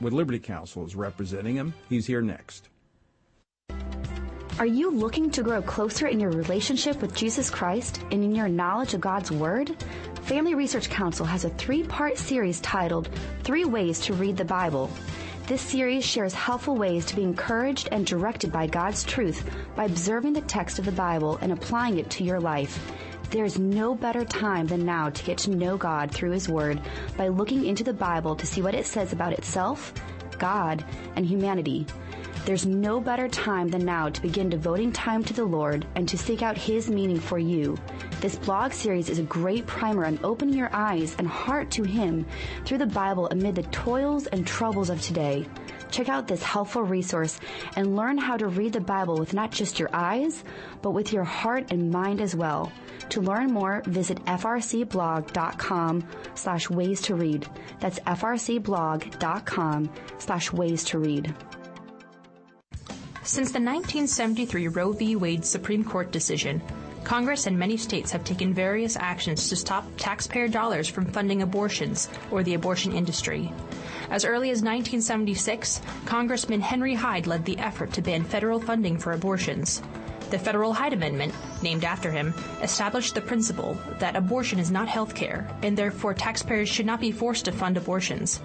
with 0.00 0.12
Liberty 0.12 0.38
Counsel 0.38 0.84
is 0.84 0.96
representing 0.96 1.56
him. 1.56 1.74
He's 1.88 2.06
here 2.06 2.22
next. 2.22 2.68
Are 4.56 4.66
you 4.66 4.88
looking 4.90 5.30
to 5.30 5.42
grow 5.42 5.60
closer 5.62 6.06
in 6.06 6.20
your 6.20 6.30
relationship 6.30 7.02
with 7.02 7.14
Jesus 7.14 7.50
Christ 7.50 8.00
and 8.12 8.22
in 8.22 8.36
your 8.36 8.48
knowledge 8.48 8.94
of 8.94 9.00
God's 9.00 9.32
Word? 9.32 9.74
Family 10.22 10.54
Research 10.54 10.88
Council 10.88 11.26
has 11.26 11.44
a 11.44 11.50
three 11.50 11.82
part 11.82 12.16
series 12.16 12.60
titled 12.60 13.08
Three 13.42 13.64
Ways 13.64 13.98
to 14.02 14.14
Read 14.14 14.36
the 14.36 14.44
Bible. 14.44 14.90
This 15.48 15.60
series 15.60 16.04
shares 16.04 16.32
helpful 16.32 16.76
ways 16.76 17.04
to 17.06 17.16
be 17.16 17.22
encouraged 17.24 17.88
and 17.90 18.06
directed 18.06 18.52
by 18.52 18.68
God's 18.68 19.02
truth 19.02 19.44
by 19.74 19.84
observing 19.84 20.32
the 20.32 20.40
text 20.42 20.78
of 20.78 20.84
the 20.84 20.92
Bible 20.92 21.36
and 21.42 21.52
applying 21.52 21.98
it 21.98 22.08
to 22.10 22.24
your 22.24 22.40
life. 22.40 22.80
There 23.34 23.44
is 23.44 23.58
no 23.58 23.96
better 23.96 24.24
time 24.24 24.68
than 24.68 24.86
now 24.86 25.10
to 25.10 25.24
get 25.24 25.38
to 25.38 25.50
know 25.50 25.76
God 25.76 26.12
through 26.12 26.30
His 26.30 26.48
Word 26.48 26.80
by 27.16 27.26
looking 27.26 27.64
into 27.64 27.82
the 27.82 27.92
Bible 27.92 28.36
to 28.36 28.46
see 28.46 28.62
what 28.62 28.76
it 28.76 28.86
says 28.86 29.12
about 29.12 29.32
itself, 29.32 29.92
God, 30.38 30.84
and 31.16 31.26
humanity. 31.26 31.84
There's 32.44 32.64
no 32.64 33.00
better 33.00 33.26
time 33.26 33.66
than 33.70 33.84
now 33.84 34.08
to 34.08 34.22
begin 34.22 34.50
devoting 34.50 34.92
time 34.92 35.24
to 35.24 35.34
the 35.34 35.44
Lord 35.44 35.84
and 35.96 36.08
to 36.10 36.16
seek 36.16 36.42
out 36.42 36.56
His 36.56 36.88
meaning 36.88 37.18
for 37.18 37.40
you. 37.40 37.76
This 38.20 38.36
blog 38.36 38.72
series 38.72 39.08
is 39.08 39.18
a 39.18 39.24
great 39.24 39.66
primer 39.66 40.06
on 40.06 40.20
opening 40.22 40.54
your 40.54 40.70
eyes 40.72 41.16
and 41.18 41.26
heart 41.26 41.72
to 41.72 41.82
Him 41.82 42.26
through 42.64 42.78
the 42.78 42.86
Bible 42.86 43.26
amid 43.32 43.56
the 43.56 43.64
toils 43.64 44.28
and 44.28 44.46
troubles 44.46 44.90
of 44.90 45.02
today. 45.02 45.44
Check 45.94 46.08
out 46.08 46.26
this 46.26 46.42
helpful 46.42 46.82
resource 46.82 47.38
and 47.76 47.94
learn 47.94 48.18
how 48.18 48.36
to 48.36 48.48
read 48.48 48.72
the 48.72 48.80
Bible 48.80 49.16
with 49.16 49.32
not 49.32 49.52
just 49.52 49.78
your 49.78 49.90
eyes, 49.92 50.42
but 50.82 50.90
with 50.90 51.12
your 51.12 51.22
heart 51.22 51.70
and 51.70 51.92
mind 51.92 52.20
as 52.20 52.34
well. 52.34 52.72
To 53.10 53.20
learn 53.20 53.52
more, 53.52 53.80
visit 53.86 54.18
frcblog.com 54.24 56.04
slash 56.34 56.68
ways 56.68 57.00
to 57.02 57.14
read. 57.14 57.46
That's 57.78 58.00
frcblog.com 58.00 59.92
slash 60.18 60.52
ways 60.52 60.82
to 60.82 60.98
read. 60.98 61.32
Since 63.22 63.52
the 63.52 63.60
1973 63.60 64.66
Roe 64.66 64.90
v. 64.90 65.14
Wade 65.14 65.44
Supreme 65.44 65.84
Court 65.84 66.10
decision, 66.10 66.60
Congress 67.04 67.46
and 67.46 67.58
many 67.58 67.76
states 67.76 68.10
have 68.10 68.24
taken 68.24 68.54
various 68.54 68.96
actions 68.96 69.48
to 69.48 69.56
stop 69.56 69.84
taxpayer 69.98 70.48
dollars 70.48 70.88
from 70.88 71.04
funding 71.04 71.42
abortions 71.42 72.08
or 72.30 72.42
the 72.42 72.54
abortion 72.54 72.92
industry. 72.92 73.52
As 74.10 74.24
early 74.24 74.50
as 74.50 74.62
1976, 74.62 75.82
Congressman 76.06 76.62
Henry 76.62 76.94
Hyde 76.94 77.26
led 77.26 77.44
the 77.44 77.58
effort 77.58 77.92
to 77.92 78.02
ban 78.02 78.24
federal 78.24 78.58
funding 78.58 78.96
for 78.96 79.12
abortions. 79.12 79.82
The 80.30 80.38
Federal 80.38 80.72
Hyde 80.72 80.94
Amendment, 80.94 81.34
named 81.62 81.84
after 81.84 82.10
him, 82.10 82.32
established 82.62 83.14
the 83.14 83.20
principle 83.20 83.76
that 83.98 84.16
abortion 84.16 84.58
is 84.58 84.70
not 84.70 84.88
health 84.88 85.14
care, 85.14 85.46
and 85.62 85.76
therefore 85.76 86.14
taxpayers 86.14 86.68
should 86.68 86.86
not 86.86 87.00
be 87.00 87.12
forced 87.12 87.44
to 87.44 87.52
fund 87.52 87.76
abortions. 87.76 88.40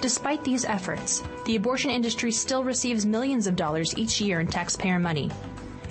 Despite 0.00 0.44
these 0.44 0.64
efforts, 0.64 1.22
the 1.44 1.56
abortion 1.56 1.90
industry 1.90 2.30
still 2.30 2.62
receives 2.62 3.04
millions 3.04 3.46
of 3.48 3.56
dollars 3.56 3.98
each 3.98 4.20
year 4.20 4.40
in 4.40 4.46
taxpayer 4.46 5.00
money. 5.00 5.30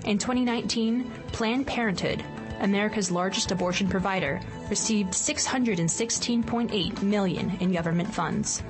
In 0.06 0.20
2019, 0.20 1.12
Planned 1.32 1.66
Parenthood, 1.66 2.24
America's 2.60 3.10
largest 3.10 3.52
abortion 3.52 3.88
provider, 3.88 4.40
received 4.70 5.14
616.8 5.14 7.02
million 7.02 7.58
in 7.60 7.74
government 7.74 8.14
funds. 8.14 8.62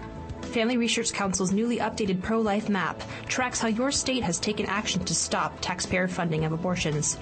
Family 0.41 0.77
Research 0.77 1.11
Council's 1.11 1.51
newly 1.51 1.79
updated 1.79 2.21
pro 2.21 2.39
life 2.39 2.69
map 2.69 3.03
tracks 3.27 3.59
how 3.59 3.67
your 3.67 3.91
state 3.91 4.23
has 4.23 4.39
taken 4.39 4.65
action 4.67 5.03
to 5.03 5.13
stop 5.13 5.57
taxpayer 5.59 6.07
funding 6.07 6.45
of 6.45 6.53
abortions. 6.53 7.17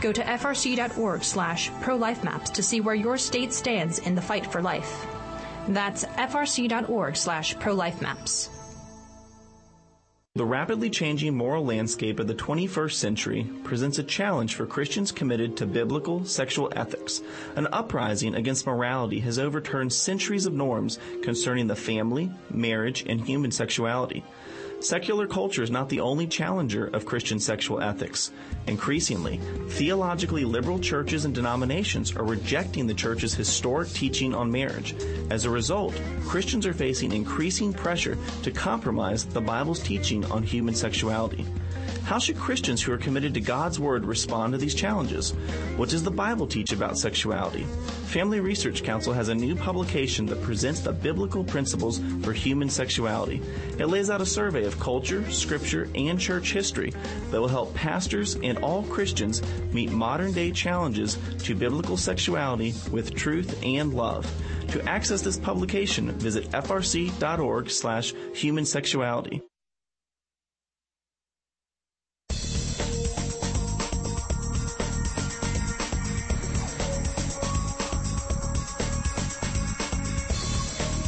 Go 0.00 0.10
to 0.12 0.22
frc.org 0.22 1.22
slash 1.22 1.70
pro-life-maps 1.82 2.48
to 2.50 2.62
see 2.62 2.80
where 2.80 2.94
your 2.94 3.18
state 3.18 3.52
stands 3.52 3.98
in 3.98 4.14
the 4.14 4.22
fight 4.22 4.46
for 4.46 4.62
life. 4.62 5.06
That's 5.68 6.06
frc.org 6.06 7.16
slash 7.16 7.58
pro-life-maps. 7.58 8.59
The 10.36 10.44
rapidly 10.44 10.90
changing 10.90 11.36
moral 11.36 11.64
landscape 11.64 12.20
of 12.20 12.28
the 12.28 12.36
21st 12.36 12.92
century 12.92 13.50
presents 13.64 13.98
a 13.98 14.04
challenge 14.04 14.54
for 14.54 14.64
Christians 14.64 15.10
committed 15.10 15.56
to 15.56 15.66
biblical 15.66 16.24
sexual 16.24 16.72
ethics. 16.76 17.20
An 17.56 17.66
uprising 17.72 18.36
against 18.36 18.64
morality 18.64 19.18
has 19.18 19.40
overturned 19.40 19.92
centuries 19.92 20.46
of 20.46 20.52
norms 20.52 21.00
concerning 21.24 21.66
the 21.66 21.74
family, 21.74 22.30
marriage, 22.48 23.04
and 23.08 23.20
human 23.20 23.50
sexuality. 23.50 24.22
Secular 24.80 25.26
culture 25.26 25.62
is 25.62 25.70
not 25.70 25.90
the 25.90 26.00
only 26.00 26.26
challenger 26.26 26.86
of 26.86 27.04
Christian 27.04 27.38
sexual 27.38 27.82
ethics. 27.82 28.32
Increasingly, 28.66 29.38
theologically 29.68 30.46
liberal 30.46 30.78
churches 30.78 31.26
and 31.26 31.34
denominations 31.34 32.16
are 32.16 32.24
rejecting 32.24 32.86
the 32.86 32.94
church's 32.94 33.34
historic 33.34 33.90
teaching 33.90 34.34
on 34.34 34.50
marriage. 34.50 34.94
As 35.28 35.44
a 35.44 35.50
result, 35.50 36.00
Christians 36.24 36.66
are 36.66 36.72
facing 36.72 37.12
increasing 37.12 37.74
pressure 37.74 38.16
to 38.42 38.50
compromise 38.50 39.26
the 39.26 39.40
Bible's 39.42 39.80
teaching 39.80 40.24
on 40.32 40.42
human 40.42 40.74
sexuality. 40.74 41.44
How 42.04 42.18
should 42.18 42.36
Christians 42.38 42.82
who 42.82 42.92
are 42.92 42.98
committed 42.98 43.34
to 43.34 43.40
God's 43.40 43.78
Word 43.78 44.04
respond 44.04 44.52
to 44.52 44.58
these 44.58 44.74
challenges? 44.74 45.30
What 45.76 45.88
does 45.88 46.02
the 46.02 46.10
Bible 46.10 46.46
teach 46.46 46.72
about 46.72 46.98
sexuality? 46.98 47.64
Family 48.06 48.40
Research 48.40 48.82
Council 48.82 49.12
has 49.12 49.28
a 49.28 49.34
new 49.34 49.54
publication 49.54 50.26
that 50.26 50.42
presents 50.42 50.80
the 50.80 50.92
biblical 50.92 51.44
principles 51.44 52.00
for 52.22 52.32
human 52.32 52.68
sexuality. 52.68 53.40
It 53.78 53.86
lays 53.86 54.10
out 54.10 54.20
a 54.20 54.26
survey 54.26 54.64
of 54.64 54.80
culture, 54.80 55.30
scripture, 55.30 55.88
and 55.94 56.18
church 56.18 56.52
history 56.52 56.92
that 57.30 57.40
will 57.40 57.48
help 57.48 57.74
pastors 57.74 58.36
and 58.42 58.58
all 58.58 58.82
Christians 58.84 59.42
meet 59.72 59.92
modern 59.92 60.32
day 60.32 60.50
challenges 60.50 61.16
to 61.44 61.54
biblical 61.54 61.96
sexuality 61.96 62.74
with 62.90 63.14
truth 63.14 63.60
and 63.62 63.94
love. 63.94 64.26
To 64.68 64.88
access 64.88 65.22
this 65.22 65.38
publication, 65.38 66.10
visit 66.12 66.50
frc.org 66.50 67.70
slash 67.70 68.14
human 68.34 68.64
sexuality. 68.64 69.42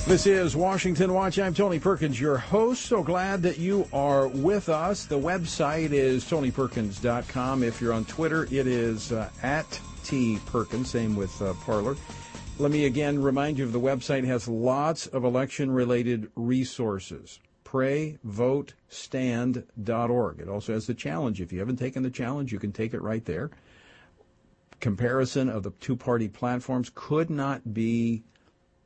This 0.05 0.27
is 0.27 0.57
Washington 0.57 1.15
Watch. 1.15 1.39
I'm 1.39 1.55
Tony 1.55 1.79
Perkins, 1.79 2.21
your 2.21 2.37
host. 2.37 2.87
So 2.87 3.05
glad 3.05 3.41
that 3.43 3.59
you 3.59 3.87
are 3.93 4.27
with 4.27 4.69
us. 4.69 5.07
The 5.07 5.19
website 5.19 5.93
is 5.93 6.25
tonyperkins.com. 6.25 7.63
If 7.63 7.81
you're 7.81 7.93
on 7.93 8.05
Twitter, 8.07 8.49
it 8.51 8.67
is 8.67 9.13
uh, 9.13 9.31
at 9.45 9.81
T 10.03 10.41
Perkins, 10.47 10.91
same 10.91 11.15
with 11.15 11.41
uh, 11.41 11.55
Parler. 11.65 11.95
Let 12.59 12.73
me 12.73 12.87
again 12.87 13.23
remind 13.23 13.59
you 13.59 13.65
of 13.65 13.71
the 13.73 13.79
website 13.79 14.25
has 14.25 14.49
lots 14.49 15.07
of 15.07 15.23
election 15.23 15.71
related 15.71 16.29
resources. 16.35 17.39
PrayVoteStand.org. 17.65 20.41
It 20.41 20.49
also 20.49 20.75
has 20.75 20.89
the 20.89 20.95
challenge. 20.95 21.41
If 21.41 21.53
you 21.53 21.61
haven't 21.61 21.77
taken 21.77 22.03
the 22.03 22.11
challenge, 22.11 22.53
you 22.53 22.59
can 22.59 22.73
take 22.73 22.93
it 22.93 23.03
right 23.03 23.25
there. 23.25 23.53
Comparison 24.81 25.49
of 25.49 25.63
the 25.63 25.71
two 25.79 25.95
party 25.95 26.27
platforms 26.27 26.91
could 26.93 27.31
not 27.31 27.73
be 27.73 28.25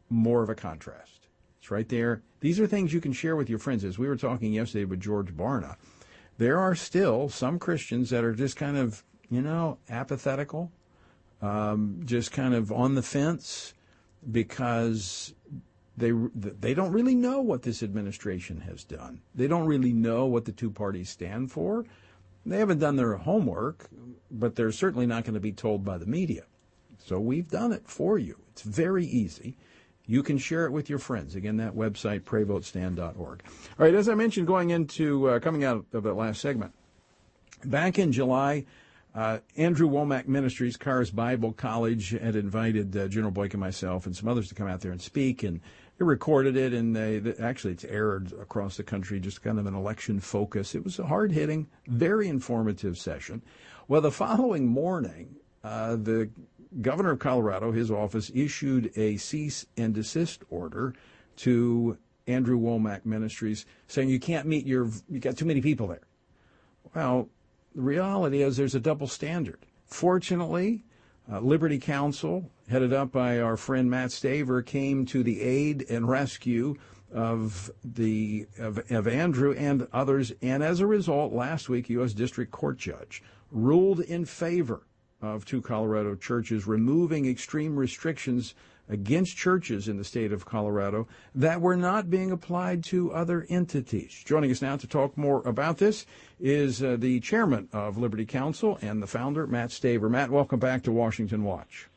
more 0.09 0.43
of 0.43 0.49
a 0.49 0.55
contrast. 0.55 1.27
It's 1.61 1.71
right 1.71 1.89
there. 1.89 2.23
These 2.41 2.61
are 2.61 2.67
things 2.67 2.93
you 2.93 3.01
can 3.01 3.13
share 3.13 3.37
with 3.37 3.51
your 3.51 3.59
friends. 3.59 3.85
As 3.85 3.99
we 3.99 4.09
were 4.09 4.17
talking 4.17 4.53
yesterday 4.53 4.85
with 4.85 5.01
George 5.01 5.37
Barna, 5.37 5.77
there 6.39 6.59
are 6.59 6.75
still 6.75 7.29
some 7.29 7.59
Christians 7.59 8.11
that 8.11 8.25
are 8.25 8.35
just 8.35 8.57
kind 8.57 8.77
of, 8.77 9.03
you 9.31 9.43
know, 9.43 9.79
apathetical, 9.89 10.71
um, 11.43 12.03
just 12.05 12.33
kind 12.33 12.55
of 12.55 12.71
on 12.71 12.95
the 12.95 13.03
fence 13.03 13.75
because 14.31 15.35
they 15.97 16.13
they 16.35 16.75
don't 16.75 16.93
really 16.93 17.15
know 17.15 17.41
what 17.41 17.63
this 17.63 17.83
administration 17.83 18.61
has 18.61 18.85
done. 18.85 19.23
They 19.35 19.49
don't 19.49 19.67
really 19.67 19.93
know 19.93 20.27
what 20.27 20.45
the 20.45 20.53
two 20.53 20.71
parties 20.71 21.11
stand 21.11 21.51
for. 21.51 21.85
They 22.45 22.59
haven't 22.59 22.79
done 22.79 22.97
their 22.97 23.17
homework, 23.17 23.89
but 24.31 24.55
they're 24.55 24.71
certainly 24.73 25.07
not 25.07 25.25
going 25.25 25.35
to 25.35 25.41
be 25.41 25.53
told 25.53 25.85
by 25.85 25.99
the 25.99 26.07
media. 26.07 26.45
So 26.99 27.19
we've 27.19 27.49
done 27.49 27.73
it 27.73 27.89
for 27.89 28.19
you. 28.19 28.39
It's 28.53 28.63
very 28.63 29.05
easy. 29.05 29.57
You 30.07 30.23
can 30.23 30.39
share 30.39 30.67
it 30.67 30.73
with 30.73 30.89
your 30.89 30.99
friends. 30.99 31.35
Again, 31.35 31.57
that 31.57 31.75
website, 31.75 32.21
prayvotestand.org. 32.21 33.19
All 33.19 33.41
right, 33.79 33.95
as 33.95 34.09
I 34.09 34.15
mentioned, 34.15 34.47
going 34.47 34.71
into, 34.71 35.29
uh, 35.29 35.41
coming 35.41 35.65
out 35.65 35.85
of 35.93 36.03
that 36.05 36.15
last 36.15 36.41
segment, 36.41 36.73
back 37.65 37.99
in 37.99 38.13
July, 38.13 38.65
uh, 39.15 39.39
Andrew 39.57 39.89
Wommack 39.89 40.29
Ministries, 40.29 40.77
Charis 40.79 41.11
Bible 41.11 41.53
College, 41.53 42.11
had 42.11 42.37
invited 42.37 42.97
uh, 42.97 43.09
General 43.09 43.33
Boyk 43.33 43.55
and 43.55 43.61
myself 43.61 44.07
and 44.07 44.15
some 44.15 44.29
others 44.29 44.49
to 44.49 44.55
come 44.55 44.69
out 44.69 44.83
there 44.83 44.93
and 44.93 45.01
speak, 45.01 45.43
and 45.43 45.61
they 45.99 46.05
recorded 46.05 46.57
it, 46.57 46.75
and 46.75 46.95
they, 46.95 47.35
actually 47.41 47.73
it's 47.73 47.85
aired 47.85 48.33
across 48.35 48.77
the 48.77 48.83
country, 48.83 49.19
just 49.19 49.43
kind 49.43 49.59
of 49.59 49.67
an 49.67 49.75
election 49.75 50.21
focus. 50.21 50.75
It 50.75 50.85
was 50.85 50.99
a 50.99 51.07
hard 51.07 51.33
hitting, 51.33 51.67
very 51.87 52.29
informative 52.29 52.99
session. 52.99 53.41
Well, 53.89 54.03
the 54.03 54.11
following 54.11 54.67
morning, 54.69 55.37
uh, 55.65 55.97
the 55.97 56.29
governor 56.81 57.12
of 57.12 57.18
Colorado, 57.18 57.72
his 57.72 57.91
office, 57.91 58.31
issued 58.35 58.93
a 58.97 59.16
cease 59.16 59.66
and 59.77 59.95
desist 59.95 60.43
order 60.51 60.95
to 61.37 61.97
Andrew 62.27 62.59
Wommack 62.59 63.05
Ministries 63.05 63.66
saying 63.89 64.09
you 64.09 64.20
can't 64.20 64.47
meet 64.47 64.66
your, 64.66 64.89
you 65.09 65.18
got 65.20 65.37
too 65.37 65.45
many 65.45 65.61
people 65.61 65.87
there. 65.87 66.07
Well, 66.95 67.29
the 67.74 67.83
reality 67.83 68.43
is 68.43 68.57
there's 68.57 68.74
a 68.74 68.81
double 68.81 69.07
standard. 69.07 69.59
Fortunately, 69.85 70.85
uh, 71.31 71.41
Liberty 71.41 71.79
Counsel, 71.79 72.51
headed 72.68 72.93
up 72.93 73.12
by 73.12 73.41
our 73.41 73.57
friend 73.57 73.91
Matt 73.91 74.11
Staver, 74.11 74.64
came 74.64 75.05
to 75.07 75.22
the 75.22 75.41
aid 75.41 75.85
and 75.89 76.09
rescue 76.09 76.77
of 77.12 77.70
the 77.85 78.47
of, 78.59 78.79
of 78.91 79.07
Andrew 79.07 79.55
and 79.55 79.87
others, 79.93 80.33
and 80.43 80.62
as 80.62 80.81
a 80.81 80.87
result, 80.87 81.33
last 81.33 81.68
week, 81.68 81.89
U.S. 81.91 82.12
District 82.12 82.51
Court 82.51 82.79
judge 82.79 83.22
ruled 83.53 84.01
in 84.01 84.24
favor 84.24 84.83
of 85.23 85.45
two 85.45 85.61
Colorado 85.61 86.14
churches, 86.14 86.67
removing 86.67 87.27
extreme 87.27 87.77
restrictions 87.77 88.55
against 88.89 89.37
churches 89.37 89.89
in 89.89 89.97
the 89.97 90.05
state 90.05 90.33
of 90.33 90.45
Colorado 90.45 91.09
that 91.35 91.61
were 91.61 91.77
not 91.77 92.09
being 92.09 92.31
applied 92.31 92.85
to 92.85 93.12
other 93.12 93.47
entities. 93.49 94.23
Joining 94.25 94.51
us 94.51 94.62
now 94.62 94.77
to 94.77 94.87
talk 94.87 95.17
more 95.17 95.43
about 95.47 95.79
this 95.79 96.07
is 96.39 96.83
uh, 96.83 96.97
the 96.99 97.21
chairman 97.21 97.69
of 97.73 97.99
Liberty 97.99 98.25
Counsel 98.25 98.79
and 98.83 99.03
the 99.03 99.07
founder, 99.07 99.47
Matt 99.47 99.71
Staver. 99.71 100.11
Matt, 100.11 100.31
welcome 100.31 100.61
back 100.61 100.83
to 100.85 100.93
Washington 100.93 101.43
Watch. 101.45 101.89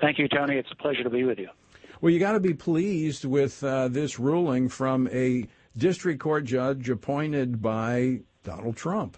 Thank 0.00 0.18
you, 0.18 0.28
Tony. 0.28 0.56
It's 0.56 0.70
a 0.70 0.76
pleasure 0.76 1.02
to 1.02 1.10
be 1.10 1.24
with 1.24 1.38
you. 1.38 1.48
Well, 2.00 2.12
you 2.12 2.20
got 2.20 2.32
to 2.32 2.40
be 2.40 2.54
pleased 2.54 3.24
with 3.24 3.64
uh, 3.64 3.88
this 3.88 4.18
ruling 4.18 4.68
from 4.68 5.08
a 5.08 5.48
district 5.76 6.20
court 6.20 6.44
judge 6.44 6.88
appointed 6.88 7.60
by 7.60 8.20
Donald 8.44 8.76
Trump. 8.76 9.16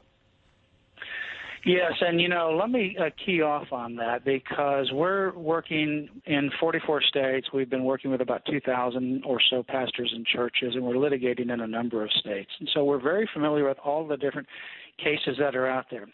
Yes, 1.66 1.92
and 2.00 2.18
you 2.20 2.28
know, 2.28 2.56
let 2.58 2.70
me 2.70 2.96
uh, 2.98 3.10
key 3.24 3.42
off 3.42 3.70
on 3.70 3.94
that 3.96 4.24
because 4.24 4.90
we're 4.92 5.32
working 5.34 6.08
in 6.24 6.50
44 6.58 7.02
states. 7.02 7.48
We've 7.52 7.68
been 7.68 7.84
working 7.84 8.10
with 8.10 8.22
about 8.22 8.46
2,000 8.46 9.24
or 9.26 9.38
so 9.50 9.62
pastors 9.62 10.10
and 10.14 10.24
churches, 10.24 10.74
and 10.74 10.82
we're 10.82 10.94
litigating 10.94 11.52
in 11.52 11.60
a 11.60 11.66
number 11.66 12.02
of 12.02 12.10
states. 12.12 12.50
And 12.60 12.70
so 12.72 12.84
we're 12.84 13.02
very 13.02 13.28
familiar 13.34 13.68
with 13.68 13.76
all 13.84 14.06
the 14.06 14.16
different 14.16 14.48
cases 14.98 15.36
that 15.38 15.54
are 15.54 15.66
out 15.66 15.86
there. 15.90 16.08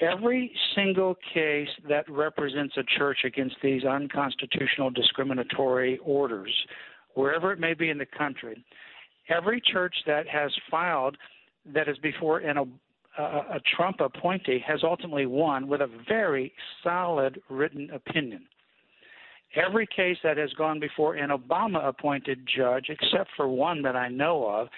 Every 0.00 0.50
single 0.74 1.16
case 1.34 1.68
that 1.88 2.08
represents 2.10 2.76
a 2.78 2.82
church 2.98 3.18
against 3.24 3.56
these 3.62 3.84
unconstitutional 3.84 4.90
discriminatory 4.90 5.98
orders, 6.02 6.52
wherever 7.14 7.52
it 7.52 7.60
may 7.60 7.74
be 7.74 7.90
in 7.90 7.98
the 7.98 8.06
country, 8.06 8.64
every 9.28 9.60
church 9.60 9.94
that 10.06 10.26
has 10.28 10.50
filed 10.70 11.16
that 11.74 11.88
is 11.88 11.98
before 11.98 12.38
an 12.38 12.56
a 13.18 13.60
Trump 13.76 14.00
appointee 14.00 14.62
has 14.66 14.80
ultimately 14.82 15.26
won 15.26 15.68
with 15.68 15.80
a 15.80 15.88
very 16.08 16.52
solid 16.82 17.40
written 17.48 17.90
opinion. 17.90 18.46
Every 19.54 19.86
case 19.86 20.18
that 20.22 20.36
has 20.36 20.52
gone 20.52 20.80
before 20.80 21.14
an 21.14 21.30
Obama 21.30 21.86
appointed 21.86 22.46
judge, 22.46 22.86
except 22.88 23.30
for 23.36 23.48
one 23.48 23.80
that 23.82 23.96
I 23.96 24.08
know 24.08 24.46
of, 24.46 24.68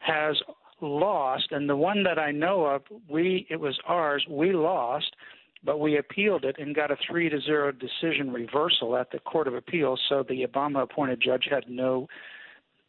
has 0.00 0.36
lost. 0.80 1.52
And 1.52 1.68
the 1.68 1.76
one 1.76 2.02
that 2.02 2.18
I 2.18 2.32
know 2.32 2.64
of, 2.64 2.82
we 3.08 3.46
it 3.50 3.60
was 3.60 3.78
ours, 3.86 4.24
we 4.28 4.52
lost, 4.52 5.14
but 5.64 5.78
we 5.78 5.98
appealed 5.98 6.44
it 6.44 6.56
and 6.58 6.74
got 6.74 6.90
a 6.90 6.96
three 7.08 7.28
to 7.28 7.40
zero 7.40 7.72
decision 7.72 8.32
reversal 8.32 8.96
at 8.96 9.10
the 9.10 9.18
Court 9.20 9.48
of 9.48 9.54
Appeals. 9.54 10.00
So 10.08 10.24
the 10.28 10.44
Obama 10.46 10.82
appointed 10.82 11.20
judge 11.20 11.46
had 11.50 11.64
no 11.68 12.08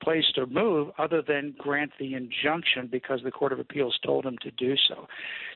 place 0.01 0.25
to 0.35 0.45
move 0.45 0.89
other 0.97 1.21
than 1.21 1.55
grant 1.57 1.91
the 1.99 2.13
injunction 2.13 2.87
because 2.91 3.19
the 3.23 3.31
Court 3.31 3.53
of 3.53 3.59
Appeals 3.59 3.97
told 4.05 4.25
him 4.25 4.37
to 4.41 4.51
do 4.51 4.75
so. 4.87 5.07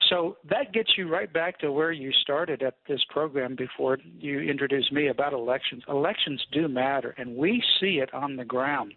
So 0.09 0.37
that 0.49 0.73
gets 0.73 0.91
you 0.97 1.07
right 1.07 1.31
back 1.31 1.59
to 1.59 1.71
where 1.71 1.91
you 1.91 2.11
started 2.21 2.61
at 2.63 2.75
this 2.87 3.01
program 3.09 3.55
before 3.55 3.97
you 4.19 4.39
introduced 4.39 4.91
me 4.91 5.07
about 5.07 5.33
elections. 5.33 5.83
Elections 5.87 6.43
do 6.51 6.67
matter, 6.67 7.15
and 7.17 7.35
we 7.35 7.63
see 7.79 7.99
it 7.99 8.13
on 8.13 8.35
the 8.35 8.45
ground 8.45 8.93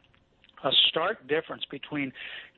a 0.65 0.71
stark 0.89 1.29
difference 1.29 1.63
between 1.71 2.13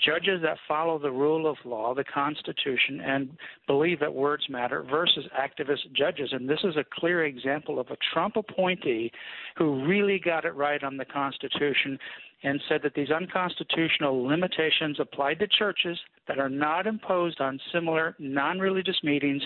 judges 0.05 0.41
that 0.43 0.57
follow 0.66 0.99
the 0.99 1.11
rule 1.11 1.51
of 1.51 1.57
law, 1.64 1.93
the 1.93 2.05
Constitution, 2.05 3.01
and 3.05 3.37
believe 3.66 3.99
that 4.01 4.14
words 4.14 4.45
matter 4.49 4.84
versus 4.89 5.24
activist 5.37 5.93
judges. 5.93 6.30
And 6.32 6.49
this 6.49 6.61
is 6.62 6.76
a 6.76 6.84
clear 7.01 7.24
example 7.24 7.80
of 7.80 7.89
a 7.91 7.97
Trump 8.12 8.37
appointee 8.37 9.11
who 9.57 9.84
really 9.84 10.20
got 10.24 10.45
it 10.45 10.55
right 10.55 10.82
on 10.82 10.97
the 10.97 11.05
Constitution 11.05 11.99
and 12.43 12.61
said 12.68 12.82
that 12.82 12.95
these 12.95 13.11
unconstitutional 13.11 14.22
limitations 14.22 15.01
applied 15.01 15.39
to 15.39 15.47
churches 15.47 15.99
that 16.28 16.39
are 16.39 16.49
not 16.49 16.87
imposed 16.87 17.41
on 17.41 17.61
similar 17.72 18.14
non 18.18 18.59
religious 18.59 19.03
meetings 19.03 19.43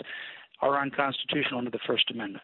are 0.61 0.81
unconstitutional 0.81 1.59
under 1.59 1.71
the 1.71 1.79
First 1.87 2.11
Amendment. 2.11 2.43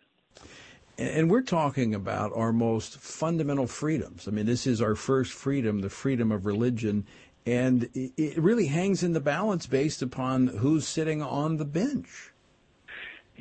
And 0.98 1.30
we're 1.30 1.42
talking 1.42 1.94
about 1.94 2.32
our 2.34 2.52
most 2.52 2.98
fundamental 2.98 3.66
freedoms. 3.66 4.26
I 4.26 4.30
mean, 4.30 4.46
this 4.46 4.66
is 4.66 4.80
our 4.80 4.94
first 4.94 5.32
freedom, 5.32 5.80
the 5.80 5.90
freedom 5.90 6.32
of 6.32 6.46
religion. 6.46 7.06
And 7.44 7.90
it 7.94 8.38
really 8.38 8.66
hangs 8.66 9.02
in 9.02 9.12
the 9.12 9.20
balance 9.20 9.66
based 9.66 10.00
upon 10.00 10.46
who's 10.46 10.88
sitting 10.88 11.22
on 11.22 11.58
the 11.58 11.64
bench. 11.64 12.32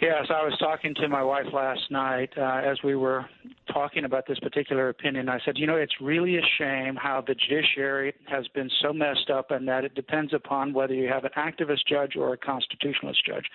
Yes, 0.02 0.26
I 0.30 0.43
was 0.43 0.54
talking 0.60 0.93
to 0.96 1.08
my 1.08 1.24
wife 1.24 1.46
last 1.54 1.89
night 1.89 2.30
uh, 2.38 2.62
as 2.66 2.78
we 2.84 2.96
were 2.96 3.26
talking 3.72 4.04
about 4.04 4.28
this 4.28 4.38
particular 4.39 4.89
opinion. 4.89 5.30
I 5.30 5.39
said, 5.46 5.58
you 5.58 5.66
know, 5.68 5.78
it's 5.78 6.02
really 6.02 6.36
a 6.38 6.41
shame 6.58 6.98
how 6.98 7.24
the 7.26 7.34
judiciary 7.34 8.14
has 8.28 8.46
been 8.50 8.70
so 8.82 8.91
messed 8.91 9.30
up 9.30 9.52
and 9.52 9.66
that 9.70 9.86
it 9.86 9.96
depends 9.96 10.34
upon 10.34 10.74
whether 10.74 10.93
you 10.93 11.08
have 11.08 11.24
an 11.24 11.32
activist 11.38 11.88
judge 11.88 12.18
or 12.18 12.34
a 12.34 12.38
constitutionalist 12.38 13.26
judge. 13.26 13.46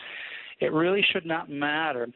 It 0.61 0.73
really 0.73 1.05
should 1.13 1.27
not 1.27 1.51
matter 1.51 2.09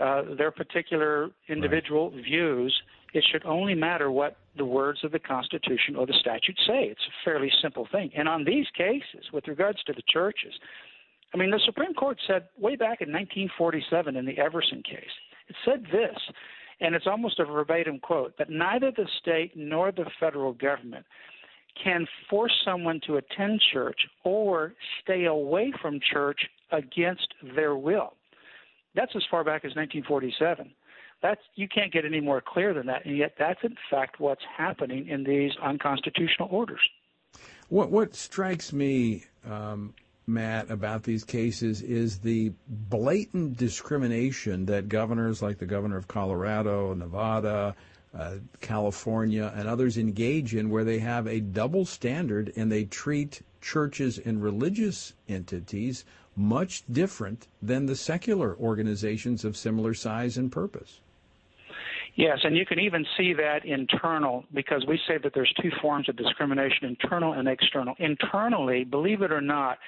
uh, 0.00 0.22
their 0.36 0.50
particular 0.50 1.30
individual 1.48 2.10
right. 2.10 2.24
views. 2.24 2.76
It 3.14 3.24
should 3.30 3.44
only 3.46 3.74
matter 3.74 4.10
what 4.10 4.38
the 4.56 4.64
words 4.64 5.04
of 5.04 5.12
the 5.12 5.20
Constitution 5.20 5.94
or 5.96 6.04
the 6.04 6.14
statute 6.20 6.58
say. 6.66 6.84
It's 6.84 7.06
a 7.06 7.24
fairly 7.24 7.50
simple 7.62 7.86
thing. 7.90 8.10
And 8.16 8.28
on 8.28 8.44
these 8.44 8.66
cases, 8.76 9.30
with 9.32 9.46
regards 9.46 9.82
to 9.84 9.92
the 9.92 10.02
churches, 10.08 10.52
I 11.34 11.36
mean, 11.36 11.50
the 11.50 11.60
Supreme 11.64 11.94
Court 11.94 12.18
said 12.26 12.48
way 12.58 12.76
back 12.76 13.00
in 13.00 13.12
1947 13.12 14.16
in 14.16 14.24
the 14.24 14.38
Everson 14.38 14.82
case, 14.82 15.10
it 15.48 15.56
said 15.64 15.84
this, 15.92 16.16
and 16.80 16.94
it's 16.94 17.06
almost 17.06 17.38
a 17.38 17.44
verbatim 17.44 17.98
quote 17.98 18.36
that 18.38 18.50
neither 18.50 18.90
the 18.90 19.06
state 19.20 19.52
nor 19.56 19.92
the 19.92 20.06
federal 20.18 20.52
government 20.52 21.04
can 21.82 22.06
force 22.28 22.52
someone 22.64 23.00
to 23.06 23.16
attend 23.16 23.60
church 23.72 24.00
or 24.24 24.74
stay 25.02 25.26
away 25.26 25.72
from 25.80 26.00
church 26.00 26.40
against 26.72 27.28
their 27.54 27.76
will. 27.76 28.14
That's 28.94 29.14
as 29.14 29.22
far 29.30 29.44
back 29.44 29.64
as 29.64 29.76
1947. 29.76 30.70
That's 31.22 31.40
you 31.56 31.68
can't 31.68 31.92
get 31.92 32.04
any 32.04 32.20
more 32.20 32.40
clear 32.40 32.72
than 32.72 32.86
that, 32.86 33.04
and 33.04 33.16
yet 33.16 33.34
that's 33.38 33.60
in 33.62 33.76
fact 33.90 34.20
what's 34.20 34.42
happening 34.56 35.08
in 35.08 35.24
these 35.24 35.52
unconstitutional 35.62 36.48
orders. 36.50 36.80
What 37.68 37.90
what 37.90 38.14
strikes 38.14 38.72
me, 38.72 39.24
um, 39.44 39.94
Matt, 40.28 40.70
about 40.70 41.02
these 41.02 41.24
cases 41.24 41.82
is 41.82 42.18
the 42.18 42.52
blatant 42.68 43.56
discrimination 43.56 44.66
that 44.66 44.88
governors 44.88 45.42
like 45.42 45.58
the 45.58 45.66
governor 45.66 45.96
of 45.96 46.06
Colorado, 46.06 46.94
Nevada, 46.94 47.74
uh, 48.16 48.34
California, 48.60 49.52
and 49.56 49.66
others 49.66 49.96
engage 49.98 50.54
in, 50.54 50.70
where 50.70 50.84
they 50.84 50.98
have 50.98 51.26
a 51.26 51.40
double 51.40 51.84
standard 51.84 52.52
and 52.56 52.70
they 52.70 52.84
treat 52.84 53.42
churches 53.60 54.18
and 54.18 54.42
religious 54.42 55.14
entities 55.28 56.04
much 56.36 56.84
different 56.92 57.48
than 57.60 57.86
the 57.86 57.96
secular 57.96 58.56
organizations 58.56 59.44
of 59.44 59.56
similar 59.56 59.92
size 59.92 60.36
and 60.36 60.52
purpose. 60.52 61.00
Yes, 62.18 62.38
and 62.42 62.56
you 62.56 62.66
can 62.66 62.80
even 62.80 63.06
see 63.16 63.32
that 63.34 63.64
internal 63.64 64.44
because 64.52 64.84
we 64.88 64.98
say 65.06 65.18
that 65.18 65.34
there's 65.34 65.52
two 65.62 65.70
forms 65.80 66.08
of 66.08 66.16
discrimination 66.16 66.86
internal 66.86 67.34
and 67.34 67.46
external. 67.46 67.94
Internally, 67.98 68.82
believe 68.82 69.22
it 69.22 69.30
or 69.30 69.40
not, 69.40 69.78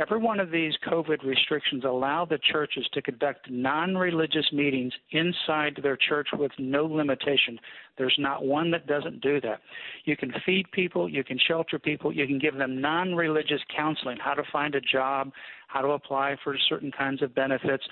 every 0.00 0.18
one 0.18 0.40
of 0.40 0.50
these 0.50 0.72
COVID 0.88 1.24
restrictions 1.24 1.84
allow 1.84 2.24
the 2.24 2.38
churches 2.50 2.88
to 2.94 3.02
conduct 3.02 3.50
non 3.50 3.96
religious 3.96 4.46
meetings 4.52 4.92
inside 5.10 5.78
their 5.82 5.96
church 5.96 6.28
with 6.32 6.52
no 6.58 6.86
limitation. 6.86 7.58
There's 7.98 8.16
not 8.18 8.44
one 8.44 8.70
that 8.70 8.86
doesn't 8.86 9.20
do 9.20 9.40
that. 9.42 9.60
You 10.04 10.16
can 10.16 10.32
feed 10.46 10.70
people, 10.72 11.08
you 11.08 11.22
can 11.22 11.38
shelter 11.38 11.78
people, 11.78 12.12
you 12.12 12.26
can 12.26 12.38
give 12.38 12.56
them 12.56 12.80
non 12.80 13.14
religious 13.14 13.60
counseling, 13.74 14.18
how 14.22 14.34
to 14.34 14.42
find 14.52 14.74
a 14.74 14.80
job, 14.80 15.30
how 15.68 15.82
to 15.82 15.88
apply 15.88 16.36
for 16.42 16.56
certain 16.68 16.90
kinds 16.90 17.22
of 17.22 17.34
benefits 17.34 17.84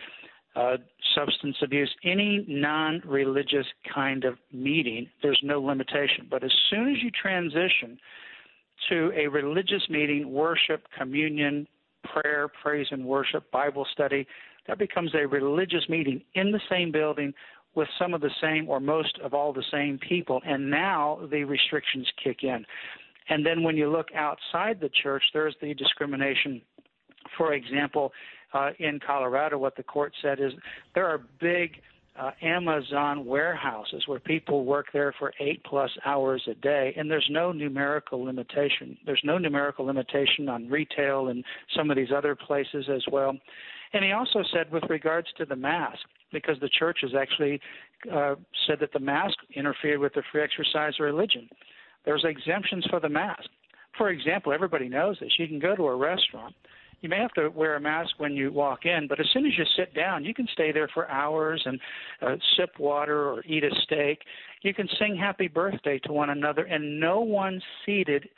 uh, 0.57 0.77
substance 1.15 1.57
abuse, 1.63 1.95
any 2.05 2.45
non 2.49 3.01
religious 3.07 3.67
kind 3.95 4.25
of 4.25 4.35
meeting, 4.53 5.09
there's 5.23 5.41
no 5.43 5.61
limitation. 5.61 6.27
But 6.29 6.43
as 6.43 6.53
soon 6.71 6.89
as 6.89 6.97
you 7.03 7.11
transition 7.11 7.99
to 8.89 9.13
a 9.17 9.29
religious 9.29 9.83
meeting, 9.89 10.33
worship, 10.33 10.85
communion, 10.97 11.67
prayer, 12.05 12.49
praise 12.63 12.87
and 12.91 13.05
worship, 13.05 13.51
Bible 13.51 13.87
study, 13.93 14.27
that 14.67 14.79
becomes 14.79 15.15
a 15.15 15.27
religious 15.27 15.89
meeting 15.89 16.23
in 16.35 16.53
the 16.53 16.61
same 16.71 16.93
building 16.93 17.33
with 17.75 17.89
some 17.99 18.15
of 18.15 18.21
the 18.21 18.31
same 18.41 18.69
or 18.69 18.81
most 18.81 19.19
of 19.23 19.35
all 19.35 19.53
the 19.53 19.65
same 19.71 19.99
people. 19.99 20.41
And 20.45 20.71
now 20.71 21.21
the 21.31 21.45
restrictions 21.45 22.07
kick 22.23 22.43
in. 22.43 22.65
And 23.29 23.45
then 23.45 23.63
when 23.63 23.77
you 23.77 23.91
look 23.91 24.09
outside 24.15 24.81
the 24.81 24.91
church, 25.03 25.23
there's 25.33 25.55
the 25.61 25.75
discrimination. 25.75 26.63
For 27.37 27.53
example, 27.53 28.13
uh, 28.55 28.71
in 28.79 28.99
Colorado, 29.07 29.59
what 29.59 29.77
the 29.77 29.83
court 29.83 30.13
said 30.23 30.41
is 30.41 30.53
there 30.95 31.07
are 31.07 31.21
big 31.41 31.81
uh, 32.19 32.31
Amazon 32.43 33.25
warehouses 33.25 34.05
where 34.07 34.21
people 34.21 34.65
work 34.65 34.87
there 34.93 35.15
for 35.19 35.33
eight 35.41 35.63
plus 35.65 35.91
hours 36.05 36.43
a 36.51 36.55
day, 36.55 36.95
and 36.97 37.11
there's 37.11 37.29
no 37.31 37.53
numerical 37.53 38.25
limitation. 38.25 38.97
There's 39.07 39.23
no 39.25 39.39
numerical 39.39 39.87
limitation 39.87 40.49
on 40.49 40.69
retail 40.69 41.29
and 41.29 41.45
some 41.77 41.91
of 41.91 41.97
these 41.97 42.13
other 42.15 42.35
places 42.35 42.87
as 42.93 43.03
well. 43.11 43.37
And 43.93 44.05
he 44.05 44.13
also 44.13 44.43
said, 44.53 44.71
with 44.71 44.85
regards 44.91 45.29
to 45.39 45.45
the 45.45 45.57
mask, 45.57 46.01
because 46.33 46.57
the 46.61 46.69
church 46.69 46.99
has 47.03 47.13
actually 47.19 47.61
uh, 48.13 48.35
said 48.67 48.79
that 48.81 48.93
the 48.93 49.01
mask 49.01 49.37
interfered 49.55 49.99
with 49.99 50.15
the 50.15 50.23
free 50.31 50.43
exercise 50.43 50.95
of 51.01 51.05
religion, 51.05 51.49
there's 52.05 52.25
exemptions 52.25 52.87
for 52.91 53.01
the 53.01 53.09
mask. 53.09 53.49
For 53.97 54.11
example, 54.11 54.53
everybody 54.53 54.89
knows 54.89 55.19
this. 55.21 55.33
You 55.39 55.49
can 55.49 55.59
go 55.59 55.75
to 55.75 55.87
a 55.87 55.97
restaurant 55.97 56.55
you 57.01 57.09
may 57.09 57.19
have 57.19 57.33
to 57.33 57.49
wear 57.49 57.77
a 57.77 57.81
mask 57.81 58.13
when 58.19 58.33
you 58.33 58.53
walk 58.53 58.85
in, 58.85 59.07
but 59.09 59.21
as 59.21 59.27
soon 59.33 59.47
as 59.47 59.53
you 59.57 59.65
sit 59.77 59.95
down, 59.95 60.25
you 60.25 60.35
can 60.35 60.49
stay 60.53 60.73
there 60.73 60.89
for 60.93 61.09
hours 61.09 61.63
and 61.65 61.81
uh, 62.23 62.37
sip 62.57 62.71
water 62.79 63.29
or 63.31 63.45
eat 63.47 63.65
a 63.65 63.71
steak. 63.83 64.21
You 64.63 64.75
can 64.75 64.89
sing 64.99 65.17
happy 65.17 65.49
birthday 65.49 66.01
to 66.01 66.13
one 66.13 66.31
another, 66.31 66.65
and 66.65 66.99
no 66.99 67.21
one 67.21 67.61
seated 67.85 68.29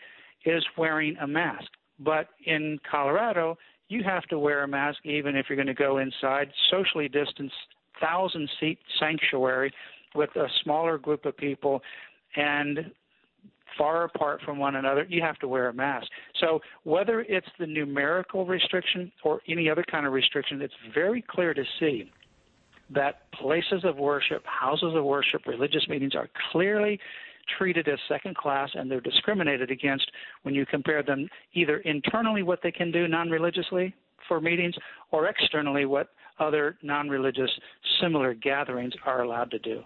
is 0.45 0.65
wearing 0.77 1.17
a 1.19 1.27
mask. 1.27 1.71
But 1.99 2.29
in 2.47 2.79
Colorado, 2.91 3.57
you 3.89 4.03
have 4.05 4.25
to 4.25 4.39
wear 4.39 4.63
a 4.63 4.69
mask 4.69 4.99
even 5.05 5.37
if 5.37 5.47
you're 5.49 5.57
going 5.57 5.67
to 5.67 5.75
go 5.75 5.99
inside, 5.99 6.51
socially 6.71 7.09
distanced, 7.09 7.55
thousand 8.01 8.49
seat 8.59 8.79
sanctuary 8.99 9.73
with 10.15 10.31
a 10.37 10.47
smaller 10.63 10.99
group 10.99 11.25
of 11.27 11.37
people. 11.37 11.83
And 12.37 12.91
far 13.77 14.05
apart 14.05 14.41
from 14.45 14.59
one 14.59 14.77
another, 14.77 15.07
you 15.09 15.23
have 15.23 15.39
to 15.39 15.49
wear 15.49 15.69
a 15.69 15.73
mask. 15.73 16.07
So 16.41 16.61
whether 16.85 17.21
it's 17.23 17.47
the 17.59 17.67
numerical 17.67 18.47
restriction 18.47 19.11
or 19.25 19.41
any 19.49 19.69
other 19.69 19.85
kind 19.91 20.07
of 20.07 20.13
restriction, 20.13 20.61
it's 20.63 20.75
very 20.95 21.23
clear 21.23 21.55
to 21.55 21.65
see 21.79 22.11
that 22.93 23.31
places 23.33 23.85
of 23.85 23.97
worship, 23.97 24.45
houses 24.45 24.95
of 24.95 25.05
worship, 25.05 25.47
religious 25.47 25.87
meetings 25.89 26.15
are 26.15 26.29
clearly 26.51 26.99
treated 27.59 27.89
as 27.89 27.99
second 28.09 28.37
class 28.37 28.71
and 28.75 28.91
they're 28.91 29.01
discriminated 29.01 29.71
against 29.71 30.11
when 30.43 30.55
you 30.55 30.67
compare 30.67 31.03
them 31.03 31.29
either 31.55 31.79
internally 31.79 32.43
what 32.43 32.61
they 32.63 32.71
can 32.71 32.93
do 32.93 33.09
non-religiously 33.09 33.95
for 34.29 34.41
meetings 34.41 34.75
or 35.11 35.27
externally 35.27 35.87
what 35.87 36.09
other 36.39 36.77
non-religious 36.83 37.51
similar 38.01 38.35
gatherings 38.35 38.93
are 39.05 39.23
allowed 39.23 39.51
to 39.51 39.59
do. 39.59 39.83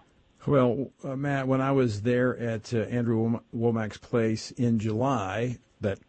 Well, 0.47 0.91
uh, 1.03 1.15
Matt, 1.15 1.47
when 1.47 1.61
I 1.61 1.71
was 1.71 2.01
there 2.01 2.37
at 2.37 2.73
uh, 2.73 2.79
Andrew 2.81 3.39
Wommack's 3.53 3.97
place 3.97 4.51
in 4.51 4.77
July, 4.77 5.57
that 5.81 5.99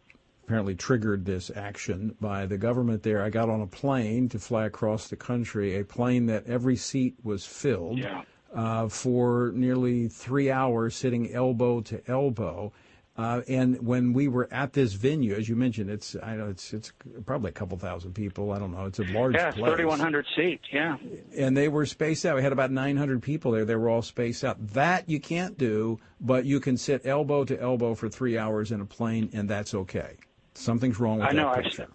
apparently 0.43 0.75
triggered 0.75 1.25
this 1.25 1.51
action 1.55 2.15
by 2.21 2.45
the 2.45 2.57
government 2.57 3.03
there. 3.03 3.23
I 3.23 3.29
got 3.29 3.49
on 3.49 3.61
a 3.61 3.67
plane 3.67 4.29
to 4.29 4.39
fly 4.39 4.65
across 4.65 5.07
the 5.07 5.15
country, 5.15 5.75
a 5.75 5.83
plane 5.83 6.27
that 6.27 6.45
every 6.45 6.75
seat 6.75 7.15
was 7.23 7.45
filled 7.45 7.97
yeah. 7.97 8.21
uh, 8.53 8.87
for 8.87 9.51
nearly 9.55 10.07
three 10.07 10.51
hours, 10.51 10.95
sitting 10.95 11.33
elbow 11.33 11.81
to 11.81 12.01
elbow. 12.09 12.71
Uh, 13.17 13.41
and 13.47 13.83
when 13.85 14.13
we 14.13 14.27
were 14.27 14.47
at 14.51 14.73
this 14.73 14.93
venue, 14.93 15.33
as 15.33 15.49
you 15.49 15.55
mentioned, 15.55 15.89
it's 15.89 16.15
I 16.21 16.35
know 16.35 16.49
it's 16.49 16.71
it's 16.71 16.93
probably 17.25 17.49
a 17.49 17.53
couple 17.53 17.75
thousand 17.79 18.13
people. 18.13 18.51
I 18.51 18.59
don't 18.59 18.71
know. 18.71 18.85
It's 18.85 18.99
a 18.99 19.05
large 19.05 19.33
yeah, 19.33 19.49
place. 19.49 19.83
one 19.83 19.99
hundred 19.99 20.27
seats. 20.35 20.65
Yeah. 20.71 20.97
And 21.35 21.57
they 21.57 21.67
were 21.67 21.87
spaced 21.87 22.27
out. 22.27 22.35
We 22.35 22.43
had 22.43 22.51
about 22.51 22.69
nine 22.69 22.95
hundred 22.95 23.23
people 23.23 23.51
there. 23.51 23.65
They 23.65 23.75
were 23.75 23.89
all 23.89 24.03
spaced 24.03 24.43
out. 24.43 24.57
That 24.73 25.09
you 25.09 25.19
can't 25.19 25.57
do, 25.57 25.99
but 26.21 26.45
you 26.45 26.59
can 26.59 26.77
sit 26.77 27.07
elbow 27.07 27.43
to 27.45 27.59
elbow 27.59 27.95
for 27.95 28.07
three 28.07 28.37
hours 28.37 28.71
in 28.71 28.81
a 28.81 28.85
plane, 28.85 29.31
and 29.33 29.49
that's 29.49 29.73
okay. 29.73 30.17
Something's 30.53 30.99
wrong 30.99 31.17
with 31.17 31.29
I 31.29 31.31
know, 31.31 31.51
that 31.55 31.63
picture. 31.63 31.87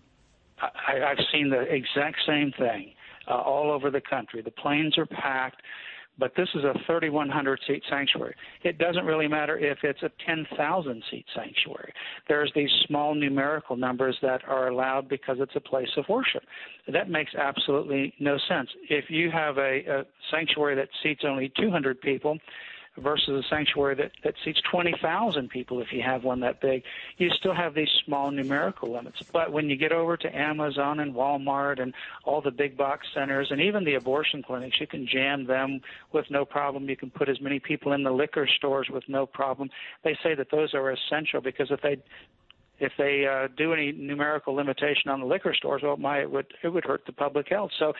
I've, 0.60 0.70
I, 0.88 1.04
I've 1.12 1.24
seen 1.32 1.50
the 1.50 1.60
exact 1.60 2.16
same 2.26 2.50
thing 2.58 2.94
uh, 3.28 3.34
all 3.34 3.70
over 3.70 3.92
the 3.92 4.00
country. 4.00 4.42
The 4.42 4.50
planes 4.50 4.98
are 4.98 5.06
packed 5.06 5.62
but 6.22 6.30
this 6.36 6.48
is 6.54 6.62
a 6.62 6.72
3,100 6.86 7.58
seat 7.66 7.82
sanctuary. 7.90 8.36
It 8.62 8.78
doesn't 8.78 9.04
really 9.04 9.26
matter 9.26 9.58
if 9.58 9.78
it's 9.82 10.04
a 10.04 10.10
10,000 10.24 11.02
seat 11.10 11.24
sanctuary. 11.34 11.92
There's 12.28 12.52
these 12.54 12.70
small 12.86 13.16
numerical 13.16 13.74
numbers 13.74 14.16
that 14.22 14.40
are 14.46 14.68
allowed 14.68 15.08
because 15.08 15.38
it's 15.40 15.56
a 15.56 15.60
place 15.60 15.88
of 15.96 16.04
worship. 16.08 16.44
That 16.92 17.10
makes 17.10 17.34
absolutely 17.34 18.14
no 18.20 18.38
sense. 18.48 18.68
If 18.88 19.06
you 19.08 19.32
have 19.32 19.58
a, 19.58 19.80
a 19.88 20.02
sanctuary 20.30 20.76
that 20.76 20.90
seats 21.02 21.22
only 21.26 21.50
200 21.60 22.00
people, 22.00 22.38
versus 22.98 23.44
a 23.44 23.48
sanctuary 23.48 23.94
that, 23.94 24.12
that 24.22 24.34
seats 24.44 24.60
20,000 24.70 25.48
people 25.48 25.80
if 25.80 25.92
you 25.92 26.02
have 26.02 26.24
one 26.24 26.40
that 26.40 26.60
big, 26.60 26.82
you 27.16 27.30
still 27.30 27.54
have 27.54 27.74
these 27.74 27.88
small 28.04 28.30
numerical 28.30 28.92
limits. 28.92 29.22
But 29.32 29.52
when 29.52 29.70
you 29.70 29.76
get 29.76 29.92
over 29.92 30.16
to 30.16 30.36
Amazon 30.36 31.00
and 31.00 31.14
Walmart 31.14 31.80
and 31.80 31.94
all 32.24 32.40
the 32.40 32.50
big 32.50 32.76
box 32.76 33.06
centers 33.14 33.50
and 33.50 33.60
even 33.60 33.84
the 33.84 33.94
abortion 33.94 34.42
clinics, 34.42 34.80
you 34.80 34.86
can 34.86 35.06
jam 35.06 35.46
them 35.46 35.80
with 36.12 36.30
no 36.30 36.44
problem. 36.44 36.88
You 36.88 36.96
can 36.96 37.10
put 37.10 37.28
as 37.28 37.40
many 37.40 37.58
people 37.58 37.92
in 37.92 38.02
the 38.02 38.12
liquor 38.12 38.46
stores 38.46 38.88
with 38.90 39.04
no 39.08 39.26
problem. 39.26 39.70
They 40.04 40.16
say 40.22 40.34
that 40.34 40.50
those 40.50 40.74
are 40.74 40.90
essential 40.90 41.40
because 41.40 41.70
if 41.70 41.80
they 41.80 41.98
if 42.82 42.92
they 42.98 43.26
uh, 43.26 43.48
do 43.56 43.72
any 43.72 43.92
numerical 43.92 44.54
limitation 44.54 45.08
on 45.08 45.20
the 45.20 45.26
liquor 45.26 45.54
stores, 45.54 45.82
well, 45.84 45.96
my 45.96 46.20
it 46.20 46.30
would 46.30 46.46
it 46.62 46.68
would 46.68 46.84
hurt 46.84 47.02
the 47.06 47.12
public 47.12 47.48
health. 47.48 47.70
So 47.78 47.92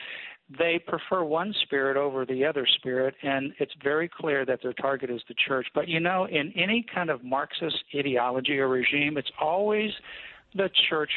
they 0.59 0.80
prefer 0.87 1.22
one 1.22 1.55
spirit 1.62 1.97
over 1.97 2.26
the 2.26 2.45
other 2.45 2.66
spirit, 2.78 3.14
and 3.22 3.53
it's 3.61 3.72
very 3.83 4.09
clear 4.09 4.45
that 4.45 4.59
their 4.61 4.72
target 4.72 5.09
is 5.09 5.22
the 5.28 5.35
church. 5.47 5.66
But 5.72 5.89
you 5.89 6.01
know, 6.01 6.26
in 6.26 6.53
any 6.57 6.85
kind 6.93 7.11
of 7.11 7.22
Marxist 7.22 7.76
ideology 7.95 8.59
or 8.59 8.68
regime, 8.68 9.16
it's 9.16 9.30
always 9.41 9.91
the 10.55 10.68
church 10.91 11.11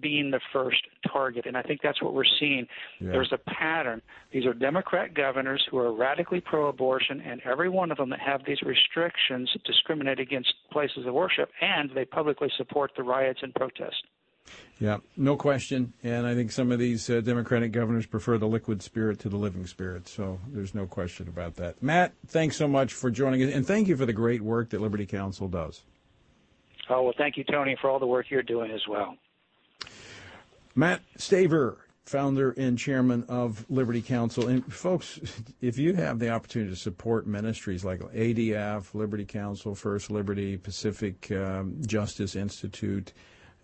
being 0.00 0.30
the 0.30 0.40
first 0.52 0.82
target. 1.10 1.46
And 1.46 1.56
I 1.56 1.62
think 1.62 1.80
that's 1.82 2.02
what 2.02 2.14
we're 2.14 2.24
seeing. 2.38 2.66
Yeah. 3.00 3.12
There's 3.12 3.32
a 3.32 3.38
pattern. 3.38 4.02
These 4.32 4.46
are 4.46 4.54
Democrat 4.54 5.14
governors 5.14 5.66
who 5.70 5.78
are 5.78 5.92
radically 5.92 6.40
pro 6.40 6.68
abortion, 6.68 7.20
and 7.20 7.40
every 7.44 7.68
one 7.68 7.90
of 7.90 7.98
them 7.98 8.10
that 8.10 8.20
have 8.20 8.44
these 8.46 8.62
restrictions 8.62 9.50
discriminate 9.64 10.20
against 10.20 10.52
places 10.70 11.06
of 11.06 11.14
worship, 11.14 11.50
and 11.60 11.90
they 11.94 12.04
publicly 12.04 12.50
support 12.56 12.92
the 12.96 13.02
riots 13.02 13.40
and 13.42 13.54
protests. 13.54 14.02
Yeah, 14.78 14.98
no 15.16 15.36
question. 15.36 15.94
And 16.02 16.26
I 16.26 16.34
think 16.34 16.52
some 16.52 16.70
of 16.70 16.78
these 16.78 17.08
uh, 17.08 17.20
Democratic 17.20 17.72
governors 17.72 18.06
prefer 18.06 18.36
the 18.36 18.46
liquid 18.46 18.82
spirit 18.82 19.18
to 19.20 19.28
the 19.28 19.36
living 19.36 19.66
spirit. 19.66 20.06
So 20.06 20.38
there's 20.48 20.74
no 20.74 20.86
question 20.86 21.28
about 21.28 21.56
that. 21.56 21.82
Matt, 21.82 22.12
thanks 22.26 22.56
so 22.56 22.68
much 22.68 22.92
for 22.92 23.10
joining 23.10 23.42
us. 23.42 23.54
And 23.54 23.66
thank 23.66 23.88
you 23.88 23.96
for 23.96 24.04
the 24.04 24.12
great 24.12 24.42
work 24.42 24.70
that 24.70 24.80
Liberty 24.80 25.06
Counsel 25.06 25.48
does. 25.48 25.82
Oh, 26.88 27.02
well, 27.02 27.14
thank 27.16 27.36
you, 27.36 27.44
Tony, 27.44 27.76
for 27.80 27.90
all 27.90 27.98
the 27.98 28.06
work 28.06 28.26
you're 28.28 28.42
doing 28.42 28.70
as 28.70 28.82
well. 28.88 29.16
Matt 30.78 31.00
Staver, 31.16 31.78
founder 32.04 32.50
and 32.52 32.78
chairman 32.78 33.24
of 33.28 33.64
Liberty 33.70 34.02
Counsel. 34.02 34.46
And 34.46 34.70
folks, 34.72 35.18
if 35.62 35.78
you 35.78 35.94
have 35.94 36.18
the 36.18 36.28
opportunity 36.28 36.70
to 36.70 36.76
support 36.76 37.26
ministries 37.26 37.82
like 37.82 38.00
ADF, 38.00 38.94
Liberty 38.94 39.24
Counsel, 39.24 39.74
First 39.74 40.10
Liberty, 40.10 40.58
Pacific 40.58 41.32
um, 41.32 41.80
Justice 41.86 42.36
Institute, 42.36 43.14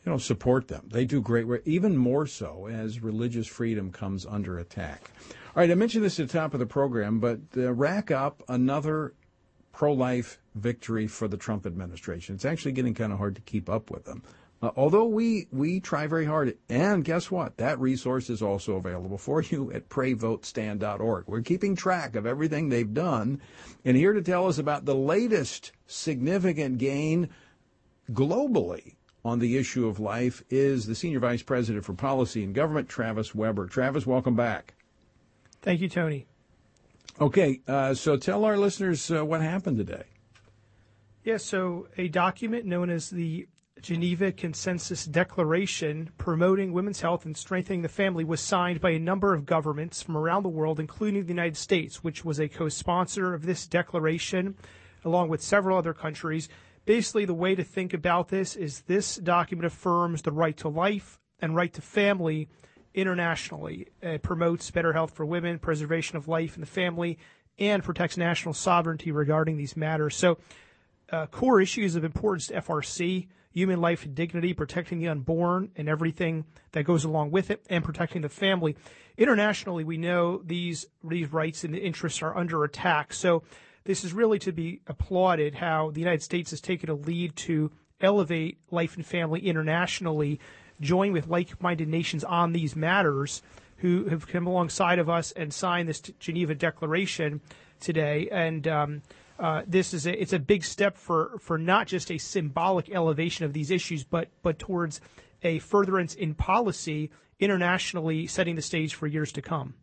you 0.04 0.10
know, 0.10 0.16
support 0.16 0.68
them. 0.68 0.88
They 0.90 1.04
do 1.04 1.20
great 1.20 1.46
work, 1.46 1.62
even 1.66 1.98
more 1.98 2.26
so 2.26 2.66
as 2.66 3.02
religious 3.02 3.46
freedom 3.46 3.92
comes 3.92 4.24
under 4.24 4.58
attack. 4.58 5.10
All 5.54 5.60
right, 5.60 5.70
I 5.70 5.74
mentioned 5.74 6.02
this 6.02 6.18
at 6.18 6.28
the 6.28 6.32
top 6.32 6.54
of 6.54 6.60
the 6.60 6.66
program, 6.66 7.20
but 7.20 7.40
uh, 7.56 7.72
rack 7.74 8.10
up 8.10 8.42
another 8.48 9.12
pro-life 9.70 10.38
victory 10.54 11.06
for 11.06 11.28
the 11.28 11.36
Trump 11.36 11.66
administration. 11.66 12.34
It's 12.34 12.46
actually 12.46 12.72
getting 12.72 12.94
kind 12.94 13.12
of 13.12 13.18
hard 13.18 13.34
to 13.36 13.42
keep 13.42 13.68
up 13.68 13.90
with 13.90 14.04
them. 14.06 14.22
Uh, 14.62 14.70
although 14.76 15.04
we, 15.04 15.48
we 15.50 15.80
try 15.80 16.06
very 16.06 16.24
hard, 16.24 16.56
and 16.68 17.04
guess 17.04 17.32
what? 17.32 17.56
That 17.56 17.80
resource 17.80 18.30
is 18.30 18.40
also 18.40 18.76
available 18.76 19.18
for 19.18 19.42
you 19.42 19.72
at 19.72 19.88
prayvotestand.org. 19.88 21.24
We're 21.26 21.40
keeping 21.40 21.74
track 21.74 22.14
of 22.14 22.26
everything 22.26 22.68
they've 22.68 22.94
done, 22.94 23.40
and 23.84 23.96
here 23.96 24.12
to 24.12 24.22
tell 24.22 24.46
us 24.46 24.58
about 24.58 24.84
the 24.84 24.94
latest 24.94 25.72
significant 25.86 26.78
gain 26.78 27.28
globally 28.12 28.94
on 29.24 29.40
the 29.40 29.56
issue 29.56 29.88
of 29.88 29.98
life 29.98 30.42
is 30.48 30.86
the 30.86 30.94
Senior 30.94 31.20
Vice 31.20 31.42
President 31.42 31.84
for 31.84 31.94
Policy 31.94 32.44
and 32.44 32.54
Government, 32.54 32.88
Travis 32.88 33.34
Weber. 33.34 33.66
Travis, 33.66 34.06
welcome 34.06 34.36
back. 34.36 34.74
Thank 35.60 35.80
you, 35.80 35.88
Tony. 35.88 36.26
Okay, 37.20 37.60
uh, 37.66 37.94
so 37.94 38.16
tell 38.16 38.44
our 38.44 38.56
listeners 38.56 39.10
uh, 39.10 39.24
what 39.24 39.42
happened 39.42 39.76
today. 39.76 40.04
Yeah, 41.24 41.36
so 41.36 41.88
a 41.96 42.08
document 42.08 42.64
known 42.64 42.90
as 42.90 43.10
the 43.10 43.46
Geneva 43.83 44.33
Consensus 44.33 45.05
Declaration 45.05 46.11
promoting 46.16 46.72
women's 46.72 47.01
health 47.01 47.26
and 47.26 47.37
strengthening 47.37 47.83
the 47.83 47.89
family 47.89 48.24
was 48.24 48.41
signed 48.41 48.80
by 48.80 48.91
a 48.91 48.99
number 48.99 49.35
of 49.35 49.45
governments 49.45 50.01
from 50.01 50.16
around 50.16 50.45
the 50.45 50.49
world, 50.49 50.80
including 50.80 51.22
the 51.22 51.28
United 51.28 51.57
States, 51.57 52.03
which 52.03 52.24
was 52.24 52.39
a 52.41 52.49
co 52.49 52.68
sponsor 52.68 53.35
of 53.35 53.45
this 53.45 53.66
declaration, 53.66 54.57
along 55.05 55.28
with 55.28 55.43
several 55.43 55.76
other 55.76 55.93
countries 55.93 56.49
basically 56.85 57.24
the 57.24 57.35
way 57.35 57.55
to 57.55 57.64
think 57.64 57.95
about 57.95 58.28
this 58.28 58.57
is 58.57 58.83
this 58.83 59.16
document 59.16 59.66
affirms 59.66 60.22
the 60.22 60.33
right 60.33 60.57
to 60.57 60.68
life 60.68 61.18
and 61.41 61.55
right 61.55 61.72
to 61.72 61.80
family 61.80 62.49
internationally. 62.95 63.89
It 64.01 64.22
promotes 64.22 64.70
better 64.70 64.93
health 64.93 65.12
for 65.12 65.24
women, 65.24 65.59
preservation 65.59 66.16
of 66.16 66.28
life 66.28 66.55
in 66.55 66.61
the 66.61 66.66
family, 66.66 67.18
and 67.59 67.83
protects 67.83 68.16
national 68.16 68.55
sovereignty 68.55 69.12
regarding 69.12 69.57
these 69.57 69.76
matters. 69.76 70.16
So, 70.16 70.39
uh, 71.11 71.26
core 71.26 71.61
issues 71.61 71.95
of 71.95 72.05
importance 72.05 72.47
to 72.47 72.55
FRC 72.55 73.28
human 73.53 73.80
life 73.80 74.05
and 74.05 74.14
dignity, 74.14 74.53
protecting 74.53 74.98
the 74.98 75.09
unborn 75.09 75.70
and 75.76 75.88
everything 75.88 76.44
that 76.72 76.84
goes 76.84 77.05
along 77.05 77.30
with 77.30 77.50
it, 77.50 77.64
and 77.68 77.84
protecting 77.84 78.22
the 78.22 78.28
family. 78.28 78.76
Internationally, 79.16 79.84
we 79.84 79.98
know 79.98 80.42
these, 80.44 80.86
these 81.05 81.32
rights 81.32 81.64
and 81.64 81.74
the 81.74 81.78
interests 81.78 82.22
are 82.22 82.36
under 82.36 82.64
attack. 82.64 83.12
So, 83.12 83.42
this 83.84 84.05
is 84.05 84.12
really 84.12 84.38
to 84.38 84.53
be 84.53 84.80
applauded 84.86 85.57
how 85.57 85.90
the 85.90 86.00
United 86.00 86.22
States 86.22 86.50
has 86.50 86.61
taken 86.61 86.88
a 86.88 86.94
lead 86.94 87.34
to 87.34 87.72
elevate 88.00 88.59
life 88.70 88.96
and 88.96 89.05
family 89.05 89.46
internationally, 89.46 90.38
join 90.80 91.12
with 91.12 91.26
like 91.28 91.61
minded 91.61 91.88
nations 91.88 92.22
on 92.22 92.53
these 92.53 92.76
matters 92.76 93.42
who 93.78 94.05
have 94.05 94.28
come 94.28 94.46
alongside 94.46 95.00
of 95.00 95.11
us 95.11 95.32
and 95.32 95.53
signed 95.53 95.88
this 95.88 96.00
Geneva 96.00 96.55
Declaration 96.55 97.40
today. 97.80 98.28
And 98.30 98.66
um, 98.68 99.03
uh, 99.43 99.62
this 99.66 99.93
is 99.93 100.07
a, 100.07 100.22
it's 100.22 100.32
a 100.32 100.38
big 100.38 100.64
step 100.64 100.97
for, 100.97 101.36
for 101.40 101.59
not 101.59 101.88
just 101.88 102.12
a 102.12 102.18
symbolic 102.18 102.88
elevation 102.90 103.45
of 103.45 103.53
these 103.53 103.72
issues, 103.72 104.05
but 104.05 104.28
but 104.43 104.57
towards 104.61 105.01
a 105.43 105.59
furtherance 105.59 106.14
in 106.14 106.32
policy 106.32 107.11
internationally, 107.40 108.28
setting 108.28 108.55
the 108.55 108.62
stage 108.62 108.95
for 108.95 109.09
years 109.09 109.32
to 109.32 109.43
come. 109.43 109.74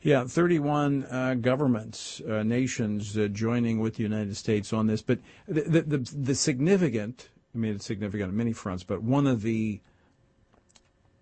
Yeah, 0.00 0.24
31 0.24 1.04
uh, 1.04 1.34
governments, 1.40 2.20
uh, 2.20 2.44
nations 2.44 3.18
uh, 3.18 3.26
joining 3.26 3.80
with 3.80 3.96
the 3.96 4.04
United 4.04 4.36
States 4.36 4.72
on 4.72 4.86
this. 4.86 5.02
But 5.02 5.18
the, 5.48 5.62
the, 5.62 5.82
the, 5.82 5.98
the, 6.16 6.34
significant, 6.34 7.30
I 7.52 7.58
mean, 7.58 7.74
it's 7.74 7.86
significant 7.86 8.28
on 8.28 8.36
many 8.36 8.52
fronts, 8.52 8.84
but 8.84 9.02
one 9.02 9.26
of 9.26 9.42
the 9.42 9.80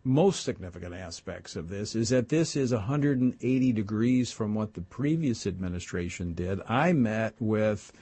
most 0.04 0.44
significant 0.44 0.94
aspects 0.94 1.54
of 1.54 1.68
this 1.68 1.94
is 1.94 2.08
that 2.08 2.28
this 2.28 2.56
is 2.56 2.72
180 2.72 3.72
degrees 3.72 4.32
from 4.32 4.54
what 4.54 4.74
the 4.74 4.80
previous 4.80 5.46
administration 5.46 6.34
did. 6.34 6.60
I 6.68 6.92
met 6.92 7.34
with 7.38 7.92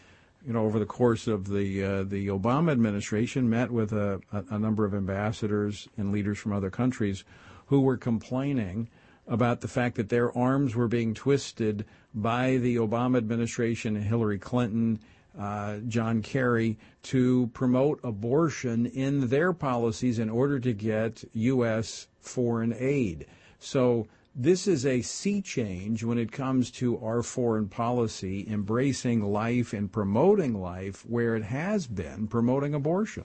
you 0.46 0.54
know, 0.54 0.64
over 0.64 0.78
the 0.78 0.86
course 0.86 1.26
of 1.26 1.48
the 1.48 1.84
uh, 1.84 2.02
the 2.04 2.28
Obama 2.28 2.72
administration, 2.72 3.50
met 3.50 3.70
with 3.70 3.92
a, 3.92 4.20
a, 4.32 4.58
number 4.58 4.86
of 4.86 4.94
ambassadors 4.94 5.86
and 5.98 6.12
leaders 6.12 6.38
from 6.38 6.52
other 6.52 6.70
countries 6.70 7.24
who 7.66 7.82
were 7.82 7.98
complaining 7.98 8.88
about 9.26 9.60
the 9.60 9.68
fact 9.68 9.96
that 9.96 10.08
their 10.08 10.36
arms 10.36 10.74
were 10.74 10.88
being 10.88 11.12
twisted 11.12 11.84
by 12.14 12.56
the 12.56 12.76
Obama 12.76 13.18
administration, 13.18 13.94
Hillary 13.94 14.38
Clinton, 14.38 14.98
uh, 15.38 15.78
John 15.88 16.22
Kerry, 16.22 16.78
to 17.04 17.50
promote 17.52 18.00
abortion 18.02 18.86
in 18.86 19.28
their 19.28 19.52
policies 19.52 20.18
in 20.18 20.28
order 20.30 20.58
to 20.60 20.72
get 20.72 21.24
U.S. 21.32 22.08
foreign 22.20 22.74
aid. 22.76 23.26
So 23.58 24.06
this 24.34 24.66
is 24.66 24.86
a 24.86 25.02
sea 25.02 25.42
change 25.42 26.04
when 26.04 26.18
it 26.18 26.32
comes 26.32 26.70
to 26.72 26.98
our 27.04 27.22
foreign 27.22 27.68
policy, 27.68 28.46
embracing 28.48 29.22
life 29.22 29.72
and 29.72 29.90
promoting 29.90 30.54
life 30.54 31.04
where 31.06 31.36
it 31.36 31.42
has 31.44 31.86
been 31.86 32.26
promoting 32.26 32.74
abortion. 32.74 33.24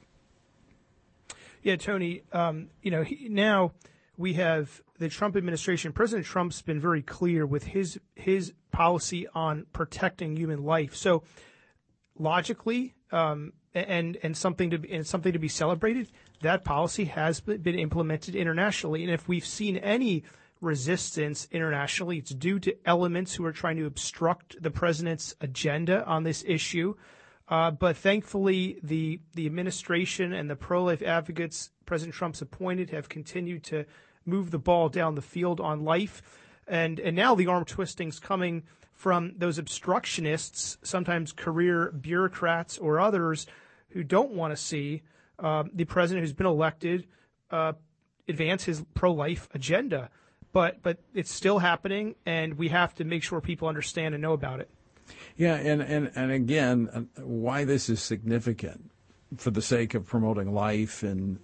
Yeah, 1.61 1.77
Tony, 1.77 2.21
um, 2.31 2.69
you 2.81 2.91
know, 2.91 3.03
he, 3.03 3.27
now 3.29 3.71
we 4.17 4.33
have 4.33 4.81
the 4.99 5.09
Trump 5.09 5.35
administration. 5.35 5.91
President 5.91 6.25
Trump's 6.25 6.61
been 6.61 6.79
very 6.79 7.01
clear 7.01 7.45
with 7.45 7.65
his 7.65 7.99
his 8.15 8.53
policy 8.71 9.27
on 9.33 9.65
protecting 9.73 10.35
human 10.35 10.63
life. 10.63 10.95
So 10.95 11.23
logically, 12.17 12.95
um, 13.11 13.53
and 13.73 14.17
and 14.23 14.35
something 14.37 14.69
to 14.69 14.91
and 14.91 15.05
something 15.05 15.33
to 15.33 15.39
be 15.39 15.47
celebrated, 15.47 16.11
that 16.41 16.63
policy 16.63 17.05
has 17.05 17.41
been 17.41 17.79
implemented 17.79 18.35
internationally. 18.35 19.03
And 19.03 19.11
if 19.11 19.27
we've 19.27 19.45
seen 19.45 19.77
any 19.77 20.23
resistance 20.61 21.47
internationally, 21.51 22.17
it's 22.17 22.31
due 22.31 22.59
to 22.59 22.75
elements 22.85 23.35
who 23.35 23.45
are 23.45 23.51
trying 23.51 23.77
to 23.77 23.85
obstruct 23.85 24.61
the 24.61 24.71
president's 24.71 25.35
agenda 25.41 26.05
on 26.05 26.23
this 26.23 26.43
issue. 26.47 26.95
Uh, 27.47 27.69
but 27.69 27.95
thankfully, 27.95 28.79
the 28.81 29.19
the 29.33 29.45
administration 29.45 30.33
and 30.33 30.49
the 30.49 30.55
pro-life 30.55 31.01
advocates 31.01 31.71
President 31.85 32.15
Trump's 32.15 32.41
appointed 32.41 32.89
have 32.89 33.09
continued 33.09 33.63
to 33.65 33.85
move 34.25 34.49
the 34.49 34.57
ball 34.57 34.89
down 34.89 35.15
the 35.15 35.21
field 35.21 35.59
on 35.59 35.83
life, 35.83 36.23
and 36.67 36.99
and 36.99 37.15
now 37.15 37.35
the 37.35 37.47
arm 37.47 37.65
twisting's 37.65 38.19
coming 38.19 38.63
from 38.95 39.33
those 39.37 39.57
obstructionists, 39.57 40.77
sometimes 40.81 41.31
career 41.33 41.91
bureaucrats 41.91 42.77
or 42.77 42.99
others 42.99 43.45
who 43.89 44.03
don't 44.03 44.31
want 44.31 44.51
to 44.51 44.57
see 44.57 45.03
uh, 45.37 45.63
the 45.73 45.85
president 45.85 46.23
who's 46.23 46.33
been 46.33 46.47
elected 46.47 47.05
uh, 47.51 47.73
advance 48.27 48.63
his 48.63 48.83
pro-life 48.93 49.47
agenda. 49.53 50.09
But 50.53 50.81
but 50.81 50.99
it's 51.13 51.33
still 51.33 51.59
happening, 51.59 52.15
and 52.25 52.57
we 52.57 52.69
have 52.69 52.95
to 52.95 53.03
make 53.03 53.23
sure 53.23 53.41
people 53.41 53.67
understand 53.67 54.15
and 54.15 54.21
know 54.21 54.31
about 54.31 54.61
it. 54.61 54.69
Yeah, 55.35 55.55
and, 55.55 55.81
and, 55.81 56.11
and 56.15 56.31
again, 56.31 56.89
uh, 56.93 57.21
why 57.21 57.65
this 57.65 57.89
is 57.89 58.01
significant 58.01 58.89
for 59.37 59.51
the 59.51 59.61
sake 59.61 59.93
of 59.93 60.05
promoting 60.07 60.53
life 60.53 61.03
and 61.03 61.39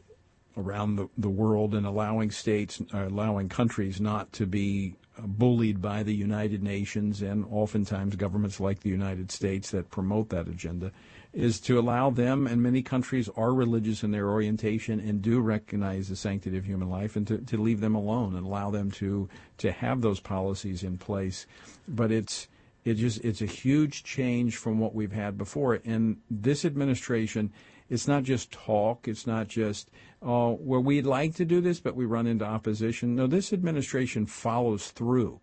around 0.58 0.95
the, 0.95 1.10
the 1.18 1.30
world 1.30 1.76
and 1.76 1.86
allowing 1.86 2.32
states, 2.32 2.82
uh, 2.93 3.08
allowing 3.08 3.49
countries 3.49 3.99
not 3.99 4.32
to 4.34 4.45
be 4.45 4.95
bullied 5.20 5.82
by 5.82 6.03
the 6.03 6.14
United 6.14 6.64
Nations 6.64 7.22
and 7.22 7.45
oftentimes 7.51 8.16
governments 8.16 8.59
like 8.59 8.80
the 8.80 8.89
United 8.89 9.32
States 9.32 9.72
that 9.72 9.89
promote 9.89 10.30
that 10.30 10.47
agenda 10.47 10.91
is 11.34 11.59
to 11.62 11.80
allow 11.80 12.09
them, 12.09 12.45
and 12.45 12.62
many 12.62 12.82
countries 12.82 13.30
are 13.38 13.53
religious 13.53 14.03
in 14.03 14.12
their 14.12 14.30
orientation 14.30 14.99
and 14.99 15.22
do 15.22 15.39
recognize 15.39 16.09
the 16.09 16.16
sanctity 16.16 16.57
of 16.57 16.66
human 16.66 16.89
life, 16.89 17.16
and 17.16 17.26
to, 17.28 17.38
to 17.38 17.62
leave 17.62 17.80
them 17.80 17.95
alone 17.95 18.36
and 18.36 18.45
allow 18.45 18.70
them 18.70 18.91
to 18.91 19.30
to 19.57 19.72
have 19.72 20.01
those 20.01 20.20
policies 20.20 20.84
in 20.84 20.97
place. 20.97 21.45
But 21.88 22.12
it's 22.12 22.47
it 22.84 22.95
just 22.95 23.24
it's 23.24 23.41
a 23.41 23.45
huge 23.45 24.03
change 24.03 24.57
from 24.57 24.80
what 24.80 24.93
we've 24.93 25.14
had 25.14 25.38
before. 25.38 25.80
And 25.86 26.18
this 26.30 26.66
administration, 26.66 27.53
it's 27.89 28.07
not 28.07 28.24
just 28.24 28.51
talk. 28.51 29.07
It's 29.07 29.26
not 29.26 29.47
just 29.47 29.89
oh, 30.22 30.57
well, 30.61 30.82
we'd 30.82 31.05
like 31.05 31.36
to 31.36 31.45
do 31.45 31.61
this, 31.61 31.80
but 31.80 31.95
we 31.95 32.05
run 32.05 32.28
into 32.28 32.45
opposition. 32.45 33.15
No, 33.15 33.28
this 33.28 33.51
administration 33.53 34.26
follows 34.26 34.91
through, 34.91 35.41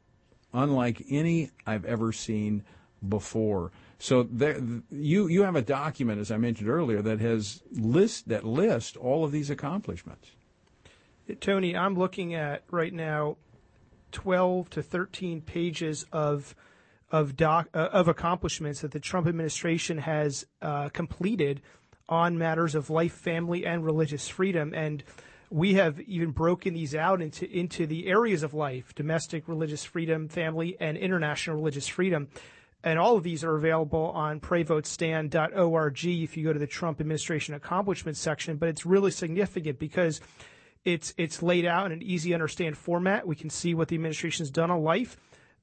unlike 0.53 1.03
any 1.11 1.51
I've 1.67 1.85
ever 1.85 2.13
seen 2.13 2.63
before. 3.09 3.73
So 3.99 4.23
there, 4.25 4.61
you 4.91 5.27
you 5.27 5.43
have 5.43 5.57
a 5.57 5.63
document, 5.63 6.21
as 6.21 6.31
I 6.31 6.37
mentioned 6.37 6.69
earlier, 6.69 7.03
that 7.03 7.21
has 7.21 7.63
list 7.73 8.29
that 8.29 8.45
list 8.45 8.97
all 8.97 9.25
of 9.25 9.33
these 9.33 9.51
accomplishments. 9.51 10.33
Tony, 11.41 11.77
I'm 11.77 11.95
looking 11.95 12.35
at 12.35 12.63
right 12.71 12.93
now, 12.93 13.37
twelve 14.13 14.71
to 14.71 14.83
thirteen 14.83 15.41
pages 15.41 16.07
of 16.13 16.55
of 17.11 17.37
doc 17.37 17.69
uh, 17.75 17.89
of 17.93 18.07
accomplishments 18.07 18.83
that 18.83 18.93
the 18.93 19.01
Trump 19.01 19.27
administration 19.27 19.99
has 19.99 20.47
uh, 20.63 20.89
completed 20.91 21.61
on 22.09 22.39
matters 22.39 22.75
of 22.75 22.91
life, 22.91 23.13
family, 23.13 23.67
and 23.67 23.85
religious 23.85 24.29
freedom, 24.29 24.73
and 24.75 25.03
we 25.51 25.75
have 25.75 26.01
even 26.01 26.31
broken 26.31 26.75
these 26.75 26.95
out 26.95 27.23
into 27.23 27.51
into 27.51 27.87
the 27.87 28.07
areas 28.09 28.43
of 28.43 28.55
life: 28.55 28.95
domestic 28.95 29.49
religious 29.49 29.85
freedom, 29.85 30.29
family, 30.29 30.77
and 30.81 30.97
international 30.97 31.57
religious 31.57 31.87
freedom. 31.87 32.29
And 32.85 32.99
all 32.99 33.17
of 33.17 33.25
these 33.25 33.43
are 33.43 33.57
available 33.57 34.13
on 34.15 34.39
prayvotestand.org 34.39 36.05
if 36.05 36.37
you 36.37 36.45
go 36.45 36.53
to 36.53 36.61
the 36.61 36.67
Trump 36.67 37.01
administration 37.01 37.55
accomplishments 37.55 38.21
section. 38.21 38.57
But 38.57 38.69
it's 38.69 38.87
really 38.87 39.11
significant 39.11 39.79
because 39.79 40.21
it's 40.85 41.13
it's 41.17 41.43
laid 41.43 41.67
out 41.67 41.87
in 41.87 41.93
an 41.93 42.03
easy 42.03 42.31
to 42.31 42.35
understand 42.35 42.77
format. 42.77 43.27
We 43.27 43.35
can 43.35 43.51
see 43.51 43.75
what 43.75 43.89
the 43.89 43.97
administration 43.97 44.45
has 44.45 44.51
done 44.51 44.71
on 44.71 44.83
life 44.83 45.17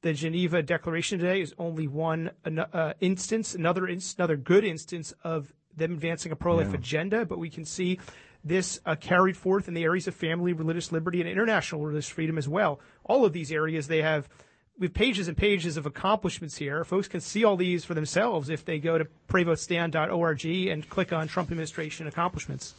the 0.05 0.13
Geneva 0.13 0.61
Declaration 0.61 1.17
today 1.17 1.41
is 1.41 1.55
only 1.57 1.87
one 1.87 2.29
uh, 2.45 2.93
instance, 2.99 3.55
another 3.55 3.87
another 3.87 4.37
good 4.37 4.63
instance 4.63 5.15
of 5.23 5.51
them 5.77 5.93
advancing 5.93 6.31
a 6.31 6.35
pro-life 6.35 6.69
yeah. 6.69 6.75
agenda. 6.75 7.25
But 7.25 7.39
we 7.39 7.49
can 7.49 7.65
see 7.65 7.99
this 8.43 8.79
uh, 8.85 8.95
carried 8.95 9.35
forth 9.35 9.67
in 9.67 9.73
the 9.73 9.83
areas 9.83 10.07
of 10.07 10.15
family, 10.15 10.53
religious 10.53 10.91
liberty, 10.91 11.19
and 11.19 11.29
international 11.29 11.81
religious 11.81 12.09
freedom 12.09 12.37
as 12.37 12.47
well. 12.47 12.79
All 13.03 13.25
of 13.25 13.33
these 13.33 13.51
areas 13.51 13.87
they 13.87 14.01
have. 14.01 14.29
We 14.77 14.87
have 14.87 14.93
pages 14.93 15.29
and 15.29 15.37
pages 15.37 15.77
of 15.77 15.85
accomplishments 15.85 16.57
here. 16.57 16.83
Folks 16.83 17.07
can 17.07 17.21
see 17.21 17.45
all 17.45 17.55
these 17.55 17.85
for 17.85 17.93
themselves 17.93 18.49
if 18.49 18.65
they 18.65 18.77
go 18.77 18.97
to 18.97 19.07
prayvotestand.org 19.29 20.45
and 20.45 20.89
click 20.89 21.13
on 21.13 21.29
Trump 21.29 21.49
administration 21.49 22.07
accomplishments. 22.07 22.75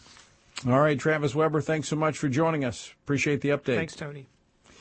All 0.67 0.79
right, 0.79 0.99
Travis 0.99 1.35
Weber, 1.35 1.63
thanks 1.63 1.89
so 1.89 1.97
much 1.97 2.19
for 2.19 2.29
joining 2.29 2.65
us. 2.65 2.93
Appreciate 3.05 3.41
the 3.41 3.49
update. 3.49 3.77
Thanks, 3.77 3.97
Tony. 3.97 4.27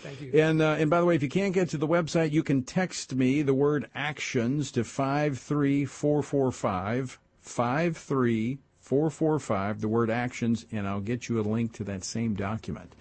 Thank 0.06 0.22
you. 0.22 0.32
And 0.34 0.62
uh, 0.62 0.76
and 0.78 0.90
by 0.90 1.00
the 1.00 1.06
way, 1.06 1.16
if 1.16 1.24
you 1.24 1.30
can't 1.30 1.54
get 1.54 1.70
to 1.70 1.78
the 1.78 1.88
website, 1.88 2.32
you 2.32 2.44
can 2.44 2.64
text 2.64 3.16
me 3.16 3.42
the 3.42 3.54
word 3.54 3.90
actions 3.96 4.72
to 4.74 4.84
five 4.84 5.40
three 5.40 5.84
four 5.84 6.22
four 6.22 6.52
five 6.52 7.18
five 7.46 7.96
three 7.96 8.60
four 8.80 9.10
four 9.10 9.40
five. 9.40 9.82
The 9.82 9.88
word 9.88 10.10
actions, 10.10 10.66
and 10.72 10.88
I'll 10.88 11.00
get 11.00 11.30
you 11.30 11.40
a 11.40 11.42
link 11.42 11.74
to 11.74 11.84
that 11.86 12.04
same 12.04 12.34
document. 12.34 12.94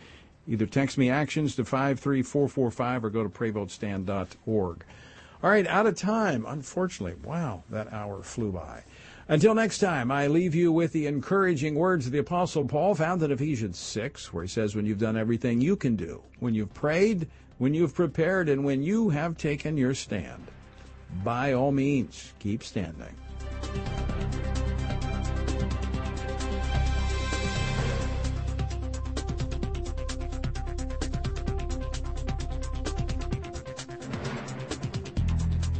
Either 0.47 0.66
text 0.66 0.99
me 0.99 1.11
actions 1.11 1.57
to 1.57 1.64
five 1.64 1.99
three 1.99 2.22
four 2.22 2.49
four 2.49 2.70
five 2.70 3.05
or 3.05 3.11
go 3.11 3.22
to 3.22 3.28
prayvotestand.org. 3.28 4.84
All 5.42 5.51
right, 5.51 5.66
out 5.66 5.86
of 5.86 5.97
time. 5.97 6.45
Unfortunately, 6.47 7.18
wow, 7.22 7.64
that 7.70 7.92
hour 7.92 8.22
flew 8.22 8.53
by. 8.53 8.84
Until 9.26 9.55
next 9.55 9.78
time, 9.78 10.11
I 10.11 10.26
leave 10.26 10.55
you 10.55 10.70
with 10.70 10.92
the 10.92 11.07
encouraging 11.07 11.74
words 11.74 12.07
of 12.07 12.12
the 12.12 12.18
Apostle 12.18 12.66
Paul 12.66 12.95
found 12.95 13.22
in 13.22 13.32
Ephesians 13.32 13.78
6, 13.78 14.34
where 14.34 14.45
he 14.45 14.49
says, 14.49 14.74
When 14.74 14.84
you've 14.84 14.99
done 14.99 15.16
everything 15.16 15.62
you 15.62 15.76
can 15.76 15.97
do, 15.97 16.22
when 16.40 16.55
you've 16.55 16.74
prayed, 16.74 17.28
when 17.57 17.72
you've 17.72 17.95
prepared, 17.95 18.51
and 18.51 18.64
when 18.64 18.82
you 18.82 19.09
have 19.11 19.38
taken 19.38 19.78
your 19.78 19.95
stand, 19.95 20.47
by 21.22 21.55
all 21.55 21.72
means, 21.72 22.34
keep 22.38 22.62
standing. 22.62 23.14